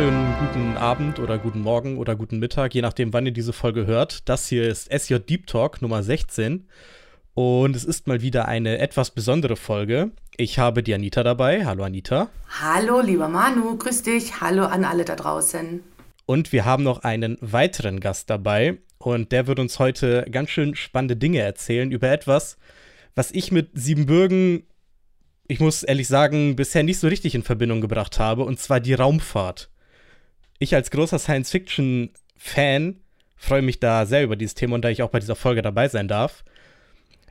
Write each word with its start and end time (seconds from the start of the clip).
Wunderschönen 0.00 0.34
guten 0.38 0.76
Abend 0.78 1.18
oder 1.18 1.36
guten 1.36 1.60
Morgen 1.60 1.98
oder 1.98 2.16
guten 2.16 2.38
Mittag, 2.38 2.74
je 2.74 2.80
nachdem, 2.80 3.12
wann 3.12 3.26
ihr 3.26 3.32
diese 3.32 3.52
Folge 3.52 3.84
hört. 3.84 4.26
Das 4.30 4.48
hier 4.48 4.66
ist 4.66 4.90
SJ 4.90 5.16
Deep 5.16 5.46
Talk 5.46 5.82
Nummer 5.82 6.02
16 6.02 6.66
und 7.34 7.76
es 7.76 7.84
ist 7.84 8.06
mal 8.06 8.22
wieder 8.22 8.48
eine 8.48 8.78
etwas 8.78 9.10
besondere 9.10 9.56
Folge. 9.56 10.12
Ich 10.38 10.58
habe 10.58 10.82
die 10.82 10.94
Anita 10.94 11.22
dabei. 11.22 11.66
Hallo 11.66 11.84
Anita. 11.84 12.30
Hallo 12.62 13.02
lieber 13.02 13.28
Manu, 13.28 13.76
grüß 13.76 14.02
dich. 14.04 14.40
Hallo 14.40 14.64
an 14.64 14.86
alle 14.86 15.04
da 15.04 15.16
draußen. 15.16 15.82
Und 16.24 16.50
wir 16.50 16.64
haben 16.64 16.82
noch 16.82 17.00
einen 17.00 17.36
weiteren 17.42 18.00
Gast 18.00 18.30
dabei 18.30 18.78
und 18.96 19.32
der 19.32 19.46
wird 19.46 19.58
uns 19.58 19.78
heute 19.78 20.24
ganz 20.30 20.48
schön 20.48 20.76
spannende 20.76 21.16
Dinge 21.16 21.40
erzählen 21.40 21.92
über 21.92 22.08
etwas, 22.08 22.56
was 23.14 23.32
ich 23.32 23.52
mit 23.52 23.72
Siebenbürgen, 23.74 24.62
ich 25.46 25.60
muss 25.60 25.82
ehrlich 25.82 26.08
sagen, 26.08 26.56
bisher 26.56 26.84
nicht 26.84 27.00
so 27.00 27.08
richtig 27.08 27.34
in 27.34 27.42
Verbindung 27.42 27.82
gebracht 27.82 28.18
habe, 28.18 28.44
und 28.44 28.58
zwar 28.58 28.80
die 28.80 28.94
Raumfahrt. 28.94 29.69
Ich 30.62 30.74
als 30.74 30.90
großer 30.90 31.18
Science-Fiction-Fan 31.18 33.00
freue 33.34 33.62
mich 33.62 33.80
da 33.80 34.04
sehr 34.04 34.22
über 34.22 34.36
dieses 34.36 34.54
Thema 34.54 34.74
und 34.74 34.84
da 34.84 34.90
ich 34.90 35.02
auch 35.02 35.08
bei 35.08 35.18
dieser 35.18 35.34
Folge 35.34 35.62
dabei 35.62 35.88
sein 35.88 36.06
darf. 36.06 36.44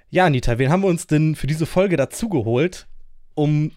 Ja, 0.10 0.26
Anita, 0.26 0.58
wen 0.58 0.72
haben 0.72 0.82
wir 0.82 0.88
uns 0.88 1.06
denn 1.06 1.36
für 1.36 1.46
diese 1.46 1.68
Folge 1.68 1.96
dazugeholt, 1.96 2.88
um 3.36 3.72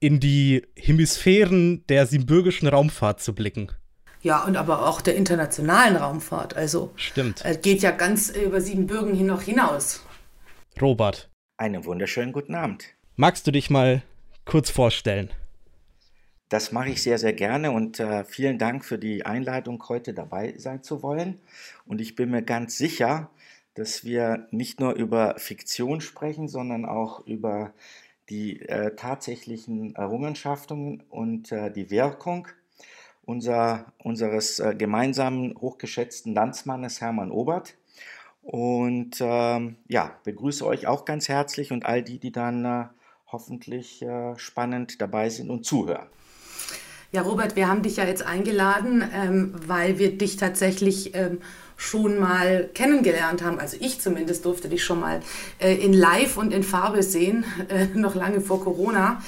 in 0.00 0.20
die 0.20 0.66
Hemisphären 0.76 1.82
der 1.88 2.06
siebenbürgischen 2.06 2.68
Raumfahrt 2.68 3.22
zu 3.22 3.34
blicken? 3.34 3.72
Ja, 4.20 4.44
und 4.44 4.58
aber 4.58 4.86
auch 4.86 5.00
der 5.00 5.16
internationalen 5.16 5.96
Raumfahrt. 5.96 6.54
Also 6.54 6.92
Stimmt. 6.96 7.42
Äh, 7.42 7.56
geht 7.56 7.80
ja 7.80 7.92
ganz 7.92 8.28
über 8.28 8.60
Siebenbürgen 8.60 9.14
hin 9.14 9.26
noch 9.26 9.40
hinaus. 9.40 10.04
Robert. 10.78 11.30
Einen 11.56 11.86
wunderschönen 11.86 12.32
guten 12.32 12.54
Abend. 12.54 12.84
Magst 13.16 13.46
du 13.46 13.50
dich 13.50 13.70
mal 13.70 14.02
kurz 14.44 14.68
vorstellen? 14.68 15.30
Das 16.50 16.72
mache 16.72 16.88
ich 16.88 17.00
sehr, 17.00 17.16
sehr 17.16 17.32
gerne 17.32 17.70
und 17.70 18.00
äh, 18.00 18.24
vielen 18.24 18.58
Dank 18.58 18.84
für 18.84 18.98
die 18.98 19.24
Einladung, 19.24 19.80
heute 19.88 20.12
dabei 20.12 20.54
sein 20.58 20.82
zu 20.82 21.00
wollen. 21.00 21.40
Und 21.86 22.00
ich 22.00 22.16
bin 22.16 22.32
mir 22.32 22.42
ganz 22.42 22.76
sicher, 22.76 23.30
dass 23.74 24.04
wir 24.04 24.48
nicht 24.50 24.80
nur 24.80 24.94
über 24.94 25.36
Fiktion 25.38 26.00
sprechen, 26.00 26.48
sondern 26.48 26.86
auch 26.86 27.24
über 27.24 27.72
die 28.30 28.62
äh, 28.62 28.96
tatsächlichen 28.96 29.94
Errungenschaften 29.94 31.04
und 31.08 31.52
äh, 31.52 31.70
die 31.70 31.88
Wirkung 31.88 32.48
unser, 33.24 33.92
unseres 33.98 34.58
äh, 34.58 34.74
gemeinsamen 34.74 35.54
hochgeschätzten 35.56 36.34
Landsmannes 36.34 37.00
Hermann 37.00 37.30
Obert. 37.30 37.76
Und 38.42 39.18
ähm, 39.20 39.76
ja, 39.86 40.18
begrüße 40.24 40.66
euch 40.66 40.88
auch 40.88 41.04
ganz 41.04 41.28
herzlich 41.28 41.70
und 41.70 41.86
all 41.86 42.02
die, 42.02 42.18
die 42.18 42.32
dann 42.32 42.64
äh, 42.64 42.86
hoffentlich 43.28 44.02
äh, 44.02 44.36
spannend 44.36 45.00
dabei 45.00 45.28
sind 45.28 45.48
und 45.48 45.64
zuhören. 45.64 46.08
Ja, 47.12 47.22
Robert, 47.22 47.56
wir 47.56 47.66
haben 47.66 47.82
dich 47.82 47.96
ja 47.96 48.04
jetzt 48.04 48.24
eingeladen, 48.24 49.02
ähm, 49.12 49.52
weil 49.66 49.98
wir 49.98 50.16
dich 50.16 50.36
tatsächlich 50.36 51.12
ähm, 51.16 51.38
schon 51.76 52.20
mal 52.20 52.68
kennengelernt 52.72 53.42
haben. 53.42 53.58
Also 53.58 53.78
ich 53.80 54.00
zumindest 54.00 54.44
durfte 54.44 54.68
dich 54.68 54.84
schon 54.84 55.00
mal 55.00 55.20
äh, 55.58 55.74
in 55.74 55.92
Live 55.92 56.36
und 56.36 56.52
in 56.52 56.62
Farbe 56.62 57.02
sehen, 57.02 57.44
äh, 57.68 57.86
noch 57.86 58.14
lange 58.14 58.40
vor 58.40 58.62
Corona. 58.62 59.20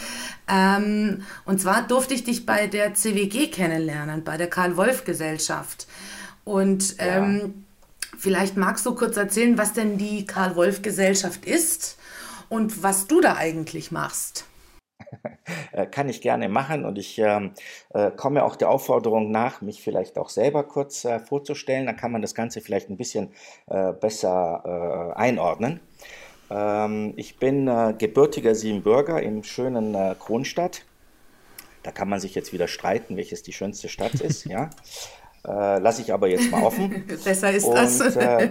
Ähm, 0.49 1.23
und 1.45 1.61
zwar 1.61 1.87
durfte 1.87 2.15
ich 2.15 2.23
dich 2.23 2.47
bei 2.47 2.69
der 2.69 2.95
CWG 2.95 3.49
kennenlernen, 3.49 4.23
bei 4.23 4.37
der 4.37 4.49
Karl-Wolf-Gesellschaft. 4.49 5.89
Und 6.45 6.97
ähm, 6.99 7.41
ja. 7.41 7.49
vielleicht 8.17 8.57
magst 8.57 8.87
du 8.87 8.95
kurz 8.95 9.17
erzählen, 9.17 9.59
was 9.59 9.73
denn 9.73 9.99
die 9.99 10.25
Karl-Wolf-Gesellschaft 10.25 11.45
ist 11.47 11.97
und 12.49 12.85
was 12.85 13.09
du 13.09 13.21
da 13.21 13.37
eigentlich 13.37 13.91
machst. 13.91 14.45
Äh, 15.73 15.87
kann 15.87 16.11
ich 16.11 16.21
gerne 16.21 16.51
machen 16.51 16.85
und 16.85 16.99
ich 16.99 17.19
ähm, 17.19 17.53
äh, 17.95 18.11
komme 18.11 18.45
auch 18.45 18.57
der 18.57 18.69
Aufforderung 18.69 19.31
nach, 19.31 19.63
mich 19.63 19.83
vielleicht 19.83 20.19
auch 20.19 20.29
selber 20.29 20.65
kurz 20.65 21.07
äh, 21.07 21.19
vorzustellen. 21.19 21.87
Dann 21.87 21.97
kann 21.97 22.13
man 22.13 22.21
das 22.21 22.35
Ganze 22.35 22.61
vielleicht 22.61 22.91
ein 22.91 22.99
bisschen 22.99 23.31
äh, 23.69 23.93
besser 23.93 25.15
äh, 25.17 25.19
einordnen. 25.19 25.81
Ähm, 26.51 27.15
ich 27.17 27.39
bin 27.39 27.69
äh, 27.69 27.95
gebürtiger 27.97 28.55
Siebenbürger 28.55 29.23
im 29.23 29.45
schönen 29.45 29.97
Kronstadt. 30.19 30.85
Da 31.83 31.91
kann 31.91 32.09
man 32.09 32.21
sich 32.21 32.35
jetzt 32.35 32.53
wieder 32.53 32.69
streiten, 32.69 33.17
welches 33.17 33.43
die 33.43 33.55
schönste 33.55 33.89
Stadt 33.89 34.15
ist. 34.15 34.45
ja. 34.47 34.71
Äh, 35.45 35.79
lasse 35.81 36.03
ich 36.03 36.13
aber 36.13 36.29
jetzt 36.29 36.51
mal 36.51 36.63
offen. 36.63 37.05
Besser 37.25 37.51
ist 37.51 37.65
und, 37.65 37.75
das. 37.75 38.01
Äh, 38.15 38.49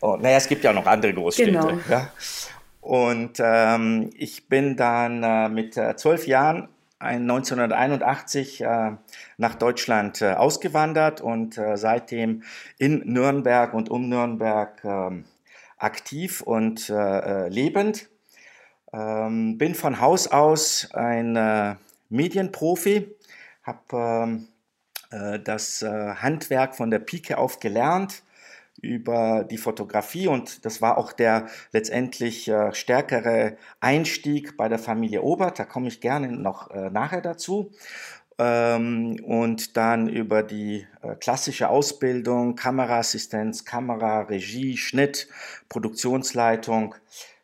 und, 0.00 0.22
naja, 0.22 0.38
es 0.38 0.48
gibt 0.48 0.64
ja 0.64 0.72
noch 0.72 0.86
andere 0.86 1.12
Großstädte. 1.12 1.50
Genau. 1.50 1.72
Ja. 1.90 2.10
Und 2.82 3.38
ähm, 3.38 4.10
ich 4.12 4.48
bin 4.48 4.76
dann 4.76 5.22
äh, 5.22 5.48
mit 5.48 5.76
äh, 5.76 5.94
zwölf 5.94 6.26
Jahren 6.26 6.68
1981 6.98 8.60
äh, 8.60 8.90
nach 9.36 9.54
Deutschland 9.54 10.20
äh, 10.20 10.32
ausgewandert 10.32 11.20
und 11.20 11.56
äh, 11.58 11.76
seitdem 11.76 12.42
in 12.78 12.98
Nürnberg 13.04 13.72
und 13.72 13.88
um 13.88 14.08
Nürnberg 14.08 14.84
ähm, 14.84 15.24
aktiv 15.78 16.40
und 16.40 16.90
äh, 16.90 17.48
lebend. 17.48 18.08
Ähm, 18.92 19.58
bin 19.58 19.76
von 19.76 20.00
Haus 20.00 20.26
aus 20.26 20.90
ein 20.92 21.78
Medienprofi, 22.08 23.14
habe 23.62 23.78
ähm, 23.92 24.48
das 25.44 25.82
Handwerk 25.82 26.74
von 26.74 26.90
der 26.90 26.98
Pike 26.98 27.36
auf 27.36 27.60
gelernt 27.60 28.22
über 28.82 29.44
die 29.44 29.58
Fotografie 29.58 30.28
und 30.28 30.64
das 30.66 30.82
war 30.82 30.98
auch 30.98 31.12
der 31.12 31.46
letztendlich 31.72 32.48
äh, 32.48 32.74
stärkere 32.74 33.56
Einstieg 33.80 34.56
bei 34.56 34.68
der 34.68 34.78
Familie 34.78 35.22
Obert. 35.22 35.58
Da 35.58 35.64
komme 35.64 35.88
ich 35.88 36.00
gerne 36.00 36.30
noch 36.30 36.70
äh, 36.70 36.90
nachher 36.90 37.22
dazu. 37.22 37.70
Ähm, 38.38 39.20
und 39.24 39.76
dann 39.76 40.08
über 40.08 40.42
die 40.42 40.86
äh, 41.02 41.14
klassische 41.14 41.68
Ausbildung, 41.68 42.56
Kameraassistenz, 42.56 43.64
Kamera, 43.64 44.22
Regie, 44.22 44.76
Schnitt, 44.76 45.28
Produktionsleitung 45.68 46.96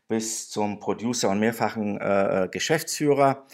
bis 0.09 0.49
zum 0.51 0.81
Producer 0.81 1.29
und 1.31 1.39
mehrfachen 1.39 2.01
äh, 2.01 2.45
äh, 2.45 2.49
Geschäftsführer. 2.49 3.47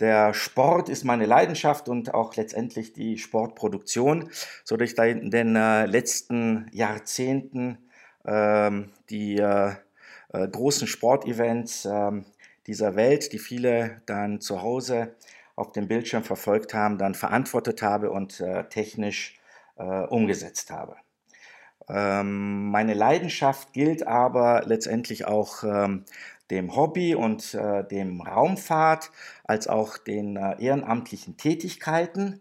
Der 0.00 0.34
Sport 0.34 0.88
ist 0.88 1.04
meine 1.04 1.24
Leidenschaft 1.24 1.88
und 1.88 2.12
auch 2.12 2.36
letztendlich 2.36 2.92
die 2.92 3.16
Sportproduktion, 3.16 4.30
so 4.62 4.76
dass 4.76 4.90
ich 4.90 4.94
da 4.94 5.04
in 5.04 5.30
den 5.30 5.56
äh, 5.56 5.86
letzten 5.86 6.68
Jahrzehnten 6.72 7.78
ähm, 8.26 8.92
die 9.08 9.38
äh, 9.38 9.72
äh, 10.32 10.48
großen 10.48 10.86
Sportevents 10.86 11.86
ähm, 11.86 12.26
dieser 12.66 12.96
Welt, 12.96 13.32
die 13.32 13.38
viele 13.38 14.02
dann 14.06 14.40
zu 14.40 14.60
Hause 14.60 15.14
auf 15.54 15.72
dem 15.72 15.88
Bildschirm 15.88 16.24
verfolgt 16.24 16.74
haben, 16.74 16.98
dann 16.98 17.14
verantwortet 17.14 17.80
habe 17.80 18.10
und 18.10 18.40
äh, 18.40 18.64
technisch 18.68 19.38
äh, 19.76 19.82
umgesetzt 19.82 20.70
habe. 20.70 20.96
Ähm, 21.88 22.70
meine 22.70 22.94
Leidenschaft 22.94 23.72
gilt 23.72 24.06
aber 24.06 24.62
letztendlich 24.66 25.24
auch 25.24 25.62
ähm, 25.62 26.04
dem 26.50 26.76
Hobby 26.76 27.14
und 27.14 27.54
äh, 27.54 27.86
dem 27.86 28.20
Raumfahrt 28.20 29.10
als 29.44 29.68
auch 29.68 29.98
den 29.98 30.36
äh, 30.36 30.56
ehrenamtlichen 30.60 31.36
Tätigkeiten. 31.36 32.40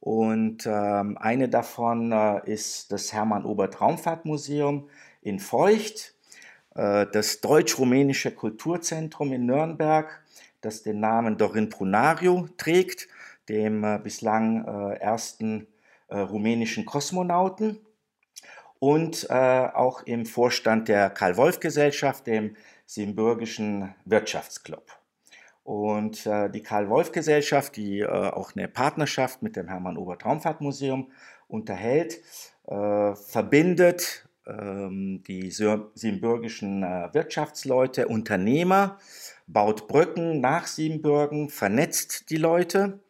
Und 0.00 0.66
ähm, 0.66 1.16
eine 1.18 1.48
davon 1.48 2.12
äh, 2.12 2.50
ist 2.50 2.92
das 2.92 3.12
Hermann-Obert 3.12 3.80
Raumfahrtmuseum 3.80 4.88
in 5.22 5.38
Feucht, 5.40 6.14
äh, 6.74 7.06
das 7.10 7.40
Deutsch-Rumänische 7.40 8.30
Kulturzentrum 8.30 9.32
in 9.32 9.46
Nürnberg, 9.46 10.22
das 10.60 10.82
den 10.82 11.00
Namen 11.00 11.38
Dorin 11.38 11.70
Prunario 11.70 12.48
trägt, 12.58 13.08
dem 13.48 13.84
äh, 13.84 13.98
bislang 13.98 14.66
äh, 14.66 14.98
ersten 14.98 15.66
rumänischen 16.10 16.84
Kosmonauten 16.84 17.80
und 18.78 19.28
auch 19.30 20.02
im 20.02 20.26
Vorstand 20.26 20.86
der 20.88 21.08
Karl-Wolf-Gesellschaft, 21.08 22.26
dem 22.26 22.56
Siebenbürgischen 22.86 23.94
Wirtschaftsclub. 24.04 24.84
Und 25.64 26.26
äh, 26.26 26.50
die 26.50 26.62
Karl-Wolf-Gesellschaft, 26.62 27.76
die 27.76 28.00
äh, 28.00 28.06
auch 28.06 28.54
eine 28.54 28.68
Partnerschaft 28.68 29.42
mit 29.42 29.56
dem 29.56 29.68
Hermann-Obert-Raumfahrtmuseum 29.68 31.10
unterhält, 31.48 32.20
äh, 32.66 33.14
verbindet 33.14 34.28
ähm, 34.46 35.22
die 35.26 35.50
siebenbürgischen 35.50 36.82
äh, 36.82 37.08
Wirtschaftsleute, 37.12 38.08
Unternehmer, 38.08 38.98
baut 39.46 39.88
Brücken 39.88 40.40
nach 40.40 40.66
Siebenbürgen, 40.66 41.48
vernetzt 41.48 42.30
die 42.30 42.36
Leute. 42.36 43.00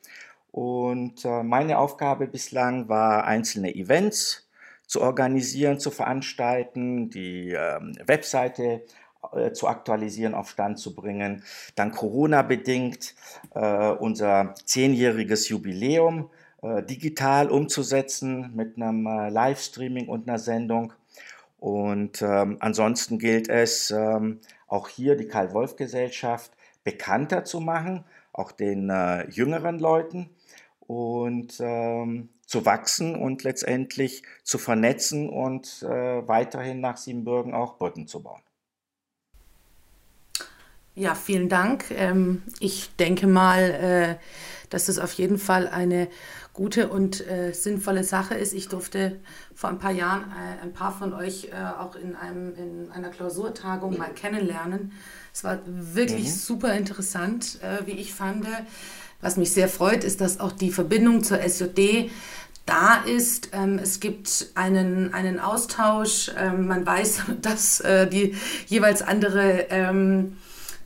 Und 0.52 1.24
äh, 1.24 1.42
meine 1.42 1.78
Aufgabe 1.78 2.28
bislang 2.28 2.88
war, 2.88 3.24
einzelne 3.24 3.74
Events 3.74 4.48
zu 4.86 5.00
organisieren, 5.00 5.80
zu 5.80 5.90
veranstalten, 5.90 7.10
die 7.10 7.50
ähm, 7.50 7.96
Webseite 8.06 8.84
äh, 9.32 9.52
zu 9.52 9.68
aktualisieren, 9.68 10.34
auf 10.34 10.50
Stand 10.50 10.78
zu 10.78 10.94
bringen. 10.94 11.42
Dann 11.74 11.92
Corona-bedingt 11.92 13.14
äh, 13.54 13.90
unser 13.90 14.54
zehnjähriges 14.64 15.48
Jubiläum 15.48 16.30
äh, 16.62 16.82
digital 16.82 17.50
umzusetzen 17.50 18.54
mit 18.54 18.76
einem 18.76 19.06
äh, 19.06 19.28
Livestreaming 19.28 20.08
und 20.08 20.28
einer 20.28 20.38
Sendung. 20.38 20.92
Und 21.58 22.20
ähm, 22.22 22.58
ansonsten 22.60 23.18
gilt 23.18 23.48
es, 23.48 23.90
ähm, 23.90 24.40
auch 24.66 24.88
hier 24.88 25.16
die 25.16 25.28
Karl-Wolf-Gesellschaft 25.28 26.52
bekannter 26.82 27.44
zu 27.44 27.60
machen, 27.60 28.04
auch 28.32 28.52
den 28.52 28.90
äh, 28.90 29.28
jüngeren 29.30 29.78
Leuten 29.78 30.30
und 30.80 31.58
ähm, 31.60 32.28
zu 32.46 32.66
wachsen 32.66 33.14
und 33.14 33.42
letztendlich 33.42 34.22
zu 34.42 34.58
vernetzen 34.58 35.28
und 35.28 35.82
äh, 35.82 36.28
weiterhin 36.28 36.80
nach 36.80 36.96
Siebenbürgen 36.96 37.54
auch 37.54 37.78
Brücken 37.78 38.06
zu 38.06 38.22
bauen. 38.22 38.42
Ja, 40.96 41.16
vielen 41.16 41.48
Dank. 41.48 41.90
Ähm, 41.90 42.42
ich 42.60 42.94
denke 42.96 43.26
mal, 43.26 43.60
äh, 43.62 44.16
dass 44.70 44.86
das 44.86 44.98
auf 45.00 45.12
jeden 45.14 45.38
Fall 45.38 45.66
eine 45.66 46.08
gute 46.52 46.88
und 46.88 47.26
äh, 47.28 47.52
sinnvolle 47.52 48.04
Sache 48.04 48.34
ist. 48.34 48.54
Ich 48.54 48.68
durfte 48.68 49.18
vor 49.56 49.70
ein 49.70 49.80
paar 49.80 49.90
Jahren 49.90 50.22
äh, 50.30 50.62
ein 50.62 50.72
paar 50.72 50.96
von 50.96 51.12
euch 51.12 51.46
äh, 51.46 51.80
auch 51.80 51.96
in, 51.96 52.14
einem, 52.14 52.54
in 52.54 52.92
einer 52.92 53.08
Klausurtagung 53.08 53.98
mal 53.98 54.12
kennenlernen. 54.14 54.92
Es 55.32 55.42
war 55.42 55.58
wirklich 55.66 56.26
mhm. 56.26 56.32
super 56.32 56.74
interessant, 56.74 57.58
äh, 57.60 57.84
wie 57.86 57.98
ich 57.98 58.14
fand. 58.14 58.46
Was 59.20 59.36
mich 59.36 59.52
sehr 59.52 59.68
freut, 59.68 60.04
ist, 60.04 60.20
dass 60.20 60.38
auch 60.38 60.52
die 60.52 60.70
Verbindung 60.70 61.24
zur 61.24 61.40
SJD 61.40 62.08
da 62.66 63.02
ist. 63.04 63.48
Ähm, 63.52 63.80
es 63.82 63.98
gibt 63.98 64.52
einen, 64.54 65.12
einen 65.12 65.40
Austausch. 65.40 66.30
Ähm, 66.38 66.68
man 66.68 66.86
weiß, 66.86 67.22
dass 67.42 67.80
äh, 67.80 68.06
die 68.06 68.36
jeweils 68.68 69.02
andere 69.02 69.66
ähm, 69.70 70.36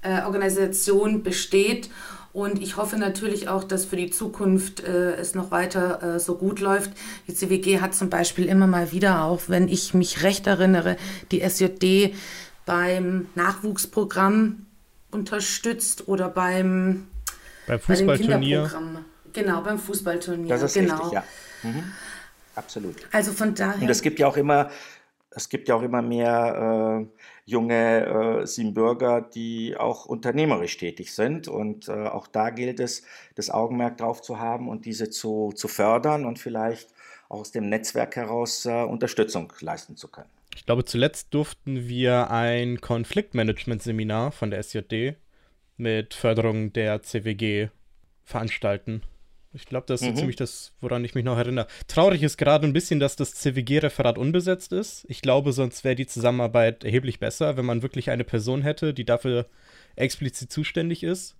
äh, 0.09 0.25
Organisation 0.25 1.23
besteht. 1.23 1.91
Und 2.33 2.63
ich 2.63 2.77
hoffe 2.77 2.99
natürlich 2.99 3.49
auch, 3.49 3.65
dass 3.65 3.85
für 3.85 3.97
die 3.97 4.11
Zukunft 4.11 4.81
äh, 4.81 5.15
es 5.15 5.35
noch 5.35 5.51
weiter 5.51 6.17
äh, 6.17 6.21
so 6.21 6.37
gut 6.37 6.61
läuft. 6.61 6.93
Die 7.27 7.35
CWG 7.35 7.81
hat 7.81 7.95
zum 7.95 8.11
Beispiel 8.11 8.47
immer 8.47 8.67
mal 8.67 8.93
wieder 8.93 9.25
auch, 9.25 9.43
wenn 9.49 9.69
ich 9.69 9.95
mich 9.95 10.23
recht 10.23 10.47
erinnere, 10.47 10.97
die 11.33 11.41
SJD 11.41 12.15
beim 12.67 13.27
Nachwuchsprogramm 13.35 14.67
unterstützt 15.11 16.07
oder 16.07 16.29
beim, 16.29 17.09
beim 17.67 17.81
Fußballturnier. 17.81 18.71
Genau, 19.33 19.63
beim 19.63 19.79
Fußballturnier. 19.79 20.49
Das 20.49 20.63
ist 20.63 20.75
genau. 20.75 20.95
richtig, 20.95 21.13
ja. 21.13 21.25
Mhm. 21.63 21.83
Absolut. 22.55 22.97
Also 23.13 23.33
von 23.33 23.55
daher. 23.55 23.81
Und 23.81 23.89
es 23.89 24.03
gibt 24.03 24.19
ja 24.19 24.27
auch 24.27 24.37
immer, 24.37 24.71
es 25.31 25.49
gibt 25.49 25.69
ja 25.69 25.77
auch 25.77 25.83
immer 25.83 26.03
mehr 26.03 27.07
äh, 27.09 27.18
junge 27.49 28.43
äh, 28.43 28.47
Siebenbürger, 28.47 29.23
die 29.23 29.75
auch 29.77 30.05
unternehmerisch 30.05 30.77
tätig 30.77 31.15
sind. 31.15 31.49
Und 31.49 31.89
äh, 31.89 31.93
auch 31.93 32.27
da 32.27 32.50
gilt 32.50 32.79
es, 32.79 33.03
das 33.37 33.49
Augenmerk 33.49 33.97
drauf 33.97 34.21
zu 34.21 34.39
haben 34.39 34.69
und 34.69 34.85
diese 34.85 35.09
zu, 35.09 35.53
zu 35.55 35.67
fördern 35.67 36.27
und 36.27 36.39
vielleicht 36.39 36.91
auch 37.31 37.41
aus 37.41 37.50
dem 37.50 37.69
Netzwerk 37.69 38.17
heraus 38.17 38.67
äh, 38.67 38.83
Unterstützung 38.83 39.53
leisten 39.61 39.97
zu 39.97 40.09
können. 40.09 40.29
Ich 40.55 40.67
glaube, 40.67 40.85
zuletzt 40.85 41.33
durften 41.33 41.89
wir 41.89 42.31
ein 42.31 42.81
Konfliktmanagement-Seminar 42.81 44.33
von 44.33 44.50
der 44.50 44.62
SJD 44.62 45.17
mit 45.77 46.12
Förderung 46.15 46.73
der 46.73 47.03
CWG 47.03 47.69
veranstalten. 48.25 49.03
Ich 49.59 49.67
glaube, 49.67 49.87
das 49.87 50.01
ist 50.01 50.07
mhm. 50.07 50.11
so 50.11 50.19
ziemlich 50.21 50.37
das, 50.37 50.73
woran 50.81 51.05
ich 51.05 51.17
mich 51.17 51.25
noch 51.25 51.37
erinnere. 51.37 51.67
Traurig 51.89 52.23
ist 52.23 52.37
gerade 52.37 52.65
ein 52.65 52.73
bisschen, 52.73 53.01
dass 53.01 53.17
das 53.17 53.35
CWG-Referat 53.35 54.17
unbesetzt 54.17 54.73
ist. 54.73 55.05
Ich 55.09 55.21
glaube, 55.21 55.53
sonst 55.53 55.83
wäre 55.83 55.97
die 55.97 56.07
Zusammenarbeit 56.07 56.85
erheblich 56.85 57.19
besser, 57.19 57.57
wenn 57.57 57.67
man 57.67 57.83
wirklich 57.83 58.11
eine 58.11 58.23
Person 58.23 58.63
hätte, 58.63 58.95
die 58.95 59.05
dafür 59.05 59.47
explizit 59.97 60.53
zuständig 60.53 61.03
ist. 61.03 61.37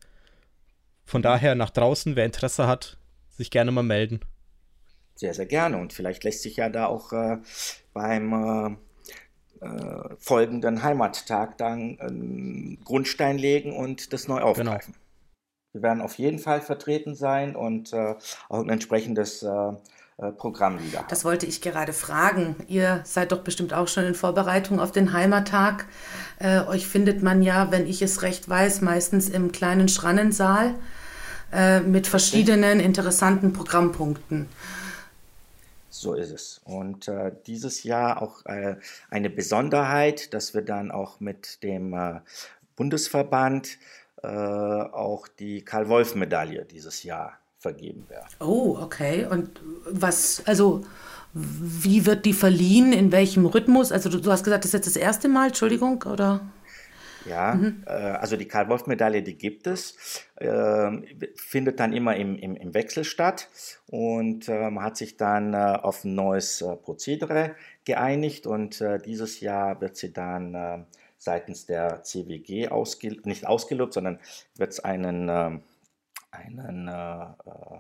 Von 1.05 1.23
daher 1.23 1.55
nach 1.55 1.71
draußen, 1.71 2.17
wer 2.17 2.25
Interesse 2.25 2.67
hat, 2.67 2.99
sich 3.31 3.53
gerne 3.53 3.71
mal 3.71 3.85
melden. 3.85 4.21
Sehr, 5.15 5.33
sehr 5.33 5.47
gerne. 5.47 5.79
Und 5.79 5.93
vielleicht 5.93 6.25
lässt 6.25 6.43
sich 6.43 6.57
ja 6.57 6.69
da 6.69 6.87
auch 6.87 7.13
äh, 7.13 7.39
beim 7.93 8.77
äh, 9.61 9.65
äh, 9.65 10.17
folgenden 10.19 10.83
Heimattag 10.83 11.57
dann 11.57 12.01
einen 12.01 12.81
Grundstein 12.85 13.39
legen 13.39 13.73
und 13.73 14.13
das 14.13 14.27
neu 14.27 14.39
genau. 14.39 14.49
aufgreifen. 14.49 14.95
Genau. 14.95 15.08
Wir 15.73 15.83
werden 15.83 16.01
auf 16.01 16.19
jeden 16.19 16.39
Fall 16.39 16.61
vertreten 16.61 17.15
sein 17.15 17.55
und 17.55 17.93
äh, 17.93 18.15
auch 18.49 18.61
ein 18.61 18.71
entsprechendes 18.71 19.43
äh, 19.43 19.73
äh, 20.19 20.33
Programm 20.33 20.83
wieder. 20.83 21.05
Das 21.09 21.25
wollte 21.25 21.47
ich 21.47 21.61
gerade 21.61 21.93
fragen. 21.93 22.57
Ihr 22.67 23.03
seid 23.05 23.31
doch 23.31 23.43
bestimmt 23.43 23.73
auch 23.73 23.87
schon 23.87 24.05
in 24.05 24.15
Vorbereitung 24.15 24.81
auf 24.81 24.91
den 24.91 25.13
Heimattag. 25.13 25.87
Äh, 26.41 26.63
euch 26.63 26.89
findet 26.89 27.23
man 27.23 27.41
ja, 27.41 27.71
wenn 27.71 27.87
ich 27.87 28.03
es 28.03 28.23
recht 28.23 28.49
weiß, 28.49 28.81
meistens 28.81 29.29
im 29.29 29.53
kleinen 29.53 29.89
Schrannensaal 29.89 30.75
äh, 31.53 31.81
mit 31.81 32.09
verschiedenen 32.09 32.81
interessanten 32.81 33.53
Programmpunkten. 33.53 34.49
So 35.89 36.15
ist 36.15 36.33
es. 36.33 36.61
Und 36.65 37.07
äh, 37.07 37.31
dieses 37.47 37.85
Jahr 37.85 38.21
auch 38.21 38.45
äh, 38.47 38.75
eine 39.11 39.31
Besonderheit, 39.31 40.35
dass 40.35 40.53
wir 40.53 40.63
dann 40.63 40.91
auch 40.91 41.21
mit 41.21 41.63
dem 41.63 41.93
äh, 41.93 42.21
Bundesverband 42.75 43.79
auch 44.23 45.29
die 45.29 45.65
Karl-Wolf-Medaille 45.65 46.65
dieses 46.65 47.03
Jahr 47.05 47.39
vergeben 47.59 48.09
werden. 48.09 48.29
Oh, 48.41 48.79
okay. 48.81 49.27
Und 49.27 49.61
was, 49.91 50.43
also 50.47 50.85
wie 51.33 52.07
wird 52.07 52.25
die 52.25 52.33
verliehen? 52.33 52.93
In 52.93 53.13
welchem 53.13 53.47
Rhythmus? 53.47 53.93
Also 53.93 54.09
du, 54.09 54.21
du 54.21 54.31
hast 54.31 54.45
gesagt, 54.45 54.65
das 54.65 54.71
ist 54.71 54.75
jetzt 54.75 54.87
das 54.87 54.97
erste 54.97 55.29
Mal, 55.29 55.49
Entschuldigung, 55.49 56.03
oder? 56.05 56.41
Ja, 57.27 57.55
mhm. 57.55 57.83
äh, 57.87 57.91
also 57.91 58.37
die 58.37 58.47
Karl-Wolf-Medaille, 58.47 59.23
die 59.23 59.37
gibt 59.37 59.67
es, 59.67 60.25
äh, 60.37 60.91
findet 61.37 61.81
dann 61.81 61.93
immer 61.93 62.17
im, 62.17 62.37
im, 62.37 62.57
im 62.57 62.75
Wechsel 62.75 63.05
statt 63.05 63.49
und 63.89 64.49
äh, 64.49 64.71
man 64.71 64.85
hat 64.85 64.97
sich 64.97 65.17
dann 65.17 65.53
äh, 65.53 65.79
auf 65.83 66.05
ein 66.05 66.15
neues 66.15 66.63
äh, 66.63 66.77
Prozedere 66.77 67.55
geeinigt 67.85 68.47
und 68.47 68.81
äh, 68.81 68.99
dieses 68.99 69.41
Jahr 69.41 69.81
wird 69.81 69.97
sie 69.97 70.13
dann 70.13 70.87
seitens 71.19 71.67
der 71.67 72.03
CWG 72.03 72.69
ausge, 72.69 73.17
nicht 73.25 73.47
ausgelobt, 73.47 73.93
sondern 73.93 74.21
wird 74.57 74.73
es 74.73 74.81
einen, 74.81 75.29
äh, 75.29 75.59
einen 76.31 76.89
äh, 76.89 77.23
äh, 77.23 77.79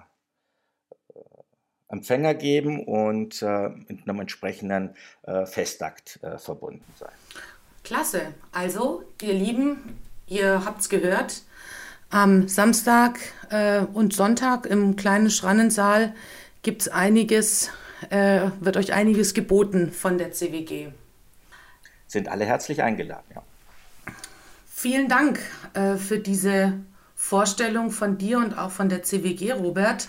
Empfänger 1.88 2.34
geben 2.34 2.84
und 2.84 3.40
äh, 3.40 3.70
mit 3.88 4.06
einem 4.06 4.20
entsprechenden 4.20 4.94
äh, 5.22 5.46
Festakt 5.46 6.18
äh, 6.22 6.36
verbunden 6.38 6.84
sein. 6.98 7.12
Klasse. 7.82 8.34
Also, 8.52 9.04
ihr 9.22 9.32
Lieben, 9.32 9.98
ihr 10.26 10.64
habt 10.64 10.82
es 10.82 10.88
gehört. 10.88 11.42
Am 12.10 12.48
Samstag 12.48 13.18
und 13.92 14.14
Sonntag 14.14 14.64
im 14.64 14.96
kleinen 14.96 15.28
Schrannensaal 15.28 16.14
gibt 16.62 16.80
es 16.80 16.88
einiges, 16.88 17.70
wird 18.08 18.78
euch 18.78 18.94
einiges 18.94 19.34
geboten 19.34 19.92
von 19.92 20.16
der 20.16 20.32
CWG 20.32 20.88
sind 22.08 22.28
alle 22.28 22.44
herzlich 22.44 22.82
eingeladen. 22.82 23.26
Ja. 23.34 23.42
Vielen 24.66 25.08
Dank 25.08 25.38
äh, 25.74 25.96
für 25.96 26.18
diese 26.18 26.74
Vorstellung 27.14 27.90
von 27.90 28.18
dir 28.18 28.38
und 28.38 28.58
auch 28.58 28.70
von 28.70 28.88
der 28.88 29.02
CWG, 29.02 29.52
Robert. 29.52 30.08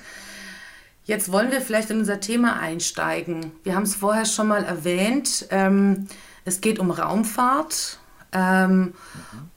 Jetzt 1.03 1.31
wollen 1.31 1.51
wir 1.51 1.61
vielleicht 1.61 1.89
in 1.89 1.97
unser 1.97 2.19
Thema 2.19 2.59
einsteigen. 2.59 3.51
Wir 3.63 3.75
haben 3.75 3.83
es 3.83 3.95
vorher 3.95 4.25
schon 4.25 4.47
mal 4.47 4.63
erwähnt. 4.63 5.47
Ähm, 5.49 6.07
es 6.45 6.61
geht 6.61 6.79
um 6.79 6.91
Raumfahrt. 6.91 7.97
Ähm, 8.31 8.79
mhm. 8.79 8.93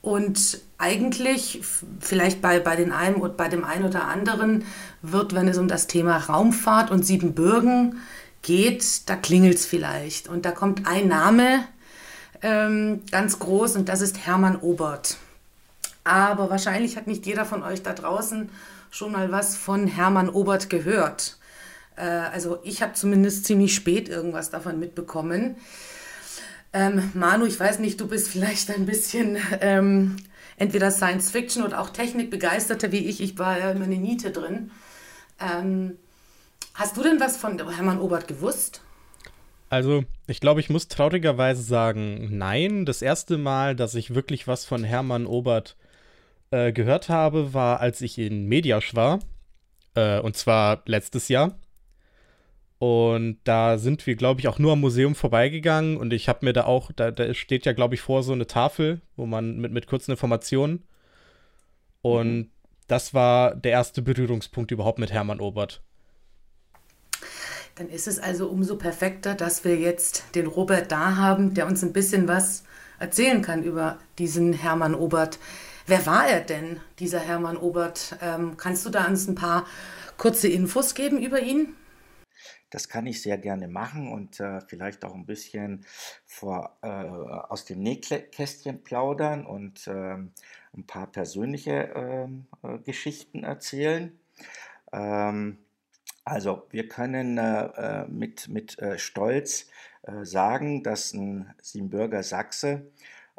Und 0.01 0.61
eigentlich, 0.79 1.61
vielleicht 2.01 2.41
bei, 2.41 2.59
bei, 2.59 2.75
den 2.75 2.91
einen, 2.91 3.21
bei 3.37 3.49
dem 3.49 3.65
einen 3.65 3.85
oder 3.85 4.09
anderen, 4.09 4.65
wird, 5.03 5.35
wenn 5.35 5.47
es 5.47 5.59
um 5.59 5.69
das 5.69 5.87
Thema 5.87 6.17
Raumfahrt 6.17 6.91
und 6.91 7.05
Siebenbürgen 7.05 7.99
geht, 8.41 9.09
da 9.11 9.17
klingelt 9.17 9.57
es 9.57 9.67
vielleicht. 9.67 10.29
Und 10.29 10.45
da 10.47 10.53
kommt 10.53 10.87
ein 10.87 11.07
Name 11.07 11.65
ähm, 12.43 13.03
ganz 13.11 13.39
groß 13.39 13.77
und 13.77 13.89
das 13.89 14.01
ist 14.01 14.27
Hermann 14.27 14.57
Obert. 14.61 15.17
Aber 16.05 16.51
wahrscheinlich 16.51 16.97
hat 16.97 17.07
nicht 17.07 17.27
jeder 17.27 17.45
von 17.45 17.63
euch 17.63 17.83
da 17.83 17.93
draußen 17.93 18.51
schon 18.91 19.13
mal 19.13 19.31
was 19.31 19.57
von 19.57 19.87
Hermann 19.87 20.29
Obert 20.29 20.69
gehört. 20.69 21.39
Äh, 21.97 22.03
also 22.03 22.59
ich 22.65 22.83
habe 22.83 22.95
zumindest 22.95 23.45
ziemlich 23.45 23.75
spät 23.75 24.09
irgendwas 24.09 24.51
davon 24.51 24.79
mitbekommen. 24.79 25.57
Ähm, 26.73 27.11
Manu, 27.15 27.45
ich 27.45 27.59
weiß 27.59 27.79
nicht, 27.79 28.01
du 28.01 28.09
bist 28.09 28.29
vielleicht 28.29 28.71
ein 28.71 28.87
bisschen 28.87 29.39
ähm, 29.61 30.17
entweder 30.57 30.91
Science 30.91 31.31
Fiction 31.31 31.63
oder 31.63 31.81
auch 31.81 31.91
Technikbegeisterter 31.91 32.93
wie 32.93 33.07
ich. 33.07 33.21
Ich 33.21 33.39
war 33.39 33.59
ja 33.59 33.71
immer 33.71 33.85
eine 33.85 33.97
Niete 33.97 34.31
drin. 34.31 34.71
Ähm, 35.41 35.99
hast 36.75 36.97
du 36.97 37.03
denn 37.03 37.21
was 37.21 37.37
von 37.37 37.59
Hermann 37.71 38.01
Obert 38.01 38.27
gewusst? 38.27 38.81
Also, 39.73 40.05
ich 40.27 40.41
glaube, 40.41 40.61
ich 40.61 40.69
muss 40.69 40.89
traurigerweise 40.89 41.63
sagen, 41.63 42.29
nein. 42.37 42.85
Das 42.85 43.01
erste 43.01 43.39
Mal, 43.39 43.75
dass 43.75 43.95
ich 43.95 44.15
wirklich 44.15 44.47
was 44.47 44.67
von 44.67 44.85
Hermann 44.85 45.25
Obert 45.25 45.79
äh, 46.51 46.75
gehört 46.75 47.09
habe, 47.09 47.55
war, 47.55 47.81
als 47.81 48.03
ich 48.03 48.19
in 48.19 48.45
Mediasch 48.45 48.95
war. 48.95 49.21
Äh, 49.95 50.21
und 50.21 50.37
zwar 50.37 50.83
letztes 50.85 51.29
Jahr. 51.29 51.59
Und 52.81 53.39
da 53.45 53.79
sind 53.79 54.07
wir, 54.07 54.15
glaube 54.15 54.41
ich, 54.41 54.49
auch 54.49 54.59
nur 54.59 54.73
am 54.73 54.81
Museum 54.81 55.15
vorbeigegangen. 55.15 55.97
Und 55.97 56.13
ich 56.13 56.29
habe 56.29 56.45
mir 56.45 56.53
da 56.53 56.65
auch, 56.65 56.93
da, 56.93 57.11
da 57.11 57.33
steht 57.33 57.65
ja, 57.65 57.73
glaube 57.73 57.95
ich, 57.95 58.03
vor 58.03 58.23
so 58.23 58.35
eine 58.35 58.47
Tafel, 58.47 59.01
wo 59.17 59.25
man 59.25 59.57
mit, 59.57 59.73
mit 59.73 59.87
kurzen 59.87 60.11
Informationen. 60.11 60.85
Und 62.03 62.37
mhm. 62.37 62.51
das 62.89 63.15
war 63.15 63.57
der 63.57 63.73
erste 63.73 64.03
Berührungspunkt 64.03 64.71
überhaupt 64.71 64.99
mit 64.99 65.13
Hermann 65.13 65.41
Obert. 65.41 65.83
Dann 67.75 67.89
ist 67.89 68.07
es 68.07 68.19
also 68.19 68.49
umso 68.49 68.77
perfekter, 68.77 69.35
dass 69.35 69.65
wir 69.65 69.77
jetzt 69.77 70.25
den 70.35 70.47
Robert 70.47 70.93
da 70.93 71.17
haben, 71.17 71.55
der 71.55 71.67
uns 71.67 71.83
ein 71.83 71.93
bisschen 71.93 72.29
was 72.29 72.65
erzählen 72.99 73.43
kann 73.43 73.63
über 73.63 73.99
diesen 74.19 74.53
Hermann 74.53 74.95
Obert. 74.95 75.39
Wer 75.87 76.07
war 76.07 76.29
er 76.29 76.41
denn, 76.41 76.81
dieser 76.99 77.19
Hermann 77.19 77.57
Obert? 77.57 78.17
Ähm, 78.21 78.57
kannst 78.57 78.87
du 78.87 78.91
da 78.91 79.07
uns 79.07 79.27
ein 79.27 79.35
paar 79.35 79.67
kurze 80.17 80.49
Infos 80.49 80.95
geben 80.95 81.21
über 81.21 81.41
ihn? 81.41 81.75
Das 82.71 82.89
kann 82.89 83.07
ich 83.07 83.21
sehr 83.21 83.37
gerne 83.37 83.69
machen 83.69 84.11
und 84.11 84.41
äh, 84.41 84.61
vielleicht 84.63 85.05
auch 85.05 85.15
ein 85.15 85.27
bisschen 85.27 85.85
vor, 86.25 86.79
äh, 86.83 86.87
aus 86.89 87.67
dem 87.67 87.81
Nähkästchen 87.81 88.83
plaudern 88.83 89.45
und 89.45 89.87
äh, 89.87 90.15
ein 90.15 90.87
paar 90.87 91.07
persönliche 91.07 91.93
ähm, 91.95 92.47
äh, 92.63 92.79
Geschichten 92.79 93.45
erzählen. 93.45 94.19
Ähm, 94.91 95.59
also 96.25 96.67
wir 96.71 96.89
können 96.89 97.39
äh, 97.39 97.65
äh, 97.65 98.09
mit, 98.09 98.49
mit 98.49 98.77
Stolz 98.97 99.69
sagen, 100.23 100.83
dass 100.83 101.13
ein 101.13 101.55
Siebenbürger 101.63 102.25
Sachse 102.25 102.91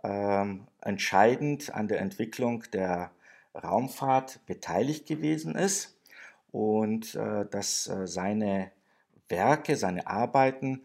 ähm, 0.01 0.67
entscheidend 0.81 1.73
an 1.73 1.89
der 1.89 1.99
Entwicklung 1.99 2.63
der 2.71 3.11
Raumfahrt 3.53 4.45
beteiligt 4.45 5.05
gewesen 5.05 5.55
ist 5.55 5.99
und 6.51 7.15
dass 7.15 7.83
seine 8.05 8.71
Werke, 9.27 9.75
seine 9.75 10.07
Arbeiten 10.07 10.83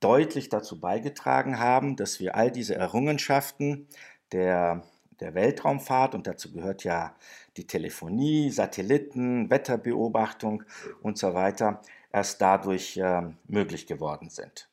deutlich 0.00 0.48
dazu 0.48 0.80
beigetragen 0.80 1.58
haben, 1.58 1.96
dass 1.96 2.20
wir 2.20 2.34
all 2.36 2.50
diese 2.50 2.74
Errungenschaften 2.74 3.88
der, 4.32 4.82
der 5.20 5.34
Weltraumfahrt, 5.34 6.14
und 6.14 6.26
dazu 6.26 6.52
gehört 6.52 6.84
ja 6.84 7.14
die 7.58 7.66
Telefonie, 7.66 8.50
Satelliten, 8.50 9.50
Wetterbeobachtung 9.50 10.62
und 11.02 11.18
so 11.18 11.34
weiter, 11.34 11.82
erst 12.12 12.40
dadurch 12.40 12.96
äh, 12.96 13.22
möglich 13.46 13.86
geworden 13.86 14.30
sind. 14.30 14.70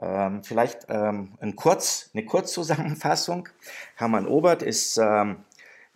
Ähm, 0.00 0.44
vielleicht 0.44 0.86
ähm, 0.88 1.36
ein 1.40 1.56
Kurz, 1.56 2.10
eine 2.14 2.24
Kurzzusammenfassung. 2.24 3.48
Hermann 3.96 4.28
Obert 4.28 4.62
ist 4.62 4.96
ähm, 4.98 5.38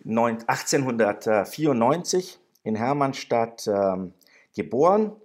1894 0.05 2.37
in 2.63 2.75
Hermannstadt 2.75 3.65
ähm, 3.67 4.13
geboren 4.55 5.15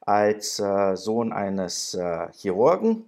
als 0.00 0.58
äh, 0.58 0.96
Sohn 0.96 1.32
eines 1.32 1.94
äh, 1.94 2.26
Chirurgen 2.32 3.04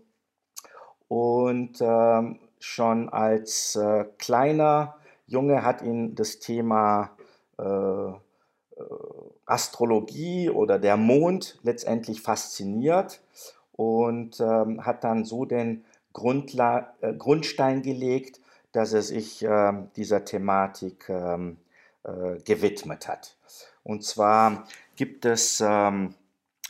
und 1.09 1.81
ähm, 1.81 2.39
schon 2.59 3.09
als 3.09 3.77
äh, 3.77 4.05
kleiner 4.19 4.97
Junge 5.27 5.65
hat 5.65 5.83
ihn 5.83 6.15
das 6.15 6.39
Thema 6.39 7.15
Astrologie 9.47 10.51
oder 10.51 10.79
der 10.79 10.97
Mond 10.97 11.59
letztendlich 11.63 12.21
fasziniert 12.21 13.23
und 13.73 14.39
ähm, 14.41 14.85
hat 14.85 15.05
dann 15.05 15.25
so 15.25 15.45
den 15.45 15.85
Grundla 16.13 16.95
äh, 17.01 17.15
Grundstein 17.15 17.83
gelegt, 17.83 18.41
dass 18.73 18.93
er 18.93 19.03
sich 19.03 19.43
ähm, 19.43 19.89
dieser 19.97 20.25
Thematik 20.25 21.09
ähm, 21.09 21.59
gewidmet 22.45 23.09
hat. 23.09 23.37
Und 23.83 24.05
zwar 24.05 24.65
gibt 24.95 25.25
es 25.25 25.61
ähm, 25.61 26.15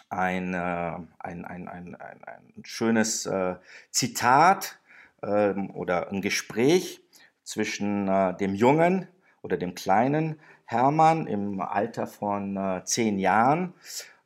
ein, 0.09 0.55
äh, 0.55 0.57
ein, 0.57 1.45
ein, 1.45 1.69
ein, 1.69 1.97
ein, 1.97 2.62
schönes 2.62 3.26
äh, 3.26 3.57
Zitat 3.90 4.78
ähm, 5.23 5.71
oder 5.71 6.11
ein 6.11 6.21
Gespräch 6.21 7.02
zwischen 7.43 8.09
äh, 8.09 8.37
dem 8.37 8.55
jungen 8.55 9.09
oder 9.43 9.57
dem 9.57 9.75
kleinen 9.75 10.40
Hermann 10.66 11.26
im 11.28 11.61
Alter 11.61 12.06
von 12.06 12.56
äh, 12.56 12.82
zehn 12.85 13.18
Jahren, 13.18 13.73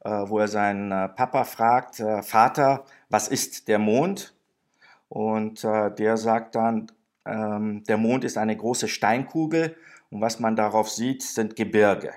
äh, 0.04 0.11
wo 0.11 0.38
er 0.38 0.49
seinen 0.49 0.90
äh, 0.90 1.09
Papa 1.09 1.44
fragt, 1.44 2.02
Vater, 2.23 2.85
was 3.11 3.28
ist 3.28 3.68
der 3.68 3.78
Mond? 3.78 4.35
Und 5.09 5.64
der 5.64 6.16
sagt 6.16 6.54
dann, 6.54 6.87
ähm, 7.26 7.82
der 7.85 7.97
Mond 7.97 8.23
ist 8.23 8.38
eine 8.38 8.56
große 8.56 8.87
Steinkugel 8.87 9.76
und 10.11 10.20
was 10.20 10.38
man 10.38 10.54
darauf 10.54 10.88
sieht, 10.88 11.23
sind 11.25 11.56
Gebirge. 11.56 12.14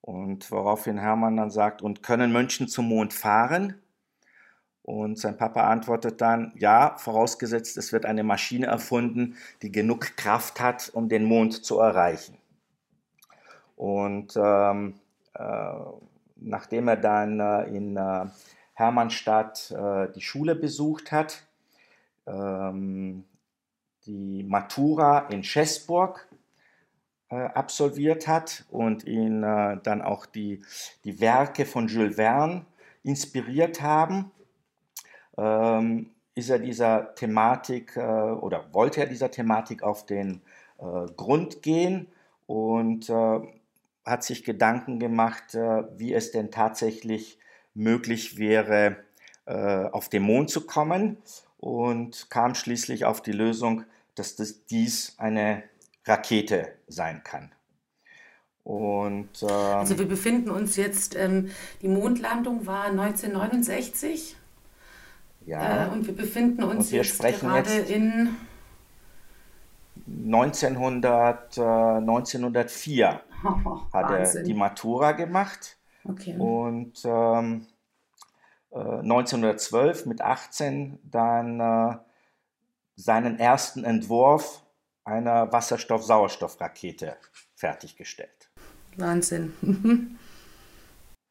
Und 0.00 0.50
woraufhin 0.52 0.98
Hermann 0.98 1.36
dann 1.36 1.50
sagt, 1.50 1.82
und 1.82 2.02
können 2.02 2.32
Mönchen 2.32 2.68
zum 2.68 2.88
Mond 2.88 3.12
fahren? 3.12 3.82
Und 4.82 5.18
sein 5.18 5.36
Papa 5.36 5.68
antwortet 5.68 6.20
dann, 6.22 6.54
ja, 6.56 6.96
vorausgesetzt, 6.96 7.76
es 7.76 7.92
wird 7.92 8.06
eine 8.06 8.22
Maschine 8.22 8.66
erfunden, 8.66 9.36
die 9.60 9.70
genug 9.70 10.16
Kraft 10.16 10.60
hat, 10.60 10.90
um 10.94 11.10
den 11.10 11.24
Mond 11.24 11.64
zu 11.64 11.78
erreichen. 11.78 12.37
Und 13.78 14.36
ähm, 14.36 14.94
äh, 15.34 15.72
nachdem 16.34 16.88
er 16.88 16.96
dann 16.96 17.38
äh, 17.38 17.62
in 17.68 17.96
äh, 17.96 18.26
Hermannstadt 18.74 19.70
äh, 19.70 20.12
die 20.12 20.20
Schule 20.20 20.56
besucht 20.56 21.12
hat, 21.12 21.44
ähm, 22.26 23.24
die 24.04 24.42
Matura 24.42 25.28
in 25.28 25.44
Schäßburg 25.44 26.26
äh, 27.30 27.36
absolviert 27.36 28.26
hat 28.26 28.64
und 28.68 29.04
ihn 29.04 29.44
äh, 29.44 29.78
dann 29.80 30.02
auch 30.02 30.26
die, 30.26 30.64
die 31.04 31.20
Werke 31.20 31.64
von 31.64 31.86
Jules 31.86 32.16
Verne 32.16 32.66
inspiriert 33.04 33.80
haben, 33.80 34.32
ähm, 35.36 36.10
ist 36.34 36.50
er 36.50 36.58
dieser 36.58 37.14
Thematik 37.14 37.96
oder 37.96 38.72
wollte 38.72 39.00
er 39.00 39.06
dieser 39.06 39.28
Thematik 39.28 39.82
auf 39.82 40.06
den 40.06 40.40
Grund 41.16 41.62
gehen. 41.62 42.06
Und 42.46 43.10
äh, 43.10 43.40
hat 44.08 44.24
sich 44.24 44.44
Gedanken 44.44 44.98
gemacht, 44.98 45.54
äh, 45.54 45.84
wie 45.96 46.14
es 46.14 46.30
denn 46.30 46.50
tatsächlich 46.50 47.38
möglich 47.74 48.38
wäre, 48.38 48.96
auf 49.46 50.10
den 50.10 50.24
Mond 50.24 50.50
zu 50.50 50.66
kommen 50.66 51.16
und 51.56 52.28
kam 52.28 52.54
schließlich 52.54 53.06
auf 53.06 53.22
die 53.22 53.32
Lösung, 53.32 53.84
dass 54.14 54.36
das, 54.36 54.66
dies 54.66 55.14
eine 55.16 55.62
Rakete 56.04 56.72
sein 56.86 57.22
kann. 57.24 57.50
Und, 58.64 59.42
ähm, 59.42 59.48
also 59.48 59.98
wir 59.98 60.06
befinden 60.06 60.50
uns 60.50 60.76
jetzt, 60.76 61.16
ähm, 61.16 61.50
die 61.80 61.88
Mondlandung 61.88 62.66
war 62.66 62.90
1969. 62.90 64.36
Ja. 65.46 65.86
Äh, 65.86 65.88
und 65.90 66.06
wir 66.06 66.14
befinden 66.14 66.62
uns 66.62 66.92
wir 66.92 67.02
jetzt 67.02 67.18
gerade 67.18 67.72
jetzt 67.72 67.90
in 67.90 68.36
1900, 70.06 71.56
äh, 71.56 71.60
1904 71.62 73.22
oh, 73.44 73.80
hat 73.92 74.10
er 74.10 74.42
die 74.42 74.54
Matura 74.54 75.12
gemacht. 75.12 75.78
Okay. 76.04 76.36
Und 76.38 77.02
ähm, 77.04 77.66
äh, 78.70 78.78
1912 78.78 80.06
mit 80.06 80.20
18 80.20 80.98
dann 81.02 81.60
äh, 81.60 81.96
seinen 82.96 83.38
ersten 83.38 83.84
Entwurf 83.84 84.62
einer 85.04 85.52
Wasserstoff-Sauerstoff-Rakete 85.52 87.16
fertiggestellt. 87.54 88.50
Wahnsinn. 88.96 90.18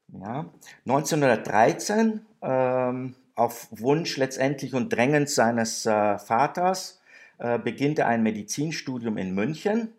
ja. 0.08 0.46
1913, 0.86 2.26
ähm, 2.42 3.16
auf 3.36 3.68
Wunsch 3.72 4.18
letztendlich 4.18 4.74
und 4.74 4.92
drängend 4.92 5.30
seines 5.30 5.86
äh, 5.86 6.18
Vaters, 6.18 7.02
äh, 7.38 7.60
beginnt 7.60 8.00
er 8.00 8.08
ein 8.08 8.24
Medizinstudium 8.24 9.18
in 9.18 9.36
München, 9.36 9.94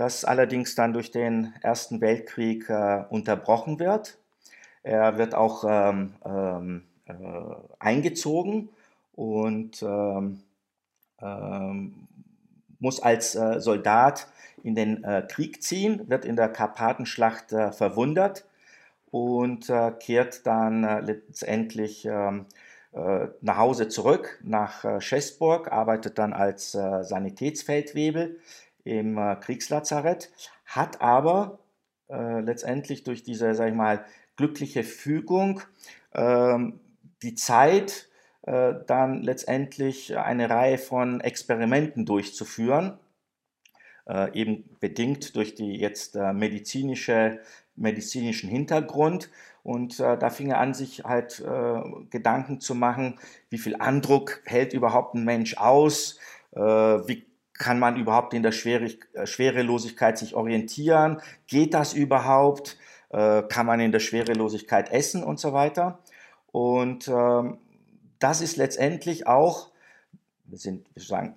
das 0.00 0.24
allerdings 0.24 0.74
dann 0.74 0.94
durch 0.94 1.10
den 1.10 1.52
Ersten 1.60 2.00
Weltkrieg 2.00 2.70
äh, 2.70 3.04
unterbrochen 3.10 3.78
wird. 3.78 4.16
Er 4.82 5.18
wird 5.18 5.34
auch 5.34 5.62
ähm, 5.68 6.14
ähm, 6.24 6.84
äh, 7.04 7.12
eingezogen 7.78 8.70
und 9.14 9.82
ähm, 9.82 10.40
ähm 11.20 12.06
muss 12.82 13.02
als 13.02 13.34
äh, 13.34 13.60
Soldat 13.60 14.26
in 14.62 14.74
den 14.74 15.04
äh, 15.04 15.22
Krieg 15.28 15.62
ziehen, 15.62 16.08
wird 16.08 16.24
in 16.24 16.34
der 16.34 16.48
Karpatenschlacht 16.48 17.52
äh, 17.52 17.70
verwundet 17.70 18.46
und 19.10 19.68
äh, 19.68 19.92
kehrt 20.00 20.46
dann 20.46 21.04
letztendlich 21.04 22.06
ähm, 22.06 22.46
äh, 22.92 23.26
nach 23.42 23.58
Hause 23.58 23.88
zurück 23.88 24.40
nach 24.42 25.02
Schäßburg, 25.02 25.70
arbeitet 25.70 26.16
dann 26.16 26.32
als 26.32 26.72
Sanitätsfeldwebel 26.72 28.38
im 28.90 29.16
Kriegslazarett, 29.40 30.30
hat 30.66 31.00
aber 31.00 31.58
letztendlich 32.08 33.04
durch 33.04 33.22
diese, 33.22 33.54
sag 33.54 33.68
ich 33.68 33.74
mal, 33.74 34.04
glückliche 34.36 34.82
Fügung 34.82 35.60
ähm, 36.14 36.80
die 37.22 37.34
Zeit, 37.34 38.08
äh, 38.42 38.74
dann 38.86 39.22
letztendlich 39.22 40.16
eine 40.16 40.48
Reihe 40.48 40.78
von 40.78 41.20
Experimenten 41.20 42.06
durchzuführen, 42.06 42.98
äh, 44.08 44.32
eben 44.32 44.64
bedingt 44.80 45.36
durch 45.36 45.54
die 45.54 45.76
jetzt 45.76 46.16
äh, 46.16 46.32
medizinische, 46.32 47.40
medizinischen 47.76 48.48
Hintergrund. 48.48 49.30
Und 49.62 50.00
äh, 50.00 50.16
da 50.16 50.30
fing 50.30 50.48
er 50.48 50.58
an, 50.58 50.72
sich 50.72 51.04
halt 51.04 51.40
äh, 51.40 51.82
Gedanken 52.08 52.60
zu 52.60 52.74
machen, 52.74 53.18
wie 53.50 53.58
viel 53.58 53.76
Andruck 53.76 54.40
hält 54.46 54.72
überhaupt 54.72 55.14
ein 55.14 55.24
Mensch 55.24 55.58
aus, 55.58 56.18
äh, 56.52 56.60
wie 56.60 57.26
kann 57.60 57.78
man 57.78 57.96
überhaupt 57.96 58.34
in 58.34 58.42
der 58.42 58.52
Schwierig 58.52 59.06
Schwerelosigkeit 59.24 60.18
sich 60.18 60.34
orientieren, 60.34 61.20
geht 61.46 61.74
das 61.74 61.92
überhaupt, 61.92 62.78
kann 63.10 63.66
man 63.66 63.80
in 63.80 63.92
der 63.92 63.98
Schwerelosigkeit 63.98 64.90
essen 64.92 65.22
und 65.22 65.38
so 65.38 65.52
weiter. 65.52 65.98
Und 66.52 67.08
ähm, 67.08 67.58
das 68.18 68.40
ist 68.40 68.56
letztendlich 68.56 69.26
auch 69.26 69.70
wir 70.50 70.58
sind, 70.58 70.86
wir 70.94 71.02
sagen, 71.02 71.34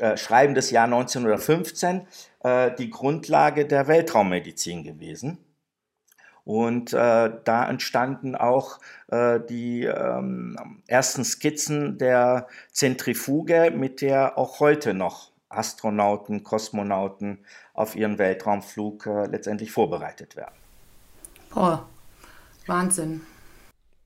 äh, 0.00 0.16
schreiben 0.16 0.54
das 0.54 0.70
Jahr 0.70 0.84
1915, 0.84 2.06
äh, 2.42 2.72
die 2.76 2.90
Grundlage 2.90 3.66
der 3.66 3.86
Weltraummedizin 3.86 4.82
gewesen. 4.82 5.38
Und 6.44 6.92
äh, 6.92 7.30
da 7.44 7.68
entstanden 7.68 8.36
auch 8.36 8.78
äh, 9.08 9.40
die 9.48 9.84
ähm, 9.84 10.80
ersten 10.86 11.24
Skizzen 11.24 11.98
der 11.98 12.46
Zentrifuge, 12.70 13.72
mit 13.74 14.00
der 14.00 14.38
auch 14.38 14.60
heute 14.60 14.94
noch 14.94 15.32
Astronauten, 15.48 16.42
Kosmonauten 16.42 17.44
auf 17.74 17.94
ihren 17.96 18.18
Weltraumflug 18.18 19.06
äh, 19.06 19.26
letztendlich 19.26 19.70
vorbereitet 19.70 20.36
werden. 20.36 20.54
Boah, 21.50 21.88
Wahnsinn. 22.66 23.22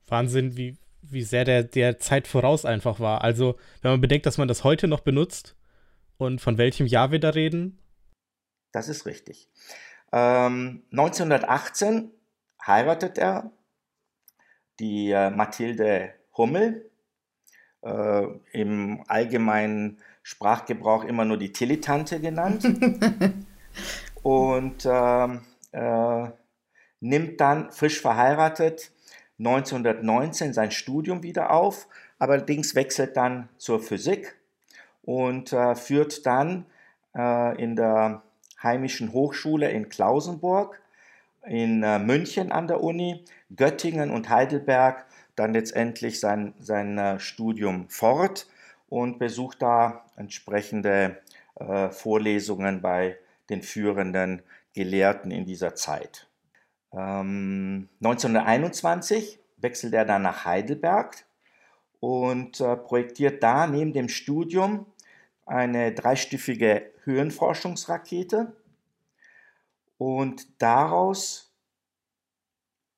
Wahnsinn, 0.07 0.55
wie, 0.55 0.77
wie 1.01 1.23
sehr 1.23 1.45
der, 1.45 1.63
der 1.63 1.99
Zeit 1.99 2.27
voraus 2.27 2.65
einfach 2.65 2.99
war. 2.99 3.23
Also, 3.23 3.57
wenn 3.81 3.91
man 3.91 4.01
bedenkt, 4.01 4.25
dass 4.25 4.37
man 4.37 4.47
das 4.47 4.63
heute 4.63 4.87
noch 4.87 5.01
benutzt 5.01 5.55
und 6.17 6.41
von 6.41 6.57
welchem 6.57 6.85
Jahr 6.85 7.11
wir 7.11 7.19
da 7.19 7.29
reden. 7.29 7.79
Das 8.71 8.87
ist 8.87 9.05
richtig. 9.05 9.49
Ähm, 10.11 10.83
1918 10.91 12.11
heiratet 12.65 13.17
er 13.17 13.51
die 14.79 15.11
äh, 15.11 15.29
Mathilde 15.29 16.13
Hummel, 16.37 16.89
äh, 17.81 18.23
im 18.51 19.03
allgemeinen 19.07 19.99
Sprachgebrauch 20.23 21.03
immer 21.03 21.25
nur 21.25 21.37
die 21.37 21.51
Tillitante 21.51 22.19
genannt. 22.19 22.63
und 24.23 24.85
ähm, 24.85 25.41
äh, 25.71 26.29
nimmt 26.99 27.41
dann 27.41 27.71
frisch 27.71 28.01
verheiratet 28.01 28.91
1919 29.39 30.53
sein 30.53 30.71
Studium 30.71 31.23
wieder 31.23 31.51
auf, 31.51 31.87
allerdings 32.19 32.75
wechselt 32.75 33.17
dann 33.17 33.49
zur 33.57 33.79
Physik 33.79 34.35
und 35.01 35.51
äh, 35.51 35.73
führt 35.75 36.25
dann 36.25 36.65
äh, 37.15 37.61
in 37.61 37.75
der 37.75 38.21
heimischen 38.61 39.13
Hochschule 39.13 39.71
in 39.71 39.89
Klausenburg 39.89 40.79
in 41.43 41.83
äh, 41.83 41.99
München 41.99 42.51
an 42.51 42.67
der 42.67 42.83
Uni, 42.83 43.23
Göttingen 43.55 44.11
und 44.11 44.29
Heidelberg 44.29 45.05
dann 45.35 45.53
letztendlich 45.53 46.19
sein, 46.19 46.53
sein 46.59 46.97
äh, 46.97 47.19
Studium 47.19 47.89
fort 47.89 48.47
und 48.91 49.19
besucht 49.19 49.61
da 49.61 50.03
entsprechende 50.17 51.21
äh, 51.55 51.89
Vorlesungen 51.91 52.81
bei 52.81 53.17
den 53.49 53.61
führenden 53.61 54.43
Gelehrten 54.73 55.31
in 55.31 55.45
dieser 55.45 55.75
Zeit. 55.75 56.27
Ähm, 56.91 57.87
1921 58.03 59.39
wechselt 59.55 59.93
er 59.93 60.03
dann 60.03 60.23
nach 60.23 60.43
Heidelberg 60.43 61.23
und 62.01 62.59
äh, 62.59 62.75
projektiert 62.75 63.41
da 63.41 63.65
neben 63.65 63.93
dem 63.93 64.09
Studium 64.09 64.85
eine 65.45 65.93
dreistufige 65.93 66.91
Höhenforschungsrakete 67.05 68.53
und 69.97 70.61
daraus 70.61 71.53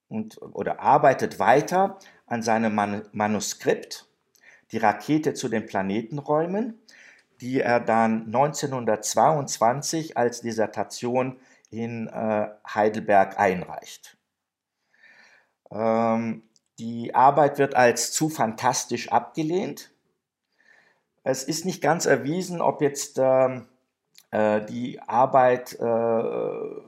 und, 0.07 0.41
oder 0.41 0.79
arbeitet 0.79 1.38
weiter 1.38 2.00
an 2.25 2.41
seinem 2.41 2.73
Man 2.73 3.03
Manuskript, 3.12 4.07
die 4.74 4.79
Rakete 4.79 5.33
zu 5.33 5.48
den 5.48 5.66
Planetenräumen, 5.66 6.81
die 7.40 7.62
er 7.62 7.79
dann 7.79 8.25
1922 8.25 10.18
als 10.18 10.42
Dissertation 10.42 11.40
in 11.70 12.07
äh, 12.07 12.48
Heidelberg 12.68 13.40
einreicht. 13.40 14.18
Ähm, 15.72 16.44
die 16.79 17.14
Arbeit 17.14 17.59
wird 17.59 17.75
als 17.75 18.12
zu 18.12 18.29
fantastisch 18.29 19.12
abgelehnt. 19.12 19.92
Es 21.24 21.44
ist 21.44 21.66
nicht 21.66 21.81
ganz 21.81 22.05
erwiesen, 22.05 22.62
ob 22.62 22.81
jetzt 22.81 23.20
ähm, 23.20 23.68
äh, 24.31 24.66
die 24.66 25.00
Arbeit 25.01 25.77
äh, 25.79 26.81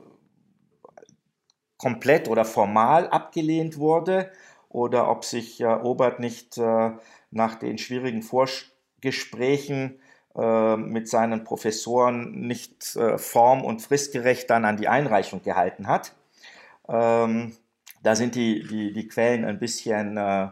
komplett 1.78 2.28
oder 2.28 2.44
formal 2.44 3.08
abgelehnt 3.08 3.78
wurde 3.78 4.32
oder 4.68 5.08
ob 5.10 5.24
sich 5.24 5.60
äh, 5.60 5.66
Obert 5.66 6.20
nicht 6.20 6.58
äh, 6.58 6.90
nach 7.36 7.54
den 7.54 7.78
schwierigen 7.78 8.22
Vorgesprächen 8.22 10.00
äh, 10.36 10.76
mit 10.76 11.08
seinen 11.08 11.44
Professoren 11.44 12.32
nicht 12.40 12.96
äh, 12.96 13.18
form- 13.18 13.64
und 13.64 13.80
fristgerecht 13.82 14.50
dann 14.50 14.64
an 14.64 14.76
die 14.76 14.88
Einreichung 14.88 15.42
gehalten 15.42 15.86
hat. 15.86 16.14
Ähm, 16.88 17.56
da 18.02 18.16
sind 18.16 18.34
die, 18.34 18.66
die, 18.66 18.92
die 18.92 19.08
Quellen 19.08 19.44
ein 19.44 19.58
bisschen 19.58 20.16
äh, 20.16 20.48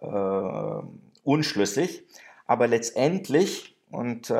äh, 0.00 0.82
unschlüssig, 1.24 2.04
aber 2.46 2.66
letztendlich, 2.66 3.76
und 3.90 4.32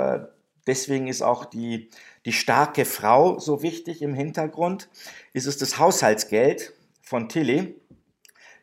deswegen 0.67 1.09
ist 1.09 1.21
auch 1.21 1.45
die, 1.45 1.91
die 2.25 2.33
starke 2.33 2.85
Frau 2.87 3.39
so 3.39 3.63
wichtig 3.63 4.01
im 4.01 4.15
Hintergrund, 4.15 4.89
ist 5.35 5.47
es 5.47 5.59
das 5.59 5.79
Haushaltsgeld 5.79 6.73
von 7.03 7.29
Tilly, 7.29 7.75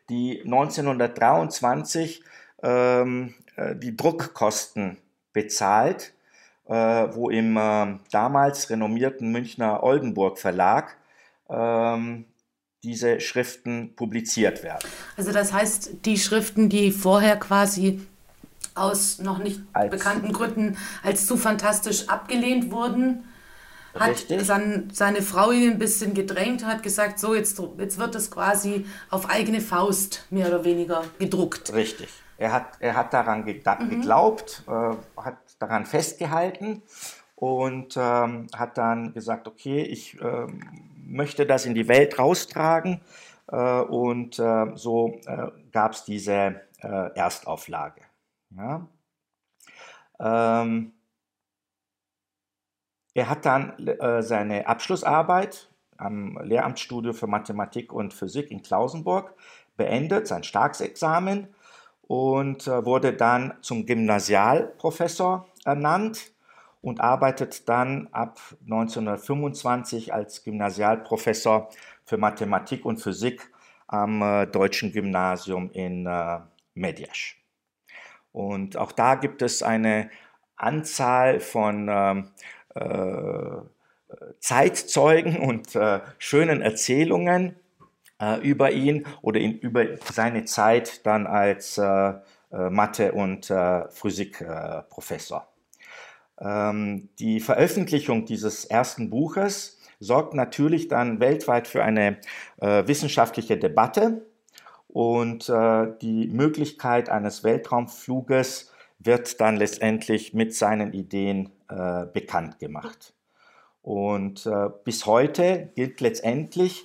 die 0.08 0.42
1923 0.42 2.22
ähm, 2.62 3.34
äh, 3.56 3.74
die 3.74 3.96
Druckkosten 3.96 4.98
bezahlt, 5.32 6.12
äh, 6.66 6.74
wo 6.74 7.30
im 7.30 7.56
äh, 7.56 7.98
damals 8.10 8.70
renommierten 8.70 9.30
Münchner 9.30 9.82
Oldenburg 9.82 10.38
Verlag 10.38 10.96
ähm, 11.48 12.26
diese 12.82 13.20
Schriften 13.20 13.94
publiziert 13.96 14.62
werden. 14.62 14.88
Also 15.16 15.32
das 15.32 15.52
heißt, 15.52 16.04
die 16.04 16.18
Schriften, 16.18 16.68
die 16.68 16.92
vorher 16.92 17.36
quasi 17.36 18.00
aus 18.74 19.18
noch 19.18 19.38
nicht 19.38 19.60
als, 19.72 19.90
bekannten 19.90 20.32
Gründen 20.32 20.76
als 21.02 21.26
zu 21.26 21.36
fantastisch 21.36 22.08
abgelehnt 22.08 22.70
wurden, 22.70 23.24
hat 23.94 24.26
sein, 24.42 24.90
seine 24.92 25.22
Frau 25.22 25.50
ihn 25.50 25.72
ein 25.72 25.78
bisschen 25.78 26.12
gedrängt, 26.12 26.64
hat 26.66 26.82
gesagt, 26.82 27.18
so 27.18 27.34
jetzt, 27.34 27.60
jetzt 27.78 27.98
wird 27.98 28.14
das 28.14 28.30
quasi 28.30 28.84
auf 29.10 29.30
eigene 29.30 29.60
Faust 29.60 30.26
mehr 30.30 30.48
oder 30.48 30.64
weniger 30.64 31.04
gedruckt. 31.18 31.72
Richtig. 31.72 32.08
Er 32.38 32.52
hat, 32.52 32.76
er 32.80 32.94
hat 32.94 33.12
daran 33.12 33.40
mhm. 33.40 33.90
geglaubt, 33.90 34.64
äh, 34.68 35.20
hat 35.20 35.38
daran 35.58 35.86
festgehalten 35.86 36.82
und 37.34 37.96
ähm, 37.96 38.48
hat 38.54 38.78
dann 38.78 39.12
gesagt, 39.12 39.46
okay, 39.48 39.82
ich 39.82 40.20
äh, 40.20 40.46
möchte 41.06 41.46
das 41.46 41.66
in 41.66 41.74
die 41.74 41.88
Welt 41.88 42.18
raustragen 42.18 43.00
äh, 43.48 43.80
und 43.80 44.38
äh, 44.38 44.72
so 44.74 45.20
äh, 45.26 45.48
gab 45.72 45.92
es 45.92 46.04
diese 46.04 46.60
äh, 46.80 47.14
Erstauflage. 47.14 48.02
Ja? 48.50 48.86
Ähm, 50.18 50.92
er 53.14 53.30
hat 53.30 53.46
dann 53.46 53.72
seine 54.20 54.66
Abschlussarbeit 54.66 55.70
am 55.96 56.38
Lehramtsstudio 56.42 57.14
für 57.14 57.26
Mathematik 57.26 57.90
und 57.90 58.12
Physik 58.12 58.50
in 58.50 58.60
Klausenburg 58.62 59.34
beendet, 59.78 60.26
sein 60.26 60.44
Staatsexamen, 60.44 61.48
und 62.06 62.66
äh, 62.66 62.84
wurde 62.84 63.12
dann 63.12 63.54
zum 63.60 63.86
Gymnasialprofessor 63.86 65.48
ernannt 65.64 66.32
und 66.80 67.00
arbeitet 67.00 67.68
dann 67.68 68.08
ab 68.12 68.38
1925 68.62 70.14
als 70.14 70.44
Gymnasialprofessor 70.44 71.68
für 72.04 72.16
Mathematik 72.16 72.84
und 72.84 72.98
Physik 72.98 73.50
am 73.88 74.22
äh, 74.22 74.46
Deutschen 74.46 74.92
Gymnasium 74.92 75.70
in 75.72 76.06
äh, 76.06 76.38
Mediasch. 76.74 77.42
Und 78.32 78.76
auch 78.76 78.92
da 78.92 79.14
gibt 79.14 79.42
es 79.42 79.62
eine 79.62 80.10
Anzahl 80.56 81.40
von 81.40 81.88
ähm, 81.90 82.30
äh, 82.74 83.62
Zeitzeugen 84.38 85.40
und 85.40 85.74
äh, 85.74 86.00
schönen 86.18 86.62
Erzählungen 86.62 87.56
äh, 88.20 88.40
über 88.40 88.70
ihn 88.72 89.06
oder 89.22 89.40
in, 89.40 89.58
über 89.58 89.84
seine 90.12 90.44
Zeit 90.44 91.06
dann 91.06 91.26
als 91.26 91.78
äh, 91.78 92.14
äh, 92.52 92.70
Mathe- 92.70 93.12
und 93.12 93.50
äh, 93.50 93.88
Physikprofessor. 93.90 95.46
Ähm, 96.40 97.08
die 97.18 97.40
Veröffentlichung 97.40 98.24
dieses 98.26 98.64
ersten 98.64 99.10
Buches 99.10 99.78
sorgt 99.98 100.34
natürlich 100.34 100.88
dann 100.88 101.20
weltweit 101.20 101.66
für 101.66 101.82
eine 101.82 102.18
wissenschaftliche 102.58 103.56
Debatte 103.56 104.26
und 104.88 105.48
die 105.48 106.28
Möglichkeit 106.28 107.08
eines 107.08 107.44
Weltraumfluges 107.44 108.70
wird 108.98 109.40
dann 109.40 109.56
letztendlich 109.56 110.34
mit 110.34 110.54
seinen 110.54 110.92
Ideen 110.92 111.50
äh, 111.68 112.06
bekannt 112.12 112.58
gemacht. 112.58 113.14
Und 113.82 114.46
äh, 114.46 114.68
bis 114.84 115.06
heute 115.06 115.70
gilt 115.76 116.00
letztendlich 116.00 116.84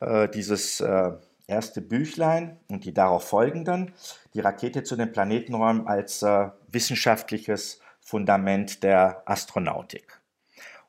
äh, 0.00 0.28
dieses 0.28 0.80
äh, 0.80 1.12
erste 1.46 1.82
Büchlein 1.82 2.58
und 2.68 2.84
die 2.84 2.94
darauf 2.94 3.28
folgenden, 3.28 3.92
die 4.34 4.40
Rakete 4.40 4.82
zu 4.82 4.96
den 4.96 5.12
Planetenräumen 5.12 5.86
als 5.86 6.22
äh, 6.22 6.48
wissenschaftliches 6.68 7.80
Fundament 8.00 8.82
der 8.82 9.22
Astronautik. 9.26 10.20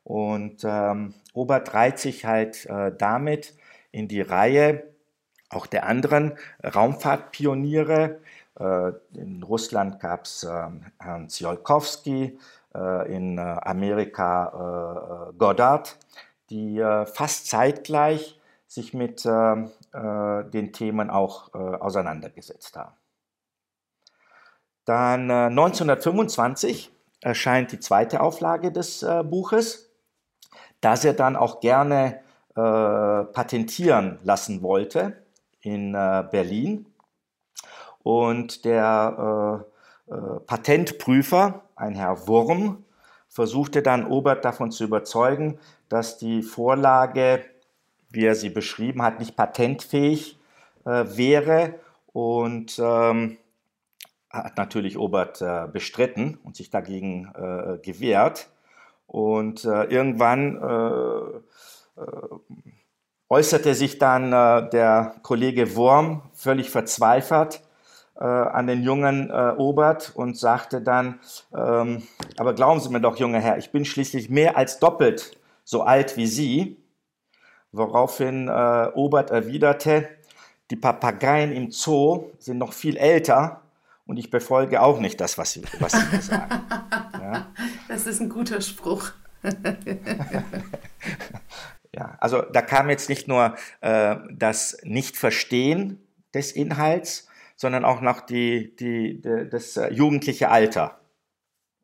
Und 0.03 0.63
ähm, 0.63 1.13
Obert 1.33 1.73
reiht 1.73 1.99
sich 1.99 2.25
halt 2.25 2.65
äh, 2.67 2.91
damit 2.97 3.53
in 3.91 4.07
die 4.07 4.21
Reihe 4.21 4.83
auch 5.49 5.65
der 5.67 5.85
anderen 5.85 6.37
Raumfahrtpioniere, 6.63 8.19
in 9.13 9.43
Russland 9.43 9.99
gab 9.99 10.23
es 10.23 10.47
Herrn 10.47 11.27
Tsiolkovsky, 11.27 12.37
in 13.07 13.39
Amerika 13.39 15.31
Goddard, 15.37 15.97
die 16.49 16.81
fast 17.05 17.47
zeitgleich 17.47 18.39
sich 18.71 18.93
mit 18.93 19.25
den 19.25 20.71
Themen 20.71 21.09
auch 21.09 21.53
auseinandergesetzt 21.53 22.77
haben. 22.77 22.95
Dann 24.85 25.29
1925 25.29 26.89
erscheint 27.19 27.73
die 27.73 27.81
zweite 27.81 28.21
Auflage 28.21 28.71
des 28.71 29.05
Buches, 29.25 29.91
das 30.79 31.03
er 31.03 31.13
dann 31.13 31.35
auch 31.35 31.59
gerne 31.59 32.21
patentieren 32.55 34.19
lassen 34.23 34.61
wollte 34.61 35.17
in 35.59 35.91
Berlin 35.91 36.85
und 38.03 38.65
der 38.65 39.65
äh, 40.09 40.13
äh, 40.13 40.39
Patentprüfer, 40.41 41.61
ein 41.75 41.95
Herr 41.95 42.27
Wurm, 42.27 42.83
versuchte 43.27 43.81
dann 43.81 44.07
Obert 44.07 44.43
davon 44.43 44.71
zu 44.71 44.83
überzeugen, 44.83 45.59
dass 45.87 46.17
die 46.17 46.41
Vorlage, 46.41 47.45
wie 48.11 48.25
er 48.25 48.35
sie 48.35 48.49
beschrieben 48.49 49.01
hat, 49.01 49.19
nicht 49.19 49.35
patentfähig 49.35 50.39
äh, 50.85 51.05
wäre 51.15 51.75
und 52.13 52.79
ähm, 52.83 53.37
hat 54.29 54.57
natürlich 54.57 54.97
Obert 54.97 55.41
äh, 55.41 55.67
bestritten 55.71 56.37
und 56.43 56.55
sich 56.55 56.69
dagegen 56.69 57.31
äh, 57.35 57.77
gewehrt. 57.79 58.49
Und 59.07 59.65
äh, 59.65 59.83
irgendwann 59.85 60.55
äh, 60.57 62.01
äußerte 63.29 63.75
sich 63.75 63.97
dann 63.99 64.31
der 64.31 65.15
Kollege 65.21 65.75
Wurm 65.75 66.23
völlig 66.33 66.69
verzweifelt 66.69 67.61
äh, 68.21 68.23
an 68.23 68.67
den 68.67 68.83
jungen 68.83 69.29
äh, 69.29 69.53
Obert 69.57 70.11
und 70.15 70.37
sagte 70.37 70.81
dann, 70.81 71.19
ähm, 71.55 72.03
aber 72.37 72.53
glauben 72.53 72.79
Sie 72.79 72.89
mir 72.89 73.01
doch, 73.01 73.17
junger 73.17 73.39
Herr, 73.39 73.57
ich 73.57 73.71
bin 73.71 73.83
schließlich 73.83 74.29
mehr 74.29 74.57
als 74.57 74.79
doppelt 74.79 75.37
so 75.63 75.81
alt 75.81 76.17
wie 76.17 76.27
Sie. 76.27 76.77
Woraufhin 77.71 78.47
äh, 78.47 78.89
Obert 78.93 79.29
erwiderte, 79.29 80.09
die 80.69 80.75
Papageien 80.75 81.51
im 81.51 81.71
Zoo 81.71 82.31
sind 82.39 82.57
noch 82.57 82.73
viel 82.73 82.97
älter 82.97 83.61
und 84.05 84.17
ich 84.17 84.29
befolge 84.29 84.81
auch 84.81 84.99
nicht 84.99 85.21
das, 85.21 85.37
was 85.37 85.53
Sie, 85.53 85.63
was 85.79 85.93
Sie 85.93 86.15
mir 86.15 86.21
sagen. 86.21 86.61
Ja? 87.21 87.51
Das 87.87 88.07
ist 88.07 88.19
ein 88.19 88.29
guter 88.29 88.59
Spruch. 88.61 89.11
ja, 91.93 92.17
also 92.19 92.41
da 92.41 92.61
kam 92.63 92.89
jetzt 92.89 93.09
nicht 93.09 93.27
nur 93.27 93.55
äh, 93.81 94.15
das 94.31 94.79
Nicht-Verstehen 94.83 95.99
des 96.33 96.51
Inhalts, 96.51 97.27
sondern 97.55 97.85
auch 97.85 98.01
noch 98.01 98.21
die, 98.21 98.75
die, 98.75 99.21
die 99.21 99.49
das 99.49 99.77
äh, 99.77 99.93
jugendliche 99.93 100.49
Alter 100.49 100.99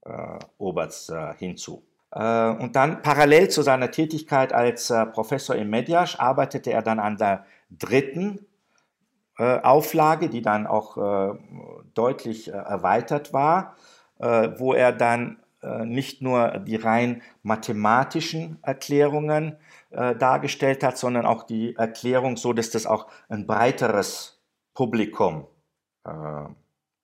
äh, 0.06 0.40
Oberts 0.58 1.10
äh, 1.10 1.34
hinzu. 1.38 1.87
Äh, 2.12 2.50
und 2.50 2.76
dann 2.76 3.02
parallel 3.02 3.50
zu 3.50 3.62
seiner 3.62 3.92
Tätigkeit 3.92 4.54
als 4.54 4.90
äh, 4.90 5.06
Professor 5.06 5.56
im 5.56 5.70
Mediasch 5.70 6.20
arbeitete 6.20 6.72
er 6.72 6.82
dann 6.82 7.00
an 7.00 7.18
der 7.18 7.46
dritten 7.70 8.46
äh, 9.38 9.60
Auflage, 9.62 10.30
die 10.30 10.42
dann 10.42 10.68
auch 10.68 10.98
deutlich 11.94 12.52
erweitert 12.52 13.34
war, 13.34 13.76
wo 14.18 14.74
er 14.74 14.92
dann 14.92 15.38
nicht 15.62 16.22
nur 16.22 16.60
die 16.60 16.76
rein 16.76 17.22
mathematischen 17.44 18.58
Erklärungen 18.62 19.58
dargestellt 19.92 20.84
hat, 20.84 20.98
sondern 20.98 21.26
auch 21.26 21.44
die 21.44 21.76
Erklärung 21.76 22.38
so, 22.38 22.54
dass 22.54 22.72
das 22.72 22.86
auch 22.88 23.08
ein 23.30 23.46
breiteres 23.46 24.42
Publikum 24.74 25.48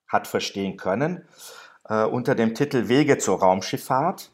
hat 0.07 0.27
verstehen 0.27 0.77
können. 0.77 1.27
Unter 1.87 2.35
dem 2.35 2.55
Titel 2.55 2.87
Wege 2.87 3.17
zur 3.17 3.39
Raumschifffahrt 3.39 4.32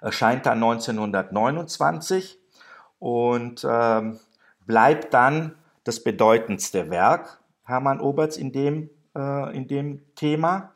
erscheint 0.00 0.46
dann 0.46 0.62
1929 0.62 2.38
und 2.98 3.66
ähm, 3.68 4.18
bleibt 4.66 5.14
dann 5.14 5.56
das 5.84 6.02
bedeutendste 6.02 6.90
Werk 6.90 7.40
Hermann 7.64 8.00
Oberts 8.00 8.36
in 8.36 8.50
dem, 8.52 8.90
äh, 9.14 9.56
in 9.56 9.68
dem 9.68 10.14
Thema 10.14 10.72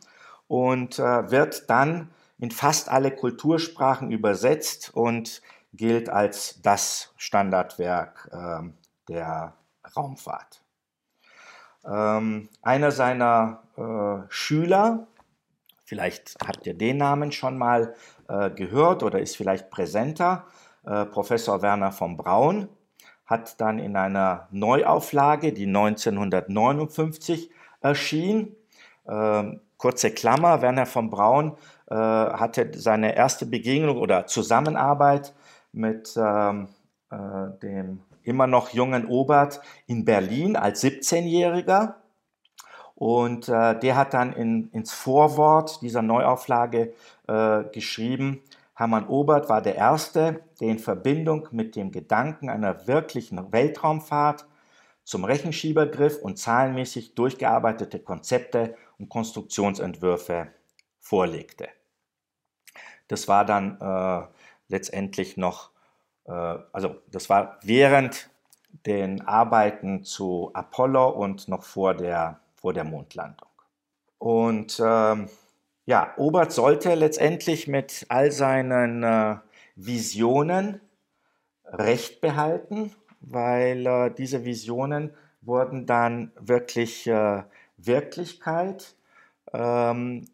und 0.46 0.98
äh, 0.98 1.30
wird 1.30 1.70
dann 1.70 2.10
in 2.38 2.50
fast 2.50 2.88
alle 2.88 3.10
Kultursprachen 3.10 4.10
übersetzt 4.10 4.90
und 4.94 5.40
gilt 5.72 6.10
als 6.10 6.60
das 6.60 7.14
Standardwerk 7.16 8.28
äh, 8.30 8.68
der 9.08 9.54
Raumfahrt. 9.96 10.62
Ähm, 11.84 12.48
einer 12.60 12.90
seiner 12.90 13.62
äh, 13.76 14.26
Schüler, 14.28 15.06
vielleicht 15.84 16.36
habt 16.46 16.66
ihr 16.66 16.74
den 16.74 16.98
Namen 16.98 17.32
schon 17.32 17.56
mal 17.56 17.94
gehört 18.54 19.02
oder 19.02 19.20
ist 19.20 19.36
vielleicht 19.36 19.70
präsenter, 19.70 20.46
äh, 20.84 21.04
Professor 21.06 21.62
Werner 21.62 21.92
von 21.92 22.16
Braun, 22.16 22.68
hat 23.26 23.60
dann 23.60 23.78
in 23.78 23.96
einer 23.96 24.48
Neuauflage, 24.50 25.52
die 25.52 25.66
1959 25.66 27.50
erschien, 27.80 28.56
ähm, 29.08 29.60
kurze 29.76 30.10
Klammer, 30.10 30.62
Werner 30.62 30.86
von 30.86 31.10
Braun 31.10 31.56
äh, 31.90 31.94
hatte 31.94 32.70
seine 32.74 33.16
erste 33.16 33.46
Begegnung 33.46 33.98
oder 33.98 34.26
Zusammenarbeit 34.26 35.34
mit 35.72 36.14
ähm, 36.16 36.68
äh, 37.10 37.58
dem 37.62 38.00
immer 38.22 38.46
noch 38.46 38.70
jungen 38.70 39.06
Obert 39.06 39.60
in 39.86 40.04
Berlin 40.04 40.56
als 40.56 40.84
17-Jähriger. 40.84 41.94
Und 42.94 43.48
äh, 43.48 43.78
der 43.78 43.96
hat 43.96 44.14
dann 44.14 44.32
in, 44.32 44.70
ins 44.70 44.92
Vorwort 44.92 45.82
dieser 45.82 46.02
Neuauflage 46.02 46.94
äh, 47.26 47.64
geschrieben, 47.72 48.42
Hermann 48.74 49.06
Obert 49.06 49.48
war 49.48 49.60
der 49.60 49.76
Erste, 49.76 50.40
der 50.60 50.68
in 50.68 50.78
Verbindung 50.78 51.48
mit 51.52 51.76
dem 51.76 51.92
Gedanken 51.92 52.48
einer 52.48 52.86
wirklichen 52.86 53.52
Weltraumfahrt 53.52 54.46
zum 55.04 55.24
Rechenschieber 55.24 55.86
griff 55.86 56.18
und 56.18 56.38
zahlenmäßig 56.38 57.14
durchgearbeitete 57.14 57.98
Konzepte 57.98 58.76
und 58.98 59.08
Konstruktionsentwürfe 59.08 60.48
vorlegte. 61.00 61.68
Das 63.08 63.28
war 63.28 63.44
dann 63.44 63.78
äh, 63.80 64.26
letztendlich 64.68 65.36
noch 65.36 65.72
äh, 66.24 66.58
also 66.72 66.96
das 67.10 67.28
war 67.28 67.58
während 67.62 68.30
den 68.86 69.20
Arbeiten 69.22 70.04
zu 70.04 70.50
Apollo 70.54 71.10
und 71.10 71.48
noch 71.48 71.62
vor 71.62 71.94
der, 71.94 72.40
vor 72.62 72.72
der 72.72 72.84
Mondlandung. 72.84 73.50
Und 74.18 74.80
ähm, 74.82 75.28
ja, 75.84 76.14
Obert 76.16 76.52
sollte 76.52 76.94
letztendlich 76.94 77.66
mit 77.66 78.06
all 78.08 78.30
seinen 78.30 79.02
äh, 79.02 79.36
Visionen 79.74 80.80
Recht 81.64 82.20
behalten, 82.20 82.94
weil 83.20 83.86
äh, 83.86 84.10
diese 84.10 84.44
Visionen 84.44 85.10
wurden 85.40 85.86
dann 85.86 86.30
wirklich 86.38 87.08
äh, 87.08 87.42
Wirklichkeit, 87.78 88.94
ähm, 89.52 90.28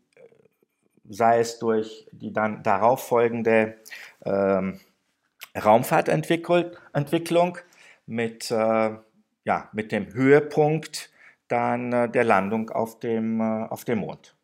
sei 1.08 1.40
es 1.40 1.58
durch 1.58 2.06
die 2.12 2.34
dann 2.34 2.62
darauffolgende 2.62 3.78
ähm, 4.26 4.80
Raumfahrtentwicklung 5.56 7.56
mit, 8.04 8.50
äh, 8.50 8.90
ja, 9.44 9.68
mit 9.72 9.92
dem 9.92 10.12
Höhepunkt 10.12 11.10
dann 11.48 11.92
äh, 11.92 12.08
der 12.08 12.24
Landung 12.24 12.70
auf 12.70 13.00
dem, 13.00 13.40
äh, 13.40 13.66
auf 13.68 13.84
dem 13.84 13.98
Mond. 13.98 14.34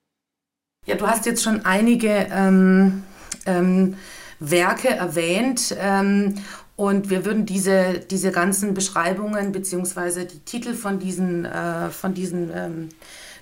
Ja, 0.86 0.96
du 0.96 1.06
hast 1.06 1.24
jetzt 1.26 1.42
schon 1.42 1.64
einige 1.64 2.26
ähm, 2.30 3.04
ähm, 3.46 3.96
Werke 4.38 4.88
erwähnt 4.88 5.74
ähm, 5.78 6.34
und 6.76 7.08
wir 7.08 7.24
würden 7.24 7.46
diese, 7.46 8.00
diese 8.10 8.32
ganzen 8.32 8.74
Beschreibungen 8.74 9.52
bzw. 9.52 10.24
die 10.26 10.40
Titel 10.40 10.74
von 10.74 10.98
diesen, 10.98 11.44
äh, 11.44 11.88
von 11.90 12.12
diesen 12.14 12.50
ähm, 12.54 12.88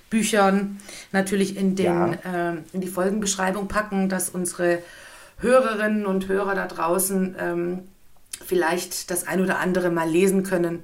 Büchern 0.09 0.79
natürlich 1.11 1.57
in, 1.57 1.75
den, 1.75 1.85
ja. 1.85 2.51
äh, 2.51 2.57
in 2.71 2.81
die 2.81 2.87
Folgenbeschreibung 2.87 3.67
packen, 3.67 4.07
dass 4.07 4.29
unsere 4.29 4.79
Hörerinnen 5.39 6.05
und 6.05 6.27
Hörer 6.27 6.55
da 6.55 6.67
draußen 6.67 7.35
ähm, 7.39 7.79
vielleicht 8.45 9.11
das 9.11 9.27
ein 9.27 9.41
oder 9.41 9.59
andere 9.59 9.89
mal 9.89 10.07
lesen 10.07 10.43
können 10.43 10.83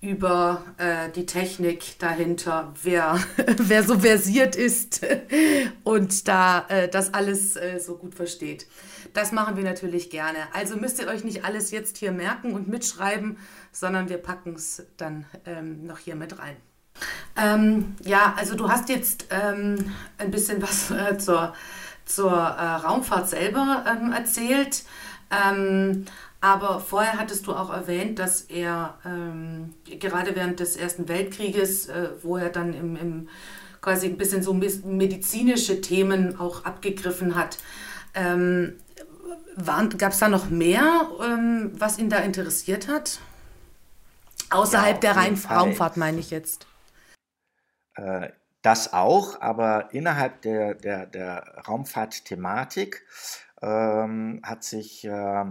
über 0.00 0.62
äh, 0.78 1.10
die 1.10 1.26
Technik 1.26 1.98
dahinter, 1.98 2.72
wer, 2.82 3.18
wer 3.58 3.82
so 3.82 3.98
versiert 3.98 4.56
ist 4.56 5.04
und 5.84 6.26
da 6.26 6.66
äh, 6.68 6.88
das 6.88 7.12
alles 7.12 7.56
äh, 7.56 7.78
so 7.78 7.96
gut 7.96 8.14
versteht. 8.14 8.66
Das 9.12 9.32
machen 9.32 9.56
wir 9.56 9.64
natürlich 9.64 10.08
gerne. 10.08 10.38
Also 10.54 10.76
müsst 10.76 11.00
ihr 11.00 11.08
euch 11.08 11.24
nicht 11.24 11.44
alles 11.44 11.70
jetzt 11.70 11.98
hier 11.98 12.12
merken 12.12 12.54
und 12.54 12.68
mitschreiben, 12.68 13.36
sondern 13.72 14.08
wir 14.08 14.18
packen 14.18 14.54
es 14.54 14.86
dann 14.96 15.26
ähm, 15.44 15.84
noch 15.84 15.98
hier 15.98 16.14
mit 16.14 16.38
rein. 16.38 16.56
Ähm, 17.36 17.96
ja, 18.02 18.34
also 18.36 18.56
du 18.56 18.68
hast 18.68 18.88
jetzt 18.88 19.26
ähm, 19.30 19.92
ein 20.18 20.30
bisschen 20.30 20.62
was 20.62 20.90
äh, 20.90 21.18
zur 21.18 21.54
zur 22.10 22.32
äh, 22.32 22.64
Raumfahrt 22.74 23.28
selber 23.28 23.84
ähm, 23.86 24.12
erzählt. 24.12 24.84
Aber 26.40 26.80
vorher 26.80 27.18
hattest 27.18 27.46
du 27.46 27.52
auch 27.52 27.70
erwähnt, 27.70 28.18
dass 28.18 28.42
er 28.42 28.98
ähm, 29.04 29.74
gerade 29.84 30.34
während 30.34 30.60
des 30.60 30.76
Ersten 30.76 31.08
Weltkrieges, 31.08 31.88
äh, 31.88 32.10
wo 32.22 32.38
er 32.38 32.48
dann 32.48 32.72
im, 32.72 32.96
im 32.96 33.28
quasi 33.82 34.06
ein 34.06 34.16
bisschen 34.16 34.42
so 34.42 34.54
medizinische 34.54 35.80
Themen 35.80 36.38
auch 36.38 36.64
abgegriffen 36.64 37.34
hat, 37.34 37.58
ähm, 38.14 38.76
Gab 39.98 40.12
es 40.12 40.18
da 40.18 40.28
noch 40.28 40.48
mehr, 40.48 41.08
ähm, 41.22 41.72
was 41.74 41.98
ihn 41.98 42.08
da 42.08 42.18
interessiert 42.18 42.88
hat? 42.88 43.20
Außerhalb 44.50 44.96
ja, 44.96 45.12
der 45.12 45.16
Rein 45.16 45.34
Raumfahrt 45.34 45.96
meine 45.96 46.18
ich 46.18 46.30
jetzt. 46.30 46.66
Äh, 47.94 48.30
das 48.62 48.92
auch, 48.92 49.40
aber 49.40 49.92
innerhalb 49.92 50.42
der, 50.42 50.74
der, 50.74 51.06
der 51.06 51.62
Raumfahrtthematik 51.66 53.04
ähm, 53.62 54.40
hat 54.42 54.64
sich 54.64 55.04
äh, 55.04 55.44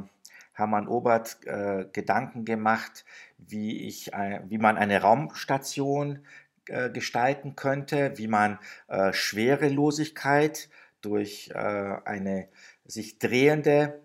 Hermann 0.59 0.87
Obert 0.87 1.39
äh, 1.45 1.85
Gedanken 1.91 2.45
gemacht, 2.45 3.05
wie, 3.37 3.87
ich, 3.87 4.13
äh, 4.13 4.41
wie 4.47 4.57
man 4.57 4.77
eine 4.77 5.01
Raumstation 5.01 6.25
äh, 6.67 6.89
gestalten 6.89 7.55
könnte, 7.55 8.13
wie 8.17 8.27
man 8.27 8.59
äh, 8.87 9.13
Schwerelosigkeit 9.13 10.69
durch 11.01 11.55
eine 11.55 12.49
sich 12.85 13.19
drehende 13.19 14.01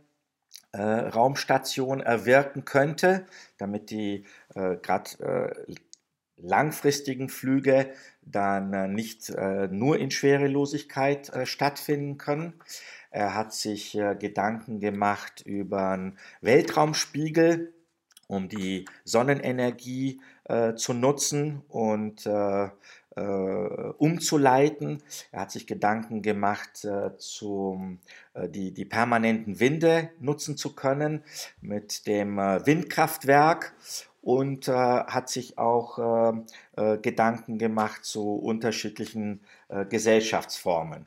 äh, 0.74 0.82
Raumstation 0.82 2.00
erwirken 2.00 2.64
könnte, 2.64 3.26
damit 3.58 3.90
die 3.90 4.26
äh, 4.54 4.76
gerade 4.76 5.54
äh, 5.68 5.74
langfristigen 6.36 7.28
Flüge 7.28 7.92
dann 8.22 8.72
äh, 8.72 8.88
nicht 8.88 9.30
äh, 9.30 9.68
nur 9.68 9.98
in 9.98 10.10
Schwerelosigkeit 10.10 11.28
äh, 11.30 11.46
stattfinden 11.46 12.18
können. 12.18 12.54
Er 13.14 13.34
hat 13.34 13.54
sich 13.54 13.92
Gedanken 14.18 14.80
gemacht 14.80 15.42
über 15.46 15.90
einen 15.90 16.18
Weltraumspiegel, 16.40 17.72
um 18.26 18.48
die 18.48 18.86
Sonnenenergie 19.04 20.20
zu 20.74 20.92
nutzen 20.94 21.62
und 21.68 22.26
äh, 23.16 23.22
umzuleiten. 23.22 25.02
Er 25.30 25.42
hat 25.42 25.52
sich 25.52 25.66
Gedanken 25.66 26.22
gemacht, 26.22 26.84
äh, 26.84 27.16
zum, 27.18 28.00
äh, 28.34 28.48
die, 28.48 28.72
die 28.72 28.84
permanenten 28.84 29.60
Winde 29.60 30.10
nutzen 30.18 30.56
zu 30.56 30.74
können 30.74 31.22
mit 31.60 32.06
dem 32.06 32.38
äh, 32.38 32.66
Windkraftwerk 32.66 33.74
und 34.20 34.68
äh, 34.68 34.72
hat 34.72 35.28
sich 35.28 35.58
auch 35.58 36.34
äh, 36.76 36.98
Gedanken 36.98 37.58
gemacht 37.58 38.04
zu 38.04 38.34
unterschiedlichen 38.34 39.40
Gesellschaftsformen. 39.88 41.06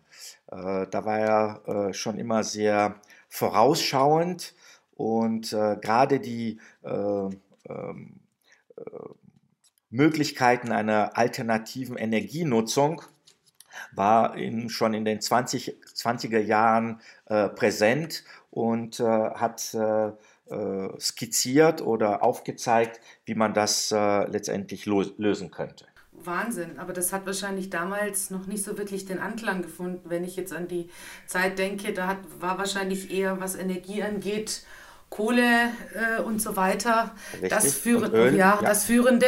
Da 0.49 1.05
war 1.05 1.19
er 1.19 1.93
schon 1.93 2.17
immer 2.17 2.43
sehr 2.43 2.95
vorausschauend 3.27 4.55
und 4.95 5.49
gerade 5.49 6.19
die 6.19 6.60
ähm, 6.83 7.41
Möglichkeiten 9.89 10.71
einer 10.71 11.17
alternativen 11.17 11.97
Energienutzung 11.97 13.01
war 13.93 14.36
in, 14.36 14.69
schon 14.69 14.93
in 14.93 15.05
den 15.05 15.21
20, 15.21 15.77
20er 15.95 16.39
Jahren 16.39 17.01
äh, 17.25 17.49
präsent 17.49 18.23
und 18.51 18.99
äh, 18.99 19.03
hat 19.03 19.73
äh, 19.73 20.07
äh 20.49 20.99
skizziert 20.99 21.81
oder 21.81 22.23
aufgezeigt, 22.23 22.99
wie 23.25 23.36
man 23.36 23.53
das 23.53 23.91
äh, 23.91 24.25
letztendlich 24.29 24.86
lösen 24.86 25.51
könnte. 25.51 25.86
Wahnsinn, 26.23 26.80
aber 26.80 26.93
das 26.93 27.13
hat 27.13 27.25
wahrscheinlich 27.25 27.69
damals 27.69 28.30
noch 28.30 28.47
nicht 28.47 28.63
so 28.63 28.77
wirklich 28.77 29.06
den 29.06 29.19
Anklang 29.19 29.62
gefunden. 29.62 30.10
Wenn 30.10 30.23
ich 30.23 30.36
jetzt 30.36 30.53
an 30.53 30.67
die 30.67 30.89
Zeit 31.25 31.60
denke, 31.60 31.93
da 31.93 32.08
hat, 32.08 32.17
war 32.39 32.58
wahrscheinlich 32.58 33.12
eher, 33.12 33.39
was 33.39 33.56
Energie 33.56 34.03
angeht, 34.03 34.63
Kohle 35.10 35.69
äh, 35.93 36.21
und 36.21 36.41
so 36.41 36.56
weiter. 36.58 37.15
Richtig. 37.34 37.49
Das, 37.49 37.73
führen, 37.75 38.13
ja, 38.13 38.32
ja, 38.32 38.60
das 38.62 38.84
Führende. 38.84 39.27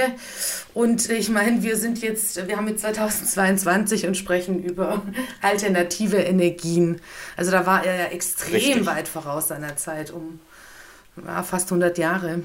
Und 0.74 1.10
ich 1.10 1.30
meine, 1.30 1.64
wir 1.64 1.78
sind 1.78 2.02
jetzt, 2.02 2.48
wir 2.48 2.58
haben 2.58 2.68
jetzt 2.68 2.82
2022 2.82 4.06
und 4.06 4.18
sprechen 4.18 4.62
über 4.62 5.02
alternative 5.42 6.18
Energien. 6.18 7.00
Also 7.38 7.52
da 7.52 7.66
war 7.66 7.86
er 7.86 7.96
ja 7.96 8.06
extrem 8.06 8.56
Richtig. 8.56 8.86
weit 8.86 9.08
voraus 9.08 9.48
seiner 9.48 9.78
Zeit, 9.78 10.12
um 10.12 10.40
ja, 11.26 11.44
fast 11.44 11.72
100 11.72 11.98
Jahre. 11.98 12.42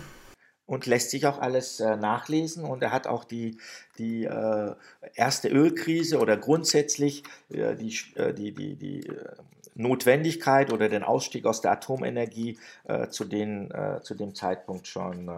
Und 0.67 0.87
lässt 0.87 1.11
sich 1.11 1.27
auch 1.27 1.39
alles 1.39 1.79
äh, 1.81 1.97
nachlesen. 1.97 2.65
Und 2.65 2.83
er 2.83 2.91
hat 2.91 3.07
auch 3.07 3.25
die, 3.25 3.59
die 3.99 4.25
äh, 4.25 4.75
erste 5.15 5.49
Ölkrise 5.49 6.19
oder 6.19 6.39
grundsätzlich 6.39 7.23
äh, 7.51 7.75
die, 7.75 7.95
äh, 8.15 8.33
die, 8.33 8.53
die, 8.53 8.75
die 8.77 9.07
äh, 9.07 9.35
Notwendigkeit 9.75 10.73
oder 10.73 10.89
den 10.89 11.03
Ausstieg 11.03 11.45
aus 11.45 11.61
der 11.61 11.73
Atomenergie 11.73 12.59
äh, 12.85 13.09
zu, 13.09 13.25
den, 13.25 13.73
zu 14.03 14.15
dem 14.15 14.35
Zeitpunkt 14.35 14.87
schon 14.87 15.29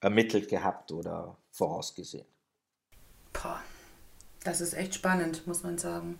ermittelt 0.00 0.48
gehabt 0.48 0.90
oder 0.90 1.36
vorausgesehen. 1.52 2.24
Boah, 3.34 3.60
das 4.44 4.60
ist 4.60 4.74
echt 4.74 4.94
spannend, 4.94 5.46
muss 5.46 5.62
man 5.62 5.78
sagen. 5.78 6.18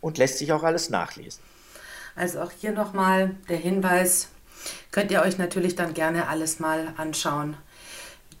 Und 0.00 0.18
lässt 0.18 0.38
sich 0.38 0.52
auch 0.52 0.62
alles 0.62 0.90
nachlesen. 0.90 1.42
Also 2.16 2.40
auch 2.40 2.50
hier 2.50 2.72
nochmal 2.72 3.36
der 3.48 3.56
Hinweis, 3.56 4.28
könnt 4.90 5.10
ihr 5.10 5.22
euch 5.22 5.38
natürlich 5.38 5.76
dann 5.76 5.94
gerne 5.94 6.28
alles 6.28 6.60
mal 6.60 6.94
anschauen. 6.96 7.56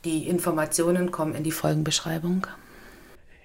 Die 0.04 0.28
Informationen 0.28 1.10
kommen 1.10 1.34
in 1.34 1.44
die 1.44 1.52
Folgenbeschreibung. 1.52 2.46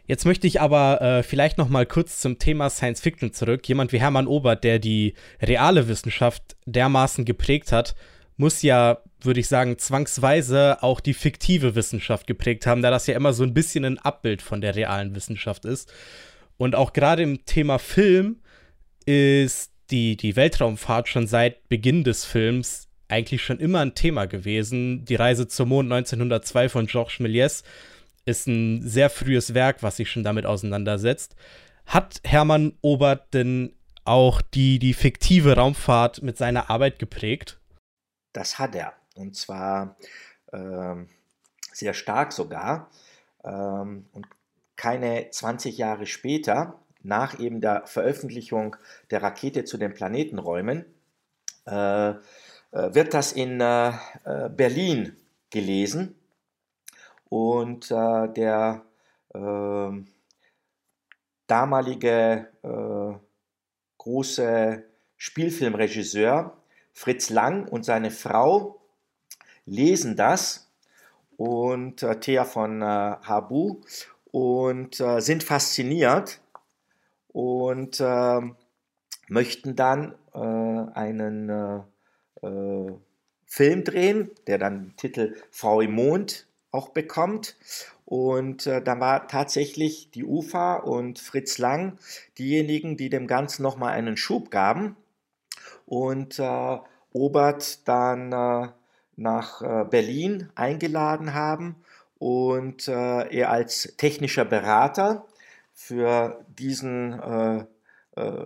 Jetzt 0.05 0.25
möchte 0.25 0.47
ich 0.47 0.59
aber 0.59 1.01
äh, 1.01 1.23
vielleicht 1.23 1.59
noch 1.59 1.69
mal 1.69 1.85
kurz 1.85 2.19
zum 2.19 2.39
Thema 2.39 2.71
Science 2.71 2.99
Fiction 2.99 3.31
zurück. 3.31 3.69
Jemand 3.69 3.91
wie 3.93 3.99
Hermann 3.99 4.25
Obert, 4.25 4.63
der 4.63 4.79
die 4.79 5.13
reale 5.39 5.87
Wissenschaft 5.87 6.57
dermaßen 6.65 7.25
geprägt 7.25 7.71
hat, 7.71 7.95
muss 8.35 8.63
ja, 8.63 9.03
würde 9.21 9.39
ich 9.39 9.47
sagen, 9.47 9.77
zwangsweise 9.77 10.81
auch 10.81 10.99
die 10.99 11.13
fiktive 11.13 11.75
Wissenschaft 11.75 12.25
geprägt 12.25 12.65
haben, 12.65 12.81
da 12.81 12.89
das 12.89 13.05
ja 13.05 13.15
immer 13.15 13.33
so 13.33 13.43
ein 13.43 13.53
bisschen 13.53 13.85
ein 13.85 13.99
Abbild 13.99 14.41
von 14.41 14.61
der 14.61 14.75
realen 14.75 15.13
Wissenschaft 15.13 15.65
ist. 15.65 15.93
Und 16.57 16.73
auch 16.73 16.93
gerade 16.93 17.21
im 17.21 17.45
Thema 17.45 17.77
Film 17.77 18.37
ist 19.05 19.68
die, 19.91 20.17
die 20.17 20.35
Weltraumfahrt 20.35 21.07
schon 21.07 21.27
seit 21.27 21.67
Beginn 21.69 22.03
des 22.03 22.25
Films 22.25 22.87
eigentlich 23.07 23.43
schon 23.43 23.59
immer 23.59 23.79
ein 23.79 23.95
Thema 23.95 24.25
gewesen. 24.25 25.03
Die 25.05 25.15
Reise 25.15 25.47
zum 25.47 25.69
Mond 25.69 25.91
1902 25.91 26.69
von 26.69 26.87
Georges 26.87 27.19
Méliès 27.19 27.63
ist 28.25 28.47
ein 28.47 28.87
sehr 28.87 29.09
frühes 29.09 29.53
Werk, 29.53 29.81
was 29.81 29.97
sich 29.97 30.09
schon 30.09 30.23
damit 30.23 30.45
auseinandersetzt. 30.45 31.35
Hat 31.85 32.21
Hermann 32.23 32.77
Obert 32.81 33.33
denn 33.33 33.73
auch 34.05 34.41
die, 34.41 34.79
die 34.79 34.93
fiktive 34.93 35.55
Raumfahrt 35.55 36.21
mit 36.21 36.37
seiner 36.37 36.69
Arbeit 36.69 36.99
geprägt? 36.99 37.59
Das 38.33 38.59
hat 38.59 38.75
er. 38.75 38.93
Und 39.15 39.35
zwar 39.35 39.97
ähm, 40.53 41.09
sehr 41.73 41.93
stark 41.93 42.31
sogar. 42.31 42.91
Ähm, 43.43 44.07
und 44.11 44.27
keine 44.75 45.29
20 45.29 45.77
Jahre 45.77 46.05
später, 46.05 46.79
nach 47.01 47.39
eben 47.39 47.61
der 47.61 47.87
Veröffentlichung 47.87 48.75
der 49.11 49.23
Rakete 49.23 49.63
zu 49.63 49.77
den 49.77 49.93
Planetenräumen, 49.93 50.85
äh, 51.65 52.09
äh 52.09 52.15
wird 52.71 53.13
das 53.13 53.31
in 53.31 53.61
äh, 53.61 53.89
äh 53.89 54.49
Berlin 54.49 55.15
gelesen. 55.49 56.15
Und 57.29 57.91
äh, 57.91 58.27
der 58.33 58.83
äh, 59.33 59.91
damalige 61.47 62.47
äh, 62.63 63.19
große 63.97 64.83
Spielfilmregisseur 65.17 66.57
Fritz 66.93 67.29
Lang 67.29 67.67
und 67.67 67.85
seine 67.85 68.11
Frau 68.11 68.81
lesen 69.65 70.15
das 70.15 70.71
und 71.37 72.05
Thea 72.21 72.43
von 72.43 72.83
Habu 72.83 73.81
und 74.31 74.95
sind 74.95 75.43
fasziniert 75.43 76.41
und 77.39 78.01
äh, 78.01 78.41
möchten 79.29 79.77
dann 79.77 80.13
äh, 80.33 80.39
einen 80.39 81.49
äh, 81.49 82.45
äh, 82.45 82.91
Film 83.45 83.83
drehen, 83.85 84.31
der 84.47 84.57
dann 84.57 84.87
den 84.87 84.97
Titel 84.97 85.37
Frau 85.49 85.79
im 85.79 85.93
Mond 85.93 86.47
auch 86.71 86.89
bekommt. 86.89 87.55
Und 88.03 88.67
äh, 88.67 88.81
dann 88.81 88.99
war 88.99 89.29
tatsächlich 89.29 90.11
die 90.11 90.25
UFA 90.25 90.75
und 90.75 91.17
Fritz 91.17 91.57
Lang 91.59 91.97
diejenigen, 92.37 92.97
die 92.97 93.09
dem 93.09 93.25
Ganzen 93.25 93.63
nochmal 93.63 93.93
einen 93.93 94.17
Schub 94.17 94.51
gaben. 94.51 94.97
Und 95.85 96.39
äh, 96.39 96.77
Obert 97.13 97.87
dann 97.87 98.29
nach 99.15 99.89
Berlin 99.89 100.49
eingeladen 100.53 101.33
haben 101.33 101.75
und 102.19 102.87
er 102.87 103.49
als 103.49 103.95
technischer 103.97 104.45
Berater 104.45 105.25
für 105.79 106.45
diesen 106.49 107.17
äh, 107.19 107.65
äh, 108.21 108.45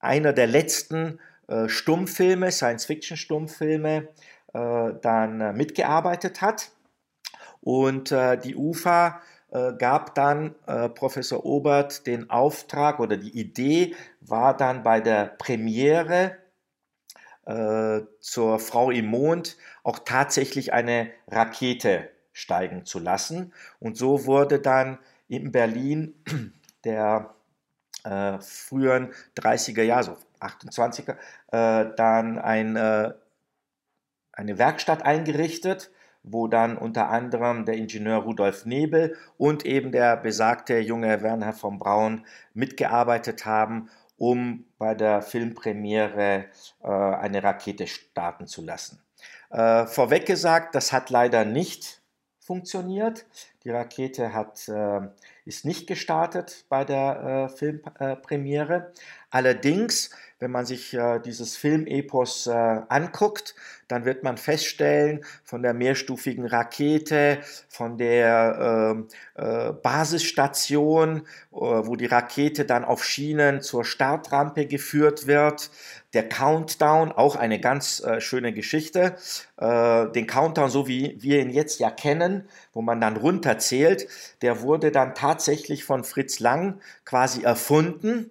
einer 0.00 0.32
der 0.32 0.46
letzten 0.46 1.20
äh, 1.46 1.68
Stummfilme, 1.68 2.50
Science-Fiction-Stummfilme, 2.50 4.08
äh, 4.54 4.92
dann 5.02 5.54
mitgearbeitet 5.54 6.40
hat. 6.40 6.70
Und 7.60 8.10
äh, 8.10 8.38
die 8.38 8.56
UFA 8.56 9.20
äh, 9.50 9.74
gab 9.74 10.14
dann 10.14 10.54
äh, 10.66 10.88
Professor 10.88 11.44
Obert 11.44 12.06
den 12.06 12.30
Auftrag 12.30 13.00
oder 13.00 13.18
die 13.18 13.38
Idee 13.38 13.94
war 14.22 14.56
dann 14.56 14.82
bei 14.82 15.00
der 15.00 15.26
Premiere 15.26 16.38
äh, 17.44 18.00
zur 18.18 18.58
Frau 18.58 18.90
im 18.90 19.06
Mond 19.06 19.58
auch 19.82 19.98
tatsächlich 19.98 20.72
eine 20.72 21.10
Rakete 21.28 22.08
steigen 22.32 22.86
zu 22.86 22.98
lassen. 22.98 23.52
Und 23.78 23.98
so 23.98 24.24
wurde 24.24 24.58
dann 24.58 24.98
in 25.28 25.52
Berlin 25.52 26.14
der 26.84 27.34
äh, 28.04 28.38
frühen 28.40 29.12
30er 29.36 29.82
Jahre, 29.82 30.04
so 30.04 30.16
28er, 30.40 31.16
äh, 31.52 31.94
dann 31.96 32.38
ein, 32.38 32.76
äh, 32.76 33.12
eine 34.32 34.58
Werkstatt 34.58 35.04
eingerichtet, 35.04 35.90
wo 36.22 36.46
dann 36.46 36.78
unter 36.78 37.08
anderem 37.08 37.64
der 37.64 37.74
Ingenieur 37.76 38.18
Rudolf 38.18 38.64
Nebel 38.64 39.16
und 39.38 39.66
eben 39.66 39.92
der 39.92 40.16
besagte 40.16 40.78
junge 40.78 41.22
Werner 41.22 41.52
von 41.52 41.78
Braun 41.78 42.24
mitgearbeitet 42.54 43.44
haben, 43.44 43.90
um 44.16 44.66
bei 44.78 44.94
der 44.94 45.20
Filmpremiere 45.22 46.44
äh, 46.82 46.86
eine 46.86 47.42
Rakete 47.42 47.86
starten 47.88 48.46
zu 48.46 48.62
lassen. 48.62 49.02
Äh, 49.50 49.86
vorweg 49.86 50.26
gesagt, 50.26 50.74
das 50.74 50.92
hat 50.92 51.10
leider 51.10 51.44
nicht 51.44 52.00
funktioniert. 52.38 53.26
Die 53.64 53.70
Rakete 53.70 54.32
hat, 54.32 54.68
äh, 54.68 55.00
ist 55.44 55.64
nicht 55.64 55.86
gestartet 55.86 56.64
bei 56.68 56.84
der 56.84 57.48
äh, 57.50 57.56
Filmpremiere. 57.56 58.92
Allerdings, 59.30 60.10
wenn 60.40 60.50
man 60.50 60.66
sich 60.66 60.92
äh, 60.92 61.18
dieses 61.20 61.56
Filmepos 61.56 62.46
äh, 62.48 62.52
anguckt, 62.52 63.54
dann 63.88 64.04
wird 64.04 64.24
man 64.24 64.36
feststellen, 64.36 65.24
von 65.42 65.62
der 65.62 65.72
mehrstufigen 65.72 66.44
Rakete, 66.44 67.38
von 67.68 67.96
der 67.96 68.94
ähm, 68.94 69.08
äh, 69.34 69.72
Basisstation, 69.72 71.18
äh, 71.52 71.56
wo 71.56 71.96
die 71.96 72.06
Rakete 72.06 72.64
dann 72.64 72.84
auf 72.84 73.04
Schienen 73.04 73.62
zur 73.62 73.84
Startrampe 73.84 74.66
geführt 74.66 75.26
wird, 75.26 75.70
der 76.12 76.28
Countdown, 76.28 77.10
auch 77.10 77.36
eine 77.36 77.58
ganz 77.58 78.04
schöne 78.18 78.52
Geschichte. 78.52 79.16
Den 79.58 80.26
Countdown, 80.26 80.68
so 80.68 80.86
wie 80.86 81.16
wir 81.22 81.40
ihn 81.40 81.48
jetzt 81.48 81.80
ja 81.80 81.90
kennen, 81.90 82.46
wo 82.72 82.82
man 82.82 83.00
dann 83.00 83.16
runterzählt, 83.16 84.08
der 84.42 84.62
wurde 84.62 84.90
dann 84.90 85.14
tatsächlich 85.14 85.84
von 85.84 86.04
Fritz 86.04 86.40
Lang 86.40 86.80
quasi 87.04 87.42
erfunden 87.42 88.30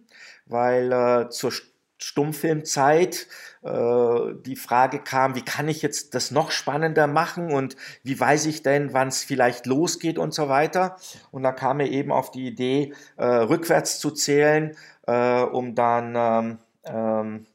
weil 0.52 0.92
äh, 0.92 1.30
zur 1.30 1.52
Stummfilmzeit 1.98 3.28
äh, 3.64 4.34
die 4.46 4.56
Frage 4.56 5.00
kam, 5.00 5.36
wie 5.36 5.44
kann 5.44 5.68
ich 5.68 5.82
jetzt 5.82 6.14
das 6.14 6.32
noch 6.32 6.52
spannender 6.52 7.08
machen 7.08 7.52
und 7.52 7.76
wie 8.04 8.20
weiß 8.20 8.48
ich 8.48 8.64
denn, 8.64 8.94
wann 8.94 9.08
es 9.08 9.24
vielleicht 9.24 9.66
losgeht 9.66 10.18
und 10.18 10.34
so 10.34 10.50
weiter. 10.50 10.98
Und 11.32 11.44
da 11.44 11.52
kam 11.52 11.80
er 11.80 11.90
eben 11.90 12.12
auf 12.12 12.32
die 12.32 12.48
Idee, 12.48 12.94
äh, 13.18 13.26
rückwärts 13.26 14.00
zu 14.00 14.12
zählen, 14.12 14.76
äh, 15.08 15.42
um 15.42 15.76
dann 15.76 16.16
ähm, 16.16 16.58
ähm, 16.86 17.46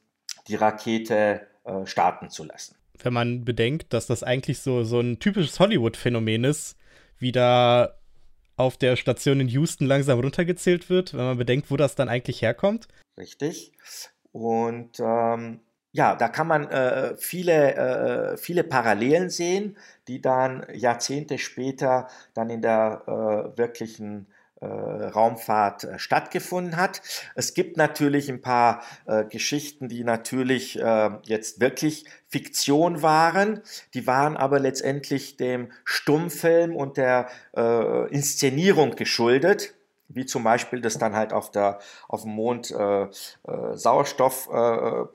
die 0.47 0.55
Rakete 0.55 1.45
äh, 1.65 1.85
starten 1.85 2.29
zu 2.29 2.45
lassen. 2.45 2.76
Wenn 3.03 3.13
man 3.13 3.45
bedenkt, 3.45 3.93
dass 3.93 4.07
das 4.07 4.23
eigentlich 4.23 4.59
so, 4.59 4.83
so 4.83 4.99
ein 4.99 5.19
typisches 5.19 5.59
Hollywood-Phänomen 5.59 6.43
ist, 6.43 6.77
wie 7.19 7.31
da 7.31 7.95
auf 8.55 8.77
der 8.77 8.95
Station 8.95 9.39
in 9.39 9.47
Houston 9.49 9.85
langsam 9.85 10.19
runtergezählt 10.19 10.89
wird, 10.89 11.13
wenn 11.13 11.25
man 11.25 11.37
bedenkt, 11.37 11.69
wo 11.69 11.77
das 11.77 11.95
dann 11.95 12.09
eigentlich 12.09 12.41
herkommt. 12.41 12.87
Richtig. 13.17 13.71
Und 14.31 14.99
ähm, 14.99 15.59
ja, 15.91 16.15
da 16.15 16.27
kann 16.27 16.47
man 16.47 16.67
äh, 16.69 17.15
viele, 17.17 17.75
äh, 17.75 18.37
viele 18.37 18.63
Parallelen 18.63 19.29
sehen, 19.29 19.77
die 20.07 20.21
dann 20.21 20.65
Jahrzehnte 20.73 21.37
später 21.37 22.07
dann 22.33 22.49
in 22.49 22.61
der 22.61 23.03
äh, 23.07 23.57
wirklichen 23.57 24.27
Raumfahrt 24.65 25.83
äh, 25.83 25.99
stattgefunden 25.99 26.77
hat. 26.77 27.01
Es 27.35 27.53
gibt 27.53 27.77
natürlich 27.77 28.29
ein 28.29 28.41
paar 28.41 28.81
äh, 29.05 29.25
Geschichten, 29.25 29.87
die 29.89 30.03
natürlich 30.03 30.79
äh, 30.79 31.11
jetzt 31.23 31.59
wirklich 31.59 32.05
Fiktion 32.27 33.01
waren. 33.01 33.61
Die 33.93 34.07
waren 34.07 34.35
aber 34.35 34.59
letztendlich 34.59 35.37
dem 35.37 35.71
Stummfilm 35.85 36.75
und 36.75 36.97
der 36.97 37.27
äh, 37.55 38.07
Inszenierung 38.09 38.95
geschuldet 38.95 39.73
wie 40.09 40.25
zum 40.25 40.43
Beispiel, 40.43 40.81
dass 40.81 40.97
dann 40.97 41.15
halt 41.15 41.33
auf, 41.33 41.51
der, 41.51 41.79
auf 42.07 42.21
dem 42.23 42.31
Mond 42.31 42.71
äh, 42.71 43.03
äh, 43.03 43.07
Sauerstoff 43.73 44.49
äh, 44.51 44.57
äh, 44.57 45.05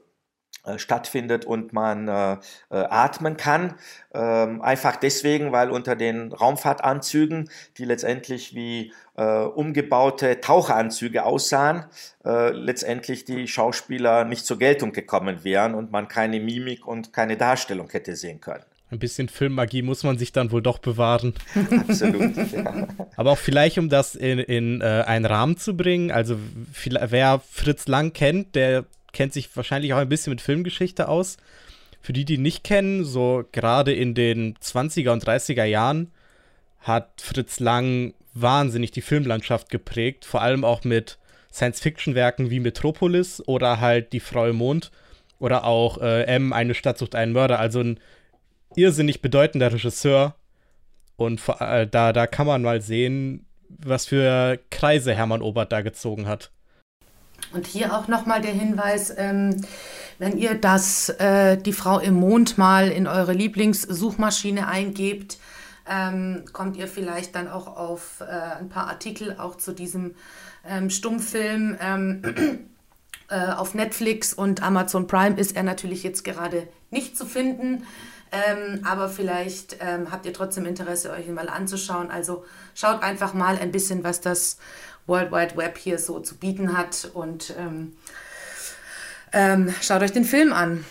stattfindet 0.76 1.44
und 1.44 1.72
man 1.72 2.08
äh, 2.08 2.32
äh, 2.32 2.38
atmen 2.70 3.36
kann. 3.36 3.74
Ähm, 4.14 4.62
einfach 4.62 4.96
deswegen, 4.96 5.52
weil 5.52 5.70
unter 5.70 5.96
den 5.96 6.32
Raumfahrtanzügen, 6.32 7.50
die 7.78 7.84
letztendlich 7.84 8.54
wie 8.54 8.92
äh, 9.16 9.24
umgebaute 9.24 10.40
Taucheranzüge 10.40 11.24
aussahen, 11.24 11.84
äh, 12.24 12.50
letztendlich 12.50 13.24
die 13.24 13.48
Schauspieler 13.48 14.24
nicht 14.24 14.46
zur 14.46 14.58
Geltung 14.58 14.92
gekommen 14.92 15.44
wären 15.44 15.74
und 15.74 15.90
man 15.90 16.08
keine 16.08 16.40
Mimik 16.40 16.86
und 16.86 17.12
keine 17.12 17.36
Darstellung 17.36 17.90
hätte 17.90 18.16
sehen 18.16 18.40
können. 18.40 18.64
Ein 18.92 18.98
bisschen 18.98 19.30
Filmmagie 19.30 19.80
muss 19.80 20.02
man 20.04 20.18
sich 20.18 20.32
dann 20.32 20.52
wohl 20.52 20.60
doch 20.60 20.78
bewahren. 20.78 21.32
Absolut. 21.88 22.36
ja. 22.52 22.86
Aber 23.16 23.30
auch 23.30 23.38
vielleicht, 23.38 23.78
um 23.78 23.88
das 23.88 24.14
in, 24.14 24.38
in 24.38 24.82
äh, 24.82 25.04
einen 25.06 25.24
Rahmen 25.24 25.56
zu 25.56 25.74
bringen. 25.74 26.10
Also, 26.10 26.36
wer 26.84 27.40
Fritz 27.50 27.88
Lang 27.88 28.12
kennt, 28.12 28.54
der 28.54 28.84
kennt 29.12 29.32
sich 29.32 29.54
wahrscheinlich 29.56 29.94
auch 29.94 29.98
ein 29.98 30.08
bisschen 30.08 30.30
mit 30.30 30.40
Filmgeschichte 30.40 31.08
aus. 31.08 31.36
Für 32.00 32.12
die, 32.12 32.24
die 32.24 32.38
nicht 32.38 32.64
kennen, 32.64 33.04
so 33.04 33.44
gerade 33.52 33.92
in 33.92 34.14
den 34.14 34.54
20er 34.56 35.10
und 35.10 35.24
30er 35.24 35.64
Jahren 35.64 36.10
hat 36.80 37.20
Fritz 37.20 37.60
Lang 37.60 38.14
wahnsinnig 38.34 38.90
die 38.90 39.02
Filmlandschaft 39.02 39.70
geprägt, 39.70 40.24
vor 40.24 40.42
allem 40.42 40.64
auch 40.64 40.84
mit 40.84 41.18
Science-Fiction-Werken 41.52 42.50
wie 42.50 42.60
Metropolis 42.60 43.42
oder 43.46 43.80
halt 43.80 44.12
Die 44.12 44.20
Frau 44.20 44.46
im 44.46 44.56
Mond 44.56 44.90
oder 45.38 45.64
auch 45.64 45.98
äh, 45.98 46.24
M, 46.24 46.52
eine 46.52 46.74
Stadt 46.74 46.98
sucht 46.98 47.14
einen 47.14 47.32
Mörder, 47.32 47.58
also 47.58 47.80
ein 47.80 48.00
irrsinnig 48.74 49.22
bedeutender 49.22 49.72
Regisseur. 49.72 50.34
Und 51.16 51.40
äh, 51.60 51.86
da, 51.86 52.12
da 52.12 52.26
kann 52.26 52.46
man 52.46 52.62
mal 52.62 52.80
sehen, 52.80 53.46
was 53.68 54.06
für 54.06 54.58
Kreise 54.70 55.14
Hermann 55.14 55.42
Obert 55.42 55.72
da 55.72 55.82
gezogen 55.82 56.26
hat. 56.26 56.50
Und 57.52 57.66
hier 57.66 57.96
auch 57.96 58.08
nochmal 58.08 58.40
der 58.40 58.52
Hinweis, 58.52 59.12
ähm, 59.16 59.64
wenn 60.18 60.38
ihr 60.38 60.54
das, 60.54 61.08
äh, 61.08 61.56
die 61.56 61.72
Frau 61.72 61.98
im 61.98 62.14
Mond 62.14 62.58
mal 62.58 62.88
in 62.88 63.06
eure 63.06 63.32
Lieblingssuchmaschine 63.32 64.68
eingebt, 64.68 65.38
ähm, 65.88 66.44
kommt 66.52 66.76
ihr 66.76 66.86
vielleicht 66.86 67.34
dann 67.34 67.48
auch 67.48 67.76
auf 67.76 68.20
äh, 68.20 68.58
ein 68.60 68.68
paar 68.68 68.88
Artikel 68.88 69.36
auch 69.38 69.56
zu 69.56 69.72
diesem 69.72 70.14
ähm, 70.66 70.90
Stummfilm. 70.90 71.76
Ähm, 71.80 72.22
äh, 73.28 73.52
auf 73.52 73.74
Netflix 73.74 74.32
und 74.32 74.62
Amazon 74.62 75.06
Prime 75.06 75.38
ist 75.38 75.56
er 75.56 75.62
natürlich 75.62 76.02
jetzt 76.02 76.22
gerade 76.24 76.68
nicht 76.90 77.16
zu 77.16 77.26
finden. 77.26 77.84
Ähm, 78.34 78.80
aber 78.84 79.10
vielleicht 79.10 79.76
ähm, 79.80 80.10
habt 80.10 80.24
ihr 80.24 80.32
trotzdem 80.32 80.64
Interesse, 80.64 81.10
euch 81.10 81.28
ihn 81.28 81.34
mal 81.34 81.50
anzuschauen. 81.50 82.10
Also 82.10 82.44
schaut 82.74 83.02
einfach 83.02 83.34
mal 83.34 83.58
ein 83.58 83.72
bisschen, 83.72 84.04
was 84.04 84.22
das 84.22 84.56
World 85.06 85.32
Wide 85.32 85.56
Web 85.56 85.78
hier 85.78 85.98
so 85.98 86.20
zu 86.20 86.36
bieten 86.36 86.76
hat 86.76 87.10
und 87.14 87.54
ähm, 87.58 87.96
ähm, 89.32 89.74
schaut 89.80 90.02
euch 90.02 90.12
den 90.12 90.24
Film 90.24 90.52
an. 90.52 90.84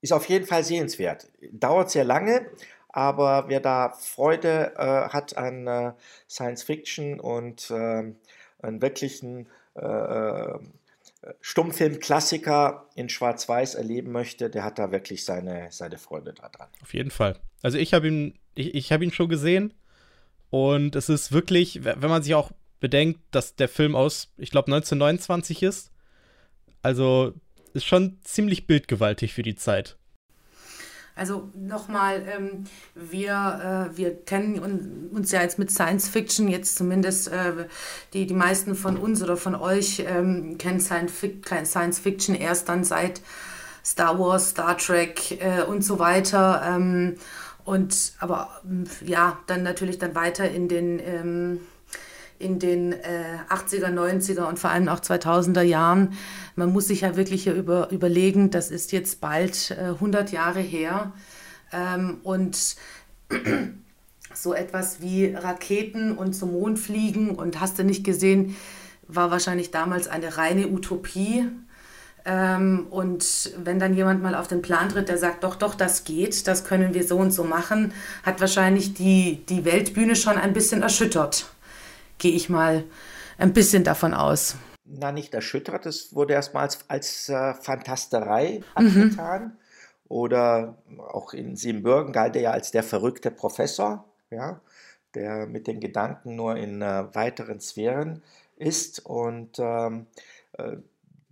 Ist 0.00 0.12
auf 0.12 0.26
jeden 0.26 0.46
Fall 0.46 0.62
sehenswert. 0.62 1.28
Dauert 1.52 1.90
sehr 1.90 2.04
lange, 2.04 2.46
aber 2.88 3.44
wer 3.48 3.60
da 3.60 3.90
Freude 3.90 4.72
äh, 4.76 5.08
hat 5.08 5.36
an 5.36 5.66
äh, 5.66 5.92
Science 6.28 6.62
Fiction 6.62 7.18
und 7.20 7.70
äh, 7.70 8.12
einen 8.62 8.82
wirklichen 8.82 9.48
äh, 9.74 9.84
äh, 9.84 10.58
Stummfilm-Klassiker 11.40 12.88
in 12.94 13.08
Schwarz-Weiß 13.08 13.74
erleben 13.74 14.12
möchte, 14.12 14.48
der 14.48 14.64
hat 14.64 14.78
da 14.78 14.92
wirklich 14.92 15.24
seine, 15.24 15.68
seine 15.70 15.98
Freude 15.98 16.32
daran. 16.32 16.68
Auf 16.82 16.94
jeden 16.94 17.10
Fall. 17.10 17.36
Also 17.62 17.78
ich 17.78 17.94
habe 17.94 18.06
ihn, 18.06 18.38
ich, 18.54 18.74
ich 18.74 18.92
habe 18.92 19.04
ihn 19.04 19.12
schon 19.12 19.28
gesehen 19.28 19.74
und 20.50 20.94
es 20.94 21.08
ist 21.08 21.32
wirklich, 21.32 21.84
wenn 21.84 21.98
man 22.00 22.22
sich 22.22 22.34
auch 22.34 22.52
bedenkt, 22.80 23.20
dass 23.30 23.56
der 23.56 23.68
Film 23.68 23.94
aus, 23.94 24.32
ich 24.36 24.50
glaube, 24.50 24.66
1929 24.68 25.62
ist. 25.62 25.90
Also 26.82 27.34
ist 27.72 27.84
schon 27.84 28.18
ziemlich 28.22 28.66
bildgewaltig 28.66 29.34
für 29.34 29.42
die 29.42 29.56
Zeit. 29.56 29.96
Also 31.16 31.50
nochmal, 31.54 32.22
ähm, 32.28 32.64
wir, 32.94 33.88
äh, 33.92 33.96
wir 33.96 34.14
kennen 34.14 35.08
uns 35.10 35.32
ja 35.32 35.40
jetzt 35.40 35.58
mit 35.58 35.70
Science 35.70 36.10
Fiction, 36.10 36.46
jetzt 36.46 36.76
zumindest 36.76 37.28
äh, 37.28 37.66
die, 38.12 38.26
die 38.26 38.34
meisten 38.34 38.74
von 38.74 38.98
uns 38.98 39.22
oder 39.22 39.38
von 39.38 39.54
euch 39.54 40.04
ähm, 40.06 40.58
kennen 40.58 40.78
Science 40.78 41.98
Fiction 41.98 42.34
erst 42.34 42.68
dann 42.68 42.84
seit 42.84 43.22
Star 43.82 44.18
Wars, 44.18 44.50
Star 44.50 44.76
Trek 44.76 45.40
äh, 45.40 45.62
und 45.62 45.82
so 45.82 45.98
weiter. 45.98 46.62
Ähm, 46.66 47.16
und 47.64 48.12
aber 48.18 48.60
ja, 49.04 49.38
dann 49.46 49.62
natürlich 49.62 49.98
dann 49.98 50.14
weiter 50.14 50.50
in 50.50 50.68
den 50.68 50.98
ähm, 50.98 51.60
in 52.38 52.58
den 52.58 52.92
äh, 52.92 53.38
80er, 53.48 53.88
90er 53.88 54.44
und 54.48 54.58
vor 54.58 54.70
allem 54.70 54.88
auch 54.88 55.00
2000er 55.00 55.62
Jahren. 55.62 56.14
Man 56.54 56.72
muss 56.72 56.88
sich 56.88 57.02
ja 57.02 57.16
wirklich 57.16 57.44
hier 57.44 57.54
über, 57.54 57.90
überlegen, 57.90 58.50
das 58.50 58.70
ist 58.70 58.92
jetzt 58.92 59.20
bald 59.20 59.70
äh, 59.70 59.90
100 59.90 60.32
Jahre 60.32 60.60
her. 60.60 61.12
Ähm, 61.72 62.18
und 62.22 62.76
so 64.34 64.54
etwas 64.54 65.00
wie 65.00 65.34
Raketen 65.34 66.16
und 66.16 66.34
zum 66.34 66.52
Mond 66.52 66.78
fliegen 66.78 67.30
und 67.30 67.60
hast 67.60 67.78
du 67.78 67.84
nicht 67.84 68.04
gesehen, 68.04 68.56
war 69.08 69.30
wahrscheinlich 69.30 69.70
damals 69.70 70.08
eine 70.08 70.36
reine 70.36 70.68
Utopie. 70.68 71.48
Ähm, 72.24 72.88
und 72.90 73.52
wenn 73.62 73.78
dann 73.78 73.94
jemand 73.94 74.22
mal 74.22 74.34
auf 74.34 74.48
den 74.48 74.60
Plan 74.60 74.88
tritt, 74.88 75.08
der 75.08 75.16
sagt, 75.16 75.44
doch, 75.44 75.54
doch, 75.54 75.74
das 75.74 76.04
geht, 76.04 76.46
das 76.48 76.64
können 76.64 76.92
wir 76.92 77.06
so 77.06 77.18
und 77.18 77.30
so 77.30 77.44
machen, 77.44 77.92
hat 78.24 78.40
wahrscheinlich 78.40 78.94
die, 78.94 79.44
die 79.48 79.64
Weltbühne 79.64 80.16
schon 80.16 80.36
ein 80.36 80.52
bisschen 80.52 80.82
erschüttert. 80.82 81.46
Gehe 82.18 82.32
ich 82.32 82.48
mal 82.48 82.84
ein 83.38 83.52
bisschen 83.52 83.84
davon 83.84 84.14
aus. 84.14 84.56
Na, 84.84 85.12
nicht 85.12 85.34
erschüttert, 85.34 85.84
es 85.86 86.14
wurde 86.14 86.34
erstmal 86.34 86.62
als, 86.62 86.88
als 86.88 87.28
äh, 87.28 87.54
Fantasterei 87.54 88.60
mhm. 88.60 88.86
abgetan. 88.86 89.42
Mhm. 89.42 89.52
Oder 90.08 90.78
auch 91.08 91.32
in 91.32 91.56
Siebenbürgen 91.56 92.12
galt 92.12 92.36
er 92.36 92.42
ja 92.42 92.50
als 92.52 92.70
der 92.70 92.84
verrückte 92.84 93.32
Professor, 93.32 94.04
ja, 94.30 94.60
der 95.14 95.46
mit 95.46 95.66
den 95.66 95.80
Gedanken 95.80 96.36
nur 96.36 96.56
in 96.56 96.80
äh, 96.80 97.12
weiteren 97.12 97.60
Sphären 97.60 98.22
ist. 98.56 99.04
Und 99.04 99.58
ähm, 99.58 100.06
äh, 100.52 100.76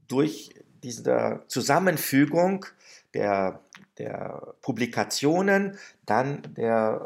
durch 0.09 0.51
diese 0.82 1.43
Zusammenfügung 1.47 2.66
der, 3.14 3.61
der 3.99 4.55
Publikationen, 4.61 5.79
dann 6.07 6.43
der, 6.57 7.01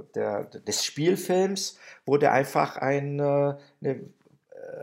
äh, 0.00 0.12
der, 0.14 0.44
des 0.44 0.84
Spielfilms, 0.84 1.78
wurde 2.06 2.30
einfach 2.30 2.76
ein, 2.76 3.20
eine 3.20 4.00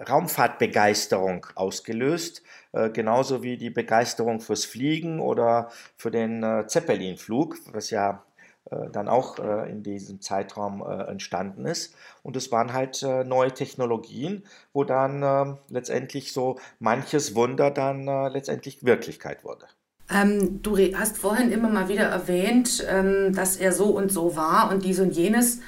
Raumfahrtbegeisterung 0.07 1.47
ausgelöst, 1.55 2.43
äh, 2.73 2.89
genauso 2.89 3.43
wie 3.43 3.57
die 3.57 3.69
Begeisterung 3.69 4.39
fürs 4.39 4.65
Fliegen 4.65 5.19
oder 5.19 5.71
für 5.95 6.11
den 6.11 6.43
äh, 6.43 6.67
Zeppelin-Flug, 6.67 7.57
was 7.71 7.89
ja 7.89 8.23
äh, 8.69 8.89
dann 8.91 9.07
auch 9.07 9.39
äh, 9.39 9.69
in 9.69 9.83
diesem 9.83 10.21
Zeitraum 10.21 10.81
äh, 10.81 11.03
entstanden 11.09 11.65
ist. 11.65 11.95
Und 12.23 12.35
es 12.35 12.51
waren 12.51 12.73
halt 12.73 13.01
äh, 13.03 13.23
neue 13.23 13.53
Technologien, 13.53 14.43
wo 14.73 14.83
dann 14.83 15.23
ähm, 15.23 15.57
letztendlich 15.69 16.33
so 16.33 16.57
manches 16.79 17.35
Wunder 17.35 17.71
dann 17.71 18.05
letztendlich 18.31 18.83
Wirklichkeit 18.83 19.43
wurde. 19.43 19.67
Ähm, 20.09 20.61
du 20.61 20.77
hast 20.95 21.17
vorhin 21.17 21.51
immer 21.51 21.69
mal 21.69 21.89
wieder 21.89 22.05
erwähnt, 22.05 22.85
ähm, 22.89 23.33
dass 23.33 23.57
er 23.57 23.71
so 23.73 23.85
und 23.89 24.11
so 24.11 24.35
war 24.35 24.71
und 24.71 24.85
dies 24.85 24.99
und 24.99 25.11
jenes. 25.11 25.59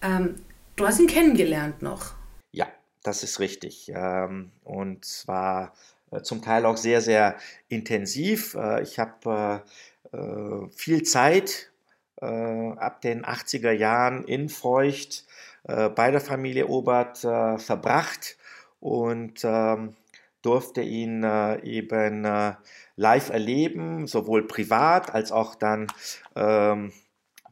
Ähm, 0.00 0.36
du 0.76 0.86
hast 0.86 0.98
ihn 1.00 1.06
kennengelernt 1.06 1.82
noch. 1.82 2.14
Das 3.02 3.24
ist 3.24 3.40
richtig. 3.40 3.90
Ähm, 3.94 4.52
und 4.64 5.04
zwar 5.04 5.74
äh, 6.10 6.22
zum 6.22 6.42
Teil 6.42 6.66
auch 6.66 6.76
sehr, 6.76 7.00
sehr 7.00 7.36
intensiv. 7.68 8.54
Äh, 8.54 8.82
ich 8.82 8.98
habe 8.98 9.62
äh, 10.12 10.68
viel 10.74 11.02
Zeit 11.02 11.68
ab 12.20 13.00
den 13.00 13.24
80er 13.24 13.72
Jahren 13.72 14.22
in 14.22 14.48
Feucht 14.48 15.26
bei 15.64 16.12
der 16.12 16.20
Familie 16.20 16.68
Obert 16.68 17.18
verbracht 17.18 18.36
und 18.78 19.40
ähm, 19.42 19.96
durfte 20.40 20.82
ihn 20.82 21.24
eben 21.64 22.24
live 22.96 23.30
erleben, 23.30 24.06
sowohl 24.06 24.46
privat 24.46 25.14
als 25.14 25.32
auch 25.32 25.54
dann 25.54 25.86
ähm, 26.36 26.92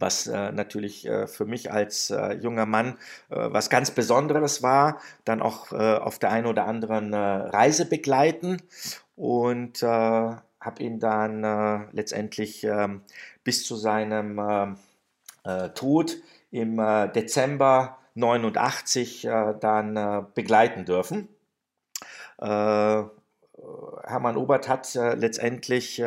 was 0.01 0.26
äh, 0.26 0.51
natürlich 0.51 1.07
äh, 1.07 1.26
für 1.26 1.45
mich 1.45 1.70
als 1.70 2.11
äh, 2.11 2.32
junger 2.34 2.66
Mann 2.66 2.97
äh, 3.28 3.49
was 3.51 3.70
ganz 3.70 3.91
Besonderes 3.91 4.62
war, 4.62 5.01
dann 5.24 5.43
auch 5.43 5.72
äh, 5.72 5.76
auf 5.76 6.18
der 6.18 6.30
einen 6.30 6.47
oder 6.47 6.66
anderen 6.66 7.12
äh, 7.12 7.16
Reise 7.16 7.84
begleiten 7.86 8.57
und 9.14 9.82
habe 9.82 10.82
ihn 10.82 10.99
dann 10.99 11.91
letztendlich 11.93 12.64
ähm, 12.64 13.03
bis 13.45 13.64
zu 13.66 13.76
seinem 13.76 14.78
Tod 15.74 16.16
im 16.51 16.76
Dezember 17.14 17.99
89 18.14 19.28
dann 19.61 20.26
begleiten 20.34 20.86
dürfen. 20.86 21.28
Hermann 24.04 24.36
Obert 24.36 24.68
hat 24.68 24.94
letztendlich 24.94 26.02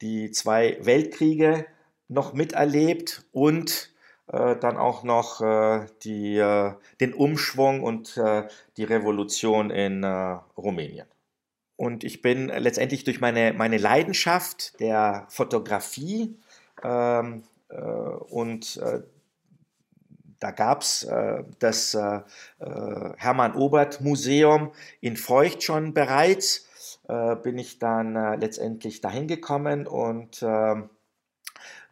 die 0.00 0.30
zwei 0.30 0.78
Weltkriege 0.80 1.66
noch 2.08 2.32
miterlebt 2.32 3.24
und 3.32 3.90
äh, 4.28 4.56
dann 4.56 4.76
auch 4.76 5.04
noch 5.04 5.40
äh, 5.40 5.86
die, 6.02 6.36
äh, 6.36 6.72
den 7.00 7.14
Umschwung 7.14 7.82
und 7.82 8.16
äh, 8.16 8.48
die 8.76 8.84
Revolution 8.84 9.70
in 9.70 10.02
äh, 10.02 10.38
Rumänien. 10.56 11.06
Und 11.76 12.04
ich 12.04 12.22
bin 12.22 12.48
letztendlich 12.48 13.04
durch 13.04 13.20
meine, 13.20 13.52
meine 13.52 13.76
Leidenschaft 13.76 14.80
der 14.80 15.26
Fotografie 15.28 16.36
ähm, 16.82 17.44
äh, 17.68 17.76
und 17.76 18.80
da 20.38 20.50
gab 20.50 20.82
es 20.82 21.08
das 21.60 21.96
Hermann 22.58 23.54
Obert 23.54 24.02
Museum 24.02 24.70
in 25.00 25.16
Feucht 25.16 25.62
schon 25.62 25.94
bereits, 25.94 26.65
bin 27.06 27.58
ich 27.58 27.78
dann 27.78 28.40
letztendlich 28.40 29.00
dahin 29.00 29.28
gekommen 29.28 29.86
und 29.86 30.42
ähm, 30.42 30.90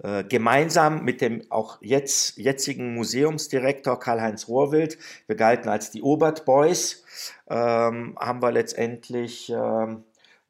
äh, 0.03 0.25
gemeinsam 0.25 1.05
mit 1.05 1.21
dem 1.21 1.43
auch 1.51 1.79
jetzt, 1.81 2.37
jetzigen 2.37 2.95
Museumsdirektor 2.95 3.99
Karl-Heinz 3.99 4.49
Rohrwild, 4.49 4.99
wir 5.27 5.37
galten 5.37 5.69
als 5.69 5.91
die 5.91 6.03
Obert 6.03 6.45
Boys, 6.45 7.05
ähm, 7.49 8.17
haben 8.19 8.43
wir 8.43 8.51
letztendlich 8.51 9.51
ähm, 9.51 10.05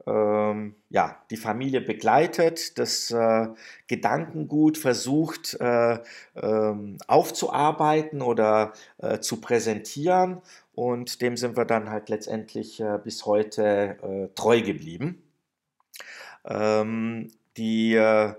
ähm, 0.06 0.74
ja, 0.90 1.16
die 1.30 1.36
Familie 1.36 1.80
begleitet, 1.80 2.78
das 2.78 3.10
äh, 3.10 3.48
Gedankengut 3.86 4.76
versucht 4.76 5.54
äh, 5.60 5.98
ähm, 6.36 6.98
aufzuarbeiten 7.06 8.22
oder 8.22 8.72
äh, 8.98 9.20
zu 9.20 9.40
präsentieren 9.40 10.42
und 10.74 11.20
dem 11.22 11.36
sind 11.36 11.56
wir 11.56 11.64
dann 11.64 11.90
halt 11.90 12.08
letztendlich 12.08 12.80
äh, 12.80 12.98
bis 13.02 13.26
heute 13.26 13.96
äh, 14.02 14.28
treu 14.34 14.60
geblieben. 14.62 15.22
Ähm, 16.44 17.30
die 17.56 17.94
äh, 17.94 18.34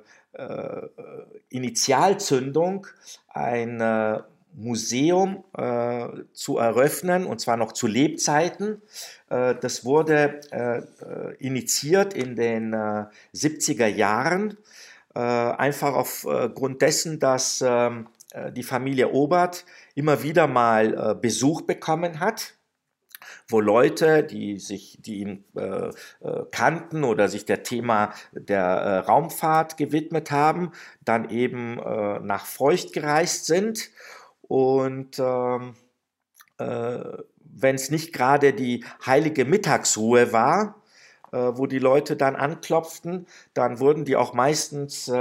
Initialzündung 1.49 2.87
ein 3.29 3.79
äh, 3.79 4.19
Museum 4.53 5.43
äh, 5.57 6.07
zu 6.33 6.57
eröffnen, 6.57 7.25
und 7.25 7.39
zwar 7.39 7.57
noch 7.57 7.73
zu 7.73 7.87
Lebzeiten. 7.87 8.81
Äh, 9.29 9.55
das 9.55 9.85
wurde 9.85 10.41
äh, 10.51 10.79
äh 10.79 11.35
initiiert 11.39 12.13
in 12.13 12.35
den 12.35 12.73
70er 13.33 13.87
Jahren, 13.87 14.57
einfach 15.13 15.93
aufgrund 15.93 16.81
dessen, 16.81 17.19
dass 17.21 17.63
ähm, 17.65 18.07
die 18.55 18.63
Familie 18.63 19.11
Obert 19.11 19.65
immer 19.93 20.23
wieder 20.23 20.47
mal 20.47 21.15
Besuch 21.15 21.61
bekommen 21.61 22.19
hat 22.19 22.55
wo 23.47 23.59
Leute, 23.59 24.23
die 24.23 24.59
sich, 24.59 24.97
die 25.01 25.19
ihn 25.19 25.45
äh, 25.55 25.89
äh, 25.89 25.91
kannten 26.51 27.03
oder 27.03 27.29
sich 27.29 27.45
der 27.45 27.63
Thema 27.63 28.13
der 28.31 28.63
äh, 28.63 28.97
Raumfahrt 28.99 29.77
gewidmet 29.77 30.31
haben, 30.31 30.71
dann 31.03 31.29
eben 31.29 31.79
äh, 31.79 32.19
nach 32.19 32.45
Feucht 32.45 32.93
gereist 32.93 33.45
sind. 33.45 33.91
Und 34.41 35.19
ähm, 35.19 35.75
äh, 36.57 36.99
wenn 37.39 37.75
es 37.75 37.89
nicht 37.89 38.13
gerade 38.13 38.53
die 38.53 38.83
heilige 39.05 39.45
Mittagsruhe 39.45 40.33
war, 40.33 40.81
äh, 41.31 41.37
wo 41.37 41.67
die 41.67 41.79
Leute 41.79 42.15
dann 42.15 42.35
anklopften, 42.35 43.27
dann 43.53 43.79
wurden 43.79 44.05
die 44.05 44.15
auch 44.15 44.33
meistens 44.33 45.11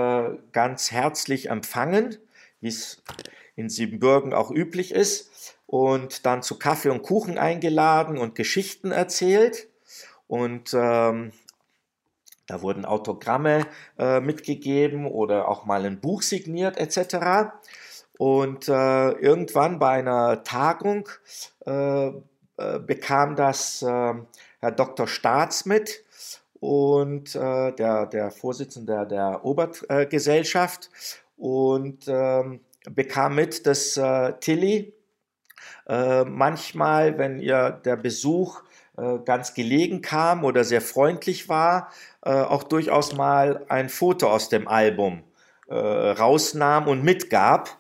ganz 0.53 0.91
herzlich 0.91 1.51
empfangen, 1.51 2.17
wie 2.65 2.69
es 2.69 3.03
in 3.55 3.69
Siebenbürgen 3.69 4.33
auch 4.33 4.51
üblich 4.51 4.93
ist 4.93 5.31
und 5.67 6.27
dann 6.27 6.43
zu 6.43 6.59
Kaffee 6.59 6.89
und 6.89 7.03
Kuchen 7.03 7.39
eingeladen 7.39 8.19
und 8.19 8.35
Geschichten 8.35 8.91
erzählt. 8.91 9.69
Und 10.27 10.75
ähm, 10.75 11.33
da 12.47 12.63
wurden 12.63 12.85
Autogramme 12.85 13.67
äh, 13.99 14.21
mitgegeben 14.21 15.07
oder 15.07 15.49
auch 15.49 15.67
mal 15.67 15.85
ein 15.85 16.01
Buch 16.01 16.23
signiert 16.23 16.77
etc. 16.77 17.53
Und 18.19 18.69
äh, 18.69 19.11
irgendwann 19.13 19.79
bei 19.79 19.91
einer 19.91 20.43
Tagung 20.43 21.09
äh, 21.67 22.09
äh 22.09 22.13
bekam 22.81 23.37
das 23.37 23.83
äh, 23.83 24.15
Herr 24.61 24.73
Dr. 24.73 25.07
Staats 25.07 25.67
mit 25.67 26.05
und 26.61 27.35
äh, 27.35 27.73
der, 27.73 28.07
der 28.07 28.31
Vorsitzende 28.31 29.07
der 29.07 29.45
Obergesellschaft 29.45 30.89
und 31.37 32.05
ähm, 32.09 32.61
bekam 32.91 33.35
mit, 33.35 33.67
dass 33.67 34.01
Tilly 34.41 34.95
äh, 35.87 36.25
manchmal, 36.25 37.19
wenn 37.19 37.41
ihr 37.41 37.71
der 37.85 37.97
Besuch 37.97 38.63
äh, 38.97 39.19
ganz 39.25 39.55
gelegen 39.55 40.03
kam 40.03 40.45
oder 40.45 40.65
sehr 40.65 40.81
freundlich 40.81 41.49
war, 41.49 41.91
äh, 42.23 42.31
auch 42.31 42.63
durchaus 42.63 43.15
mal 43.15 43.65
ein 43.69 43.89
Foto 43.89 44.31
aus 44.31 44.49
dem 44.49 44.67
Album 44.67 45.25
äh, 45.69 45.75
rausnahm 45.75 46.89
und 46.89 47.05
mitgab, 47.05 47.77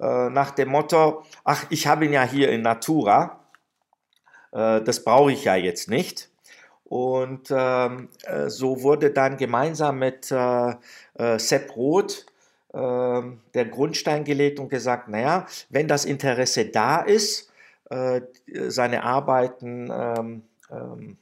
äh, 0.00 0.30
nach 0.30 0.50
dem 0.50 0.70
Motto, 0.70 1.24
ach, 1.44 1.64
ich 1.70 1.86
habe 1.86 2.06
ihn 2.06 2.12
ja 2.12 2.24
hier 2.24 2.50
in 2.50 2.62
Natura, 2.62 3.40
das 4.56 5.02
brauche 5.02 5.32
ich 5.32 5.42
ja 5.42 5.56
jetzt 5.56 5.90
nicht. 5.90 6.30
Und 6.84 7.48
ähm, 7.50 8.08
so 8.46 8.84
wurde 8.84 9.10
dann 9.10 9.36
gemeinsam 9.36 9.98
mit 9.98 10.26
Sepp 10.26 11.76
Roth 11.76 12.24
ähm, 12.74 13.40
der 13.54 13.66
Grundstein 13.66 14.24
gelegt 14.24 14.58
und 14.58 14.68
gesagt, 14.68 15.08
naja, 15.08 15.46
wenn 15.70 15.88
das 15.88 16.04
Interesse 16.04 16.66
da 16.66 17.00
ist, 17.00 17.50
äh, 17.90 18.22
seine 18.68 19.04
Arbeiten 19.04 19.90
ähm, 19.92 20.42
ähm, 20.70 21.16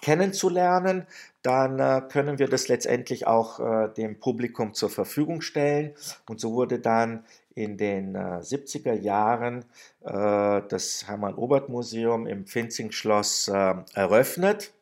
kennenzulernen, 0.00 1.06
dann 1.42 1.78
äh, 1.78 2.00
können 2.08 2.38
wir 2.38 2.48
das 2.48 2.68
letztendlich 2.68 3.26
auch 3.26 3.60
äh, 3.60 3.88
dem 3.88 4.18
Publikum 4.20 4.72
zur 4.72 4.88
Verfügung 4.88 5.40
stellen. 5.42 5.94
Und 6.26 6.40
so 6.40 6.52
wurde 6.54 6.78
dann 6.78 7.24
in 7.54 7.76
den 7.76 8.16
70er 8.16 8.94
Jahren 8.94 9.66
das 10.00 11.06
Hermann-Obert-Museum 11.06 12.26
im 12.26 12.46
Pfinzing-Schloss 12.46 13.48
eröffnet, 13.48 14.72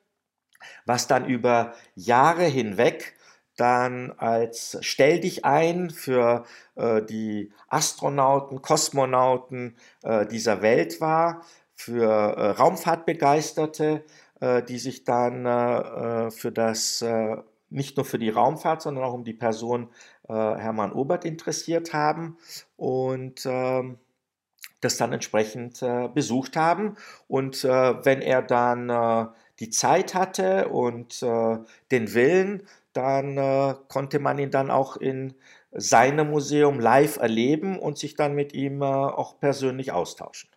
was 0.87 1.09
dann 1.09 1.27
über 1.27 1.75
Jahre 1.97 2.45
hinweg 2.45 3.17
dann 3.61 4.13
als 4.17 4.79
Stell 4.81 5.21
dich 5.21 5.45
ein 5.45 5.91
für 5.91 6.45
äh, 6.77 7.03
die 7.03 7.53
Astronauten, 7.69 8.63
Kosmonauten 8.63 9.77
äh, 10.03 10.27
dieser 10.27 10.63
Welt 10.63 11.01
war, 11.01 11.43
für 11.75 12.05
äh, 12.05 12.51
Raumfahrtbegeisterte, 12.51 14.05
äh, 14.41 14.63
die 14.63 14.79
sich 14.79 15.05
dann 15.05 15.47
äh, 15.47 16.27
äh, 16.27 16.31
für 16.31 16.53
das, 16.53 17.05
nicht 17.69 17.97
nur 17.97 18.05
für 18.05 18.19
die 18.19 18.31
Raumfahrt, 18.31 18.83
sondern 18.83 19.05
auch 19.05 19.13
um 19.13 19.25
die 19.25 19.33
Person 19.33 19.89
Hermann 20.27 20.93
Obert 20.93 21.25
interessiert 21.25 21.93
haben 21.93 22.37
und 22.77 23.47
ähm, 23.47 23.99
das 24.81 24.97
dann 24.97 25.13
entsprechend 25.13 25.85
besucht 26.15 26.57
haben. 26.57 26.97
Und 27.27 27.65
wenn 27.65 28.23
er 28.23 28.43
dann 28.43 29.33
die 29.59 29.71
Zeit 29.71 30.15
hatte 30.15 30.69
und 30.69 31.21
den 31.23 32.15
Willen, 32.15 32.63
dann 32.93 33.77
konnte 33.89 34.19
man 34.19 34.39
ihn 34.39 34.51
dann 34.51 34.71
auch 34.71 34.97
in 34.97 35.35
seinem 35.73 36.31
Museum 36.31 36.81
live 36.81 37.19
erleben 37.19 37.79
und 37.79 37.99
sich 37.99 38.17
dann 38.17 38.35
mit 38.35 38.53
ihm 38.53 38.83
auch 38.83 39.39
persönlich 39.39 39.93
austauschen. 39.93 40.51